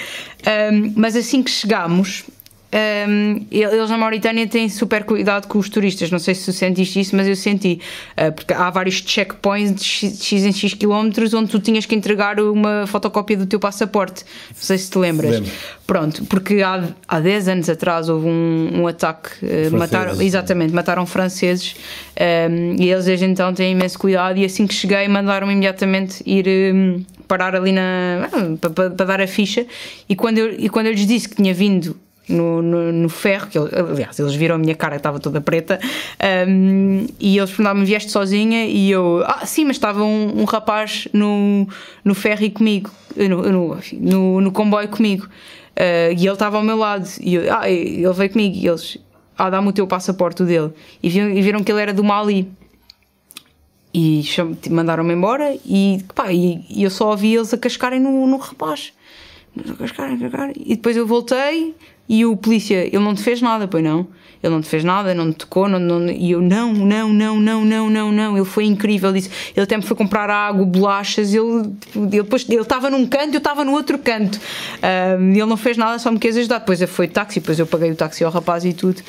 Um, 0.72 0.92
mas 0.96 1.16
assim 1.16 1.42
que 1.42 1.50
chegámos, 1.50 2.24
um, 2.70 3.46
eles 3.50 3.88
na 3.88 3.96
Mauritânia 3.96 4.46
têm 4.46 4.68
super 4.68 5.02
cuidado 5.04 5.46
com 5.46 5.58
os 5.58 5.68
turistas. 5.70 6.10
Não 6.10 6.18
sei 6.18 6.34
se 6.34 6.44
tu 6.44 6.52
sentiste 6.52 7.00
isso, 7.00 7.16
mas 7.16 7.26
eu 7.26 7.34
senti. 7.34 7.80
Uh, 8.12 8.30
porque 8.32 8.52
há 8.52 8.68
vários 8.68 8.96
checkpoints 8.96 9.74
de 9.74 9.84
X, 9.84 10.22
X 10.22 10.44
em 10.44 10.52
X 10.52 10.74
quilómetros 10.74 11.32
onde 11.32 11.50
tu 11.50 11.58
tinhas 11.58 11.86
que 11.86 11.94
entregar 11.94 12.38
uma 12.40 12.86
fotocópia 12.86 13.38
do 13.38 13.46
teu 13.46 13.58
passaporte. 13.58 14.24
Não 14.50 14.62
sei 14.62 14.76
se 14.76 14.90
te 14.90 14.98
lembras. 14.98 15.30
Lembro. 15.30 15.50
Pronto, 15.86 16.24
porque 16.26 16.60
há, 16.60 16.84
há 17.06 17.20
10 17.20 17.48
anos 17.48 17.70
atrás 17.70 18.10
houve 18.10 18.26
um, 18.26 18.82
um 18.82 18.86
ataque. 18.86 19.30
Uh, 19.42 19.74
mataram, 19.74 20.20
exatamente, 20.20 20.74
mataram 20.74 21.06
franceses 21.06 21.74
um, 22.50 22.76
e 22.78 22.90
eles 22.90 23.06
desde 23.06 23.24
então 23.24 23.54
têm 23.54 23.72
imenso 23.72 23.98
cuidado. 23.98 24.38
E 24.38 24.44
assim 24.44 24.66
que 24.66 24.74
cheguei, 24.74 25.08
mandaram-me 25.08 25.52
imediatamente 25.54 26.22
ir. 26.26 26.46
Um, 26.74 27.02
parar 27.26 27.54
ali 27.54 27.72
na. 27.72 28.28
Ah, 28.32 28.56
para, 28.58 28.90
para, 28.90 29.04
dar 29.04 29.20
a 29.20 29.26
ficha, 29.26 29.66
e 30.08 30.16
quando, 30.16 30.38
eu, 30.38 30.54
e 30.58 30.68
quando 30.70 30.86
eu 30.86 30.92
lhes 30.92 31.06
disse 31.06 31.28
que 31.28 31.36
tinha 31.36 31.52
vindo 31.52 31.94
no, 32.28 32.60
no, 32.62 32.92
no 32.92 33.08
ferro, 33.08 33.48
que 33.48 33.58
aliás, 33.58 34.18
eles 34.18 34.34
viram 34.34 34.56
a 34.56 34.58
minha 34.58 34.74
cara 34.74 34.96
estava 34.96 35.18
toda 35.18 35.40
preta, 35.40 35.80
um, 36.48 37.06
e 37.18 37.38
eles 37.38 37.50
perguntaram-me: 37.50 37.84
vieste 37.86 38.10
sozinha? 38.10 38.66
E 38.66 38.90
eu, 38.90 39.22
ah, 39.24 39.46
sim, 39.46 39.64
mas 39.64 39.76
estava 39.76 40.02
um, 40.02 40.40
um 40.40 40.44
rapaz 40.44 41.08
no, 41.12 41.66
no 42.04 42.14
ferro 42.14 42.44
e 42.44 42.50
comigo, 42.50 42.90
no, 43.16 43.78
no, 43.92 44.40
no, 44.40 44.52
comboio 44.52 44.88
comigo, 44.88 45.26
uh, 45.26 46.12
e 46.16 46.26
ele 46.26 46.32
estava 46.32 46.58
ao 46.58 46.62
meu 46.62 46.76
lado, 46.76 47.08
e 47.20 47.34
eu, 47.34 47.56
ah, 47.56 47.68
ele 47.68 48.12
veio 48.12 48.30
comigo, 48.30 48.56
e 48.56 48.68
eles, 48.68 48.98
ah, 49.36 49.48
dá-me 49.48 49.68
o 49.68 49.72
teu 49.72 49.86
passaporte 49.86 50.44
dele, 50.44 50.72
e 51.02 51.08
viram, 51.08 51.30
e 51.30 51.42
viram 51.42 51.64
que 51.64 51.72
ele 51.72 51.80
era 51.80 51.92
do 51.92 52.04
Mali. 52.04 52.50
E 53.94 54.22
mandaram-me 54.70 55.14
embora 55.14 55.56
e, 55.64 56.04
pá, 56.14 56.30
e, 56.30 56.62
eu 56.84 56.90
só 56.90 57.10
ouvi 57.10 57.34
eles 57.34 57.54
a 57.54 57.58
cascarem 57.58 57.98
no, 57.98 58.26
no 58.26 58.36
rapaz. 58.36 58.92
E 60.56 60.76
depois 60.76 60.96
eu 60.96 61.06
voltei, 61.06 61.74
e 62.08 62.24
o 62.24 62.36
polícia, 62.36 62.86
ele 62.86 62.98
não 63.00 63.14
te 63.14 63.22
fez 63.22 63.42
nada, 63.42 63.68
pois 63.68 63.84
não? 63.84 64.06
Ele 64.42 64.54
não 64.54 64.60
te 64.60 64.68
fez 64.68 64.84
nada, 64.84 65.12
não 65.14 65.32
te 65.32 65.38
tocou, 65.38 65.68
não, 65.68 65.80
não, 65.80 66.08
e 66.10 66.30
eu, 66.30 66.40
não, 66.40 66.72
não, 66.72 67.12
não, 67.12 67.40
não, 67.40 67.64
não, 67.64 67.90
não, 67.90 68.12
não. 68.12 68.36
Ele 68.36 68.46
foi 68.46 68.64
incrível, 68.66 69.12
disse, 69.12 69.30
ele 69.54 69.64
até 69.64 69.76
me 69.76 69.82
foi 69.82 69.96
comprar 69.96 70.30
água, 70.30 70.64
bolachas, 70.64 71.34
ele, 71.34 71.72
ele 71.96 72.22
depois, 72.22 72.48
ele 72.48 72.60
estava 72.60 72.88
num 72.88 73.04
canto, 73.04 73.34
eu 73.34 73.38
estava 73.38 73.64
no 73.64 73.72
outro 73.72 73.98
canto. 73.98 74.40
Um, 75.18 75.32
ele 75.32 75.44
não 75.44 75.56
fez 75.56 75.76
nada, 75.76 75.98
só 75.98 76.10
me 76.10 76.18
quis 76.18 76.36
ajudar. 76.36 76.60
Depois 76.60 76.78
de 76.78 77.08
táxi, 77.08 77.40
depois 77.40 77.58
eu 77.58 77.66
paguei 77.66 77.90
o 77.90 77.96
táxi 77.96 78.22
ao 78.22 78.30
rapaz 78.30 78.64
e 78.64 78.72
tudo. 78.72 79.02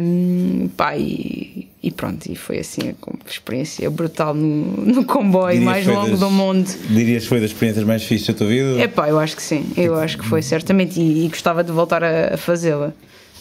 Um, 0.00 0.68
pá, 0.76 0.96
e, 0.96 1.68
e, 1.82 1.90
pronto, 1.90 2.30
e 2.30 2.36
foi 2.36 2.58
assim 2.58 2.90
a 2.90 3.30
experiência 3.30 3.88
brutal 3.90 4.34
no, 4.34 4.84
no 4.84 5.04
comboio 5.04 5.58
dirias 5.58 5.64
mais 5.64 5.86
longo 5.86 6.10
das, 6.10 6.20
do 6.20 6.30
mundo. 6.30 6.70
Dirias 6.88 7.22
que 7.22 7.28
foi 7.28 7.40
das 7.40 7.50
experiências 7.50 7.84
mais 7.86 8.04
fixas 8.04 8.28
da 8.28 8.34
tua 8.34 8.48
vida? 8.48 8.80
É 8.80 8.86
pá, 8.86 9.08
eu 9.08 9.18
acho 9.18 9.34
que 9.34 9.42
sim, 9.42 9.66
eu 9.76 9.94
acho 9.94 10.18
que 10.18 10.26
foi, 10.26 10.42
certamente, 10.42 11.00
e, 11.00 11.24
e 11.24 11.28
gostava 11.28 11.64
de 11.64 11.72
voltar 11.72 12.04
a, 12.04 12.34
a 12.34 12.36
fazê-la. 12.36 12.92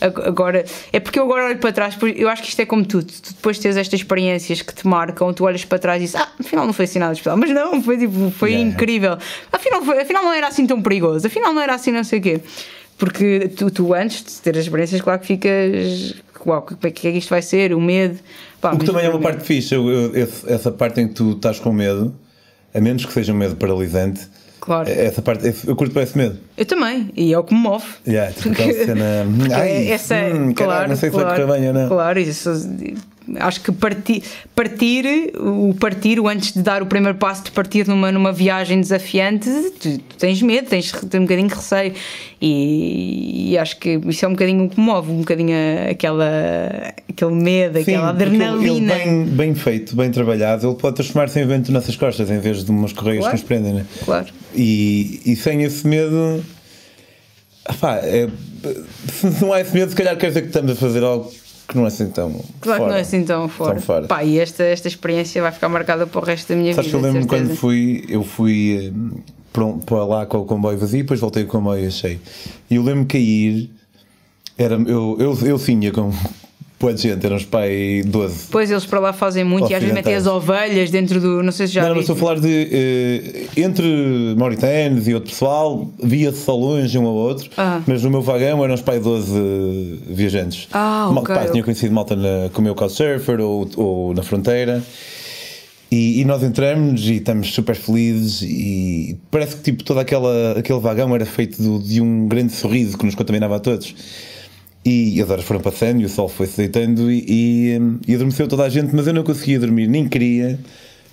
Agora, 0.01 0.63
é 0.93 0.99
porque 1.01 1.19
eu 1.19 1.23
agora 1.23 1.47
olho 1.47 1.57
para 1.57 1.73
trás, 1.73 1.97
eu 2.15 2.29
acho 2.29 2.41
que 2.41 2.47
isto 2.47 2.61
é 2.61 2.65
como 2.65 2.85
tudo. 2.85 3.07
Tu 3.07 3.33
depois 3.33 3.59
tens 3.59 3.75
estas 3.75 3.99
experiências 3.99 4.61
que 4.61 4.73
te 4.73 4.87
marcam, 4.87 5.33
tu 5.33 5.43
olhas 5.43 5.65
para 5.65 5.77
trás 5.77 6.01
e 6.01 6.05
dizes, 6.05 6.15
ah, 6.15 6.29
afinal 6.39 6.65
não 6.65 6.71
foi 6.71 6.85
assim 6.85 6.99
nada 6.99 7.11
especial, 7.11 7.35
mas 7.35 7.49
não, 7.49 7.83
foi, 7.83 7.97
tipo, 7.97 8.31
foi 8.31 8.51
yeah. 8.51 8.69
incrível. 8.69 9.17
Afinal, 9.51 9.83
foi, 9.83 10.01
afinal 10.01 10.23
não 10.23 10.31
era 10.31 10.47
assim 10.47 10.65
tão 10.65 10.81
perigoso, 10.81 11.27
afinal 11.27 11.53
não 11.53 11.61
era 11.61 11.75
assim 11.75 11.91
não 11.91 12.05
sei 12.05 12.19
o 12.19 12.21
quê. 12.21 12.39
Porque 12.97 13.51
tu, 13.55 13.69
tu 13.69 13.93
antes 13.93 14.23
de 14.23 14.41
ter 14.41 14.57
as 14.57 14.63
experiências, 14.63 15.01
claro 15.01 15.19
que 15.19 15.27
ficas. 15.27 16.15
Uau, 16.45 16.65
o 16.69 16.75
que 16.75 16.87
é 16.87 17.11
que 17.11 17.17
isto 17.17 17.29
vai 17.29 17.41
ser? 17.41 17.73
O 17.73 17.81
medo. 17.81 18.19
Pá, 18.61 18.73
o 18.73 18.77
que 18.77 18.85
também 18.85 19.05
é 19.05 19.09
uma 19.09 19.19
parte 19.19 19.43
fixa, 19.43 19.75
essa 20.47 20.71
parte 20.71 21.01
em 21.01 21.07
que 21.07 21.13
tu 21.13 21.31
estás 21.31 21.59
com 21.59 21.71
medo, 21.71 22.13
a 22.73 22.79
menos 22.79 23.05
que 23.05 23.13
seja 23.13 23.33
um 23.33 23.37
medo 23.37 23.55
paralisante 23.55 24.27
Claro. 24.59 24.89
Essa 24.89 25.21
parte, 25.21 25.51
eu 25.65 25.75
curto 25.75 25.93
para 25.93 26.03
esse 26.03 26.17
medo. 26.17 26.37
Eu 26.57 26.65
também, 26.65 27.09
e 27.15 27.33
é 27.33 27.39
o 27.39 27.43
que 27.43 27.53
me 27.53 27.59
move. 27.59 27.85
Yeah, 28.07 28.31
tipo 28.33 28.49
aquela 28.49 28.73
cena. 28.73 29.05
Ai, 29.55 29.89
essa, 29.89 30.15
hum, 30.15 30.53
claro, 30.53 30.89
não 30.89 30.95
sei 30.95 31.09
claro, 31.09 31.29
se 31.29 31.35
vai 31.35 31.47
correr 31.47 31.59
bem 31.59 31.67
ou 31.69 31.73
não. 31.73 31.87
Claro, 31.87 32.19
isso. 32.19 32.51
Acho 33.39 33.61
que 33.61 33.71
partir, 33.71 34.23
partir, 34.55 35.31
o 35.37 35.73
partir, 35.79 36.19
o 36.19 36.27
antes 36.27 36.53
de 36.53 36.61
dar 36.61 36.81
o 36.81 36.85
primeiro 36.85 37.17
passo 37.17 37.43
de 37.43 37.51
partir 37.51 37.87
numa, 37.87 38.11
numa 38.11 38.31
viagem 38.31 38.79
desafiante, 38.79 39.49
tu, 39.79 39.97
tu 39.97 40.15
tens 40.17 40.41
medo, 40.41 40.67
tens, 40.67 40.91
tens 40.91 41.19
um 41.19 41.23
bocadinho 41.23 41.47
de 41.47 41.55
receio. 41.55 41.93
E, 42.41 43.51
e, 43.51 43.57
acho 43.57 43.77
que 43.77 43.99
isso 44.07 44.23
é 44.23 44.27
um 44.27 44.31
bocadinho 44.31 44.65
o 44.65 44.69
que 44.69 44.79
move, 44.79 45.11
um 45.11 45.17
bocadinho 45.19 45.55
aquela, 45.89 46.93
aquele 47.09 47.31
medo, 47.31 47.75
Sim, 47.75 47.81
aquela 47.81 48.09
adrenalina. 48.09 48.93
Ele, 48.95 49.05
bem, 49.05 49.25
bem 49.25 49.55
feito, 49.55 49.95
bem 49.95 50.09
trabalhado, 50.09 50.67
ele 50.67 50.75
pode 50.75 50.95
transformar-se 50.95 51.39
em 51.39 51.45
vento 51.45 51.71
nas 51.71 51.83
nossas 51.83 51.95
costas 51.95 52.29
em 52.29 52.39
vez 52.39 52.63
de 52.63 52.71
umas 52.71 52.93
correias 52.93 53.25
claro. 53.25 53.35
que 53.35 53.41
nos 53.41 53.47
prendem, 53.47 53.73
né? 53.73 53.85
Claro. 54.05 54.27
E, 54.55 55.21
e 55.25 55.35
sem 55.35 55.63
esse 55.63 55.85
medo. 55.85 56.43
Pá, 57.79 57.97
é, 57.97 58.27
se 59.11 59.43
não 59.43 59.53
há 59.53 59.61
esse 59.61 59.73
medo, 59.73 59.89
se 59.89 59.95
calhar 59.95 60.17
quer 60.17 60.27
dizer 60.27 60.41
que 60.41 60.47
estamos 60.47 60.71
a 60.71 60.75
fazer 60.75 61.03
algo 61.03 61.31
que 61.69 61.77
não 61.77 61.85
é 61.85 61.87
assim 61.87 62.09
tão 62.09 62.31
claro 62.31 62.43
fora. 62.61 62.79
que 62.79 62.89
não 62.89 62.95
é 62.95 63.01
assim 63.01 63.23
tão 63.23 63.47
fora. 63.47 63.73
Tão 63.75 63.81
fora. 63.81 64.07
Pá, 64.07 64.23
e 64.23 64.39
esta, 64.39 64.63
esta 64.63 64.87
experiência 64.87 65.39
vai 65.39 65.51
ficar 65.51 65.69
marcada 65.69 66.07
para 66.07 66.19
o 66.19 66.23
resto 66.23 66.49
da 66.49 66.55
minha 66.55 66.73
Sabes 66.73 66.91
vida. 66.91 66.99
Sabes 66.99 67.11
que 67.13 67.15
eu 67.15 67.21
lembro 67.21 67.47
quando 67.47 67.55
fui, 67.55 68.05
eu 68.09 68.23
fui 68.23 68.87
eh, 68.87 69.19
para, 69.53 69.67
para 69.85 70.03
lá 70.03 70.25
com 70.25 70.39
o 70.39 70.45
comboio 70.45 70.79
vazio, 70.79 71.03
depois 71.03 71.19
voltei 71.19 71.43
com 71.43 71.57
o 71.57 71.61
comboio 71.61 71.91
cheio. 71.91 72.19
E 72.69 72.75
eu 72.75 72.81
lembro-me 72.81 73.05
que 73.05 73.17
a 73.17 73.19
ir, 73.19 73.69
era, 74.57 74.75
eu, 74.75 75.15
eu, 75.19 75.37
eu 75.45 75.59
tinha 75.59 75.91
com 75.91 76.11
Pô, 76.79 76.95
gente, 76.95 77.25
eram 77.25 77.35
os 77.35 77.43
pai 77.43 78.01
12. 78.05 78.47
Pois 78.49 78.71
eles 78.71 78.85
para 78.85 79.01
lá 79.01 79.11
fazem 79.11 79.43
muito 79.43 79.69
e 79.69 79.75
às 79.75 79.81
vezes 79.81 79.93
metem 79.93 80.15
as 80.15 80.25
ovelhas 80.25 80.89
dentro 80.89 81.19
do. 81.19 81.43
Não 81.43 81.51
sei 81.51 81.67
se 81.67 81.73
já. 81.73 81.83
Não, 81.83 81.95
não 81.95 81.99
estou 81.99 82.15
a 82.15 82.17
falar 82.17 82.39
de. 82.39 82.47
Uh, 82.47 83.59
entre 83.59 84.33
mauritanos 84.37 85.05
e 85.05 85.13
outro 85.13 85.29
pessoal, 85.29 85.91
via-se 86.01 86.45
só 86.45 86.55
longe 86.55 86.97
um 86.97 87.05
ao 87.05 87.13
outro, 87.13 87.49
ah. 87.57 87.81
mas 87.85 88.01
no 88.01 88.09
meu 88.09 88.21
vagão 88.21 88.63
eram 88.63 88.73
os 88.73 88.81
pai 88.81 88.97
12 88.97 89.99
viajantes. 90.07 90.69
Ah, 90.71 91.11
ok. 91.13 91.35
Pá, 91.35 91.47
tinha 91.47 91.61
conhecido 91.61 91.93
malta 91.93 92.15
na, 92.15 92.49
com 92.53 92.61
o 92.61 92.63
meu 92.63 92.73
couchsurfer 92.73 93.41
ou, 93.41 93.69
ou 93.75 94.13
na 94.13 94.23
fronteira. 94.23 94.81
E, 95.91 96.21
e, 96.21 96.25
nós 96.25 96.43
entramos 96.43 97.01
e 97.09 97.15
estamos 97.15 97.51
super 97.51 97.75
felizes 97.75 98.43
e 98.43 99.17
parece 99.31 99.55
que 99.55 99.63
tipo 99.63 99.83
todo 99.83 99.99
aquela, 99.99 100.51
aquele 100.51 100.79
vagão 100.79 101.13
era 101.15 101.25
feito 101.25 101.61
do, 101.61 101.79
de 101.79 101.99
um 101.99 102.27
grande 102.27 102.53
sorriso 102.53 102.95
que 102.95 103.05
nos 103.05 103.15
contaminava 103.15 103.55
a 103.55 103.59
todos. 103.59 103.95
E 104.85 105.21
as 105.21 105.29
horas 105.29 105.43
foram 105.43 105.59
passando 105.59 106.01
e 106.01 106.05
o 106.05 106.09
sol 106.09 106.29
foi-se 106.29 106.55
deitando 106.55 107.11
e, 107.11 107.25
e, 107.27 107.81
e, 108.07 108.15
adormeceu 108.15 108.47
toda 108.47 108.63
a 108.63 108.69
gente, 108.69 108.95
mas 108.95 109.05
eu 109.07 109.13
não 109.13 109.23
conseguia 109.23 109.59
dormir, 109.59 109.87
nem 109.87 110.07
queria, 110.07 110.57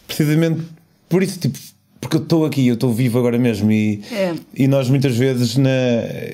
precisamente 0.06 0.60
por 1.08 1.22
isso, 1.22 1.38
tipo, 1.38 1.58
porque 2.00 2.16
eu 2.16 2.22
estou 2.22 2.44
aqui, 2.44 2.66
eu 2.66 2.74
estou 2.74 2.92
vivo 2.92 3.18
agora 3.18 3.38
mesmo 3.38 3.70
e, 3.72 4.00
é. 4.12 4.34
e 4.54 4.68
nós 4.68 4.88
muitas 4.88 5.16
vezes, 5.16 5.56
na, 5.56 5.70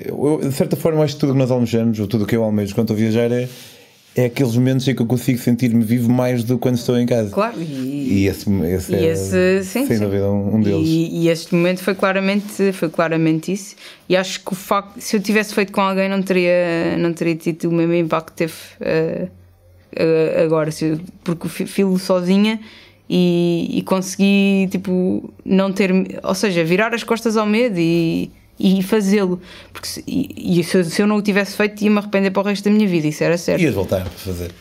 eu, 0.04 0.40
de 0.42 0.52
certa 0.52 0.76
forma, 0.76 1.02
acho 1.02 1.14
que 1.14 1.20
tudo 1.20 1.32
que 1.32 1.38
nós 1.38 1.50
almejamos, 1.50 1.98
ou 1.98 2.06
tudo 2.06 2.24
o 2.24 2.26
que 2.26 2.36
eu 2.36 2.44
almejo 2.44 2.74
quando 2.74 2.92
estou 2.92 2.96
a 2.96 3.10
viajar 3.10 3.32
é 3.32 3.48
é 4.14 4.26
aqueles 4.26 4.54
momentos 4.54 4.86
em 4.86 4.94
que 4.94 5.00
eu 5.00 5.06
consigo 5.06 5.38
sentir-me 5.38 5.82
vivo 5.82 6.10
mais 6.10 6.44
do 6.44 6.54
que 6.54 6.60
quando 6.60 6.76
estou 6.76 6.98
em 6.98 7.06
casa. 7.06 7.30
Claro, 7.30 7.60
e, 7.60 8.24
e 8.24 8.26
esse, 8.26 8.50
esse, 8.64 8.92
e 8.92 9.06
esse 9.06 9.36
é 9.36 9.62
sim, 9.62 9.86
sem 9.86 9.96
sim. 9.96 10.04
dúvida 10.04 10.30
um, 10.30 10.56
um 10.56 10.60
deles. 10.60 10.86
E, 10.86 11.22
e, 11.22 11.28
este 11.28 11.54
momento 11.54 11.82
foi 11.82 11.94
claramente, 11.94 12.72
foi 12.72 12.90
claramente 12.90 13.52
isso. 13.52 13.74
E 14.08 14.16
acho 14.16 14.40
que 14.44 14.52
o 14.52 14.54
facto, 14.54 15.00
se 15.00 15.16
eu 15.16 15.20
tivesse 15.20 15.54
feito 15.54 15.72
com 15.72 15.80
alguém, 15.80 16.08
não 16.08 16.22
teria, 16.22 16.96
não 16.98 17.12
teria 17.12 17.36
tido 17.36 17.70
o 17.70 17.72
mesmo 17.72 17.94
impacto 17.94 18.32
que 18.32 18.36
teve 18.36 18.52
uh, 18.80 19.24
uh, 19.24 20.44
agora, 20.44 20.70
porque 21.24 21.48
filo 21.48 21.98
sozinha. 21.98 22.60
E, 23.08 23.68
e 23.78 23.82
consegui, 23.82 24.68
tipo, 24.70 25.34
não 25.44 25.70
ter, 25.70 25.90
ou 26.22 26.34
seja, 26.34 26.64
virar 26.64 26.94
as 26.94 27.02
costas 27.02 27.36
ao 27.36 27.44
medo 27.44 27.78
e, 27.78 28.30
e 28.62 28.80
fazê-lo. 28.80 29.40
Porque 29.72 29.88
se, 29.88 30.04
e, 30.06 30.60
e 30.60 30.62
se, 30.62 30.84
se, 30.84 31.02
eu 31.02 31.06
não 31.06 31.16
o 31.16 31.22
tivesse 31.22 31.56
feito, 31.56 31.82
ia-me 31.82 31.98
arrepender 31.98 32.30
para 32.30 32.42
o 32.42 32.44
resto 32.44 32.64
da 32.64 32.70
minha 32.70 32.86
vida, 32.86 33.08
isso 33.08 33.24
era 33.24 33.36
certo. 33.36 33.60
Ias 33.60 33.74
voltar 33.74 34.02
a 34.02 34.04
fazer. 34.04 34.52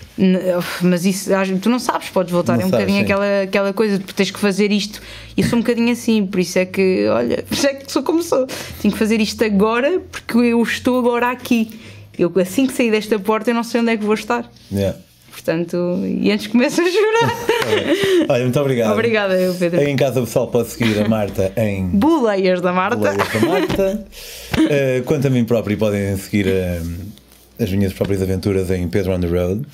Mas 0.81 1.05
isso, 1.05 1.29
tu 1.61 1.69
não 1.69 1.77
sabes, 1.77 2.09
podes 2.09 2.31
voltar. 2.31 2.53
Não 2.53 2.63
é 2.63 2.65
um 2.65 2.69
sabes, 2.69 2.85
bocadinho 2.85 3.03
aquela, 3.03 3.43
aquela 3.43 3.73
coisa 3.73 3.99
de 3.99 4.05
tens 4.05 4.31
que 4.31 4.39
fazer 4.39 4.71
isto. 4.71 4.99
E 5.37 5.41
eu 5.41 5.47
sou 5.47 5.59
um 5.59 5.61
bocadinho 5.61 5.91
assim, 5.91 6.25
por 6.25 6.39
isso 6.39 6.57
é 6.57 6.65
que, 6.65 7.07
olha, 7.07 7.43
por 7.47 7.53
isso 7.53 7.67
é 7.67 7.75
que 7.75 7.91
sou 7.91 8.01
como 8.01 8.23
sou. 8.23 8.47
Tenho 8.81 8.91
que 8.91 8.97
fazer 8.97 9.21
isto 9.21 9.43
agora 9.43 10.01
porque 10.11 10.37
eu 10.37 10.61
estou 10.63 10.97
agora 10.97 11.29
aqui. 11.29 11.79
Eu, 12.17 12.31
assim 12.41 12.65
que 12.65 12.73
sair 12.73 12.89
desta 12.89 13.19
porta, 13.19 13.51
eu 13.51 13.55
não 13.55 13.63
sei 13.63 13.81
onde 13.81 13.91
é 13.91 13.97
que 13.97 14.03
vou 14.03 14.15
estar. 14.15 14.51
Yeah. 14.71 14.97
Portanto, 15.31 16.03
e 16.05 16.29
antes 16.29 16.47
começo 16.47 16.81
a 16.81 16.83
chorar. 16.83 17.35
Olha, 18.29 18.43
muito 18.43 18.59
obrigado. 18.59 18.91
Obrigada, 18.91 19.39
eu, 19.39 19.53
Pedro. 19.55 19.79
Aí 19.79 19.89
em 19.89 19.95
casa 19.95 20.21
o 20.21 20.25
pessoal 20.25 20.47
pode 20.47 20.69
seguir 20.69 20.99
a 20.99 21.07
Marta 21.07 21.53
em 21.55 21.87
Boleias 21.87 22.59
da 22.59 22.73
Marta. 22.73 22.97
Boleias 22.97 23.33
da 23.33 23.39
Marta. 23.47 24.05
uh, 24.57 25.03
quanto 25.05 25.27
a 25.27 25.29
mim 25.29 25.45
próprio, 25.45 25.77
podem 25.77 26.17
seguir 26.17 26.47
uh, 26.47 27.63
as 27.63 27.71
minhas 27.71 27.93
próprias 27.93 28.21
aventuras 28.21 28.69
em 28.69 28.87
Pedro 28.89 29.13
on 29.13 29.21
the 29.21 29.27
Road. 29.27 29.65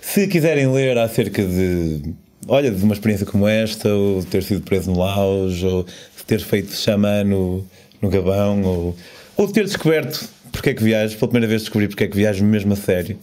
Se 0.00 0.28
quiserem 0.28 0.72
ler 0.72 0.96
acerca 0.96 1.42
de, 1.42 2.14
olha, 2.46 2.70
de 2.70 2.82
uma 2.84 2.94
experiência 2.94 3.26
como 3.26 3.48
esta, 3.48 3.92
ou 3.92 4.22
ter 4.22 4.44
sido 4.44 4.62
preso 4.62 4.90
no 4.90 4.98
Laos, 4.98 5.64
ou 5.64 5.84
ter 6.26 6.40
feito 6.40 6.72
xamã 6.72 7.24
no, 7.24 7.66
no 8.00 8.08
Gabão, 8.08 8.62
ou, 8.62 8.96
ou 9.36 9.48
ter 9.48 9.64
descoberto 9.64 10.28
porque 10.52 10.70
é 10.70 10.74
que 10.74 10.84
viajo, 10.84 11.16
pela 11.16 11.28
primeira 11.28 11.48
vez 11.48 11.62
descobri 11.62 11.88
porque 11.88 12.04
é 12.04 12.06
que 12.06 12.16
viajo 12.16 12.44
mesmo 12.44 12.74
a 12.74 12.76
sério. 12.76 13.18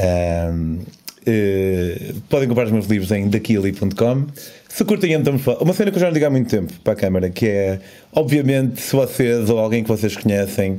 Um, 0.00 0.78
Uh, 1.20 2.14
podem 2.30 2.48
comprar 2.48 2.64
os 2.64 2.72
meus 2.72 2.86
livros 2.86 3.12
em 3.12 3.28
daquili.com. 3.28 4.26
Se 4.66 4.84
curtem, 4.86 5.12
então, 5.12 5.38
uma 5.60 5.74
cena 5.74 5.90
que 5.90 5.98
eu 5.98 6.00
já 6.00 6.06
não 6.06 6.14
digo 6.14 6.24
há 6.24 6.30
muito 6.30 6.48
tempo 6.48 6.72
para 6.82 6.94
a 6.94 6.96
câmara, 6.96 7.28
que 7.28 7.46
é, 7.46 7.78
obviamente, 8.10 8.80
se 8.80 8.96
vocês 8.96 9.50
ou 9.50 9.58
alguém 9.58 9.82
que 9.82 9.88
vocês 9.88 10.16
conhecem 10.16 10.78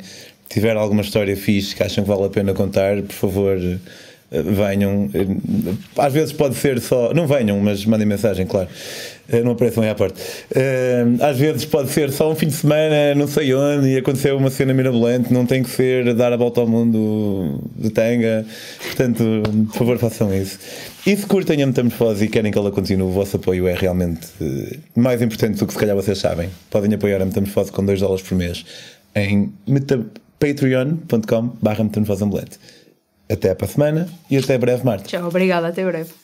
tiver 0.52 0.76
alguma 0.76 1.02
história 1.02 1.36
fixe 1.38 1.76
que 1.76 1.84
acham 1.84 2.04
que 2.04 2.10
vale 2.10 2.26
a 2.26 2.30
pena 2.30 2.54
contar, 2.54 3.02
por 3.02 3.14
favor, 3.14 3.58
eh, 3.58 3.78
venham. 4.32 5.10
Eh, 5.14 5.28
às 5.98 6.14
vezes 6.14 6.32
pode 6.32 6.56
ser 6.56 6.80
só. 6.80 7.14
Não 7.14 7.28
venham, 7.28 7.60
mas 7.60 7.86
mandem 7.86 8.08
mensagem, 8.08 8.46
claro. 8.46 8.70
Eh, 9.30 9.42
não 9.42 9.52
apareçam 9.52 9.84
aí 9.84 9.90
à 9.90 9.96
porta. 9.96 10.20
Às 11.22 11.38
vezes 11.38 11.66
pode 11.66 11.90
ser 11.90 12.12
só 12.12 12.32
um 12.32 12.36
fim 12.36 12.48
de 12.48 12.54
semana, 12.54 13.14
não 13.16 13.28
sei 13.28 13.54
onde, 13.54 13.90
e 13.90 13.98
aconteceu 13.98 14.38
uma 14.38 14.50
cena 14.50 14.74
mirabolante. 14.74 15.34
Não 15.34 15.46
tem 15.46 15.62
que 15.62 15.70
ser 15.70 16.14
dar 16.14 16.32
a 16.32 16.38
volta 16.38 16.62
ao 16.62 16.68
mundo 16.68 17.62
de 17.76 17.90
tanga. 17.90 18.46
Portanto, 18.86 19.24
por 19.72 19.78
favor, 19.78 19.98
façam 19.98 20.34
isso. 20.34 20.58
E 21.06 21.16
se 21.16 21.26
curtem 21.26 21.62
a 21.64 21.68
metamorfose 21.68 22.26
e 22.26 22.28
querem 22.28 22.52
que 22.52 22.58
ela 22.58 22.72
continue, 22.72 23.08
o 23.08 23.12
vosso 23.12 23.36
apoio 23.36 23.68
é 23.68 23.74
realmente 23.74 24.28
mais 24.96 25.22
importante 25.22 25.58
do 25.58 25.68
que 25.68 25.74
se 25.74 25.80
calhar 25.80 25.96
vocês 25.96 26.18
sabem. 26.18 26.50
Podem 26.70 26.94
apoiar 26.94 27.22
a 27.22 27.26
metamorfose 27.26 27.72
com 27.72 27.84
2 27.84 28.00
dólares 28.00 28.24
por 28.24 28.36
mês 28.36 28.64
em 29.16 29.52
patreon.com/metamorfose 30.40 32.24
até 33.32 33.54
para 33.54 33.66
a 33.66 33.70
semana 33.70 34.08
e 34.30 34.38
até 34.38 34.58
breve, 34.58 34.84
Marta. 34.84 35.06
Tchau, 35.06 35.28
obrigada, 35.28 35.68
até 35.68 35.84
breve. 35.86 36.21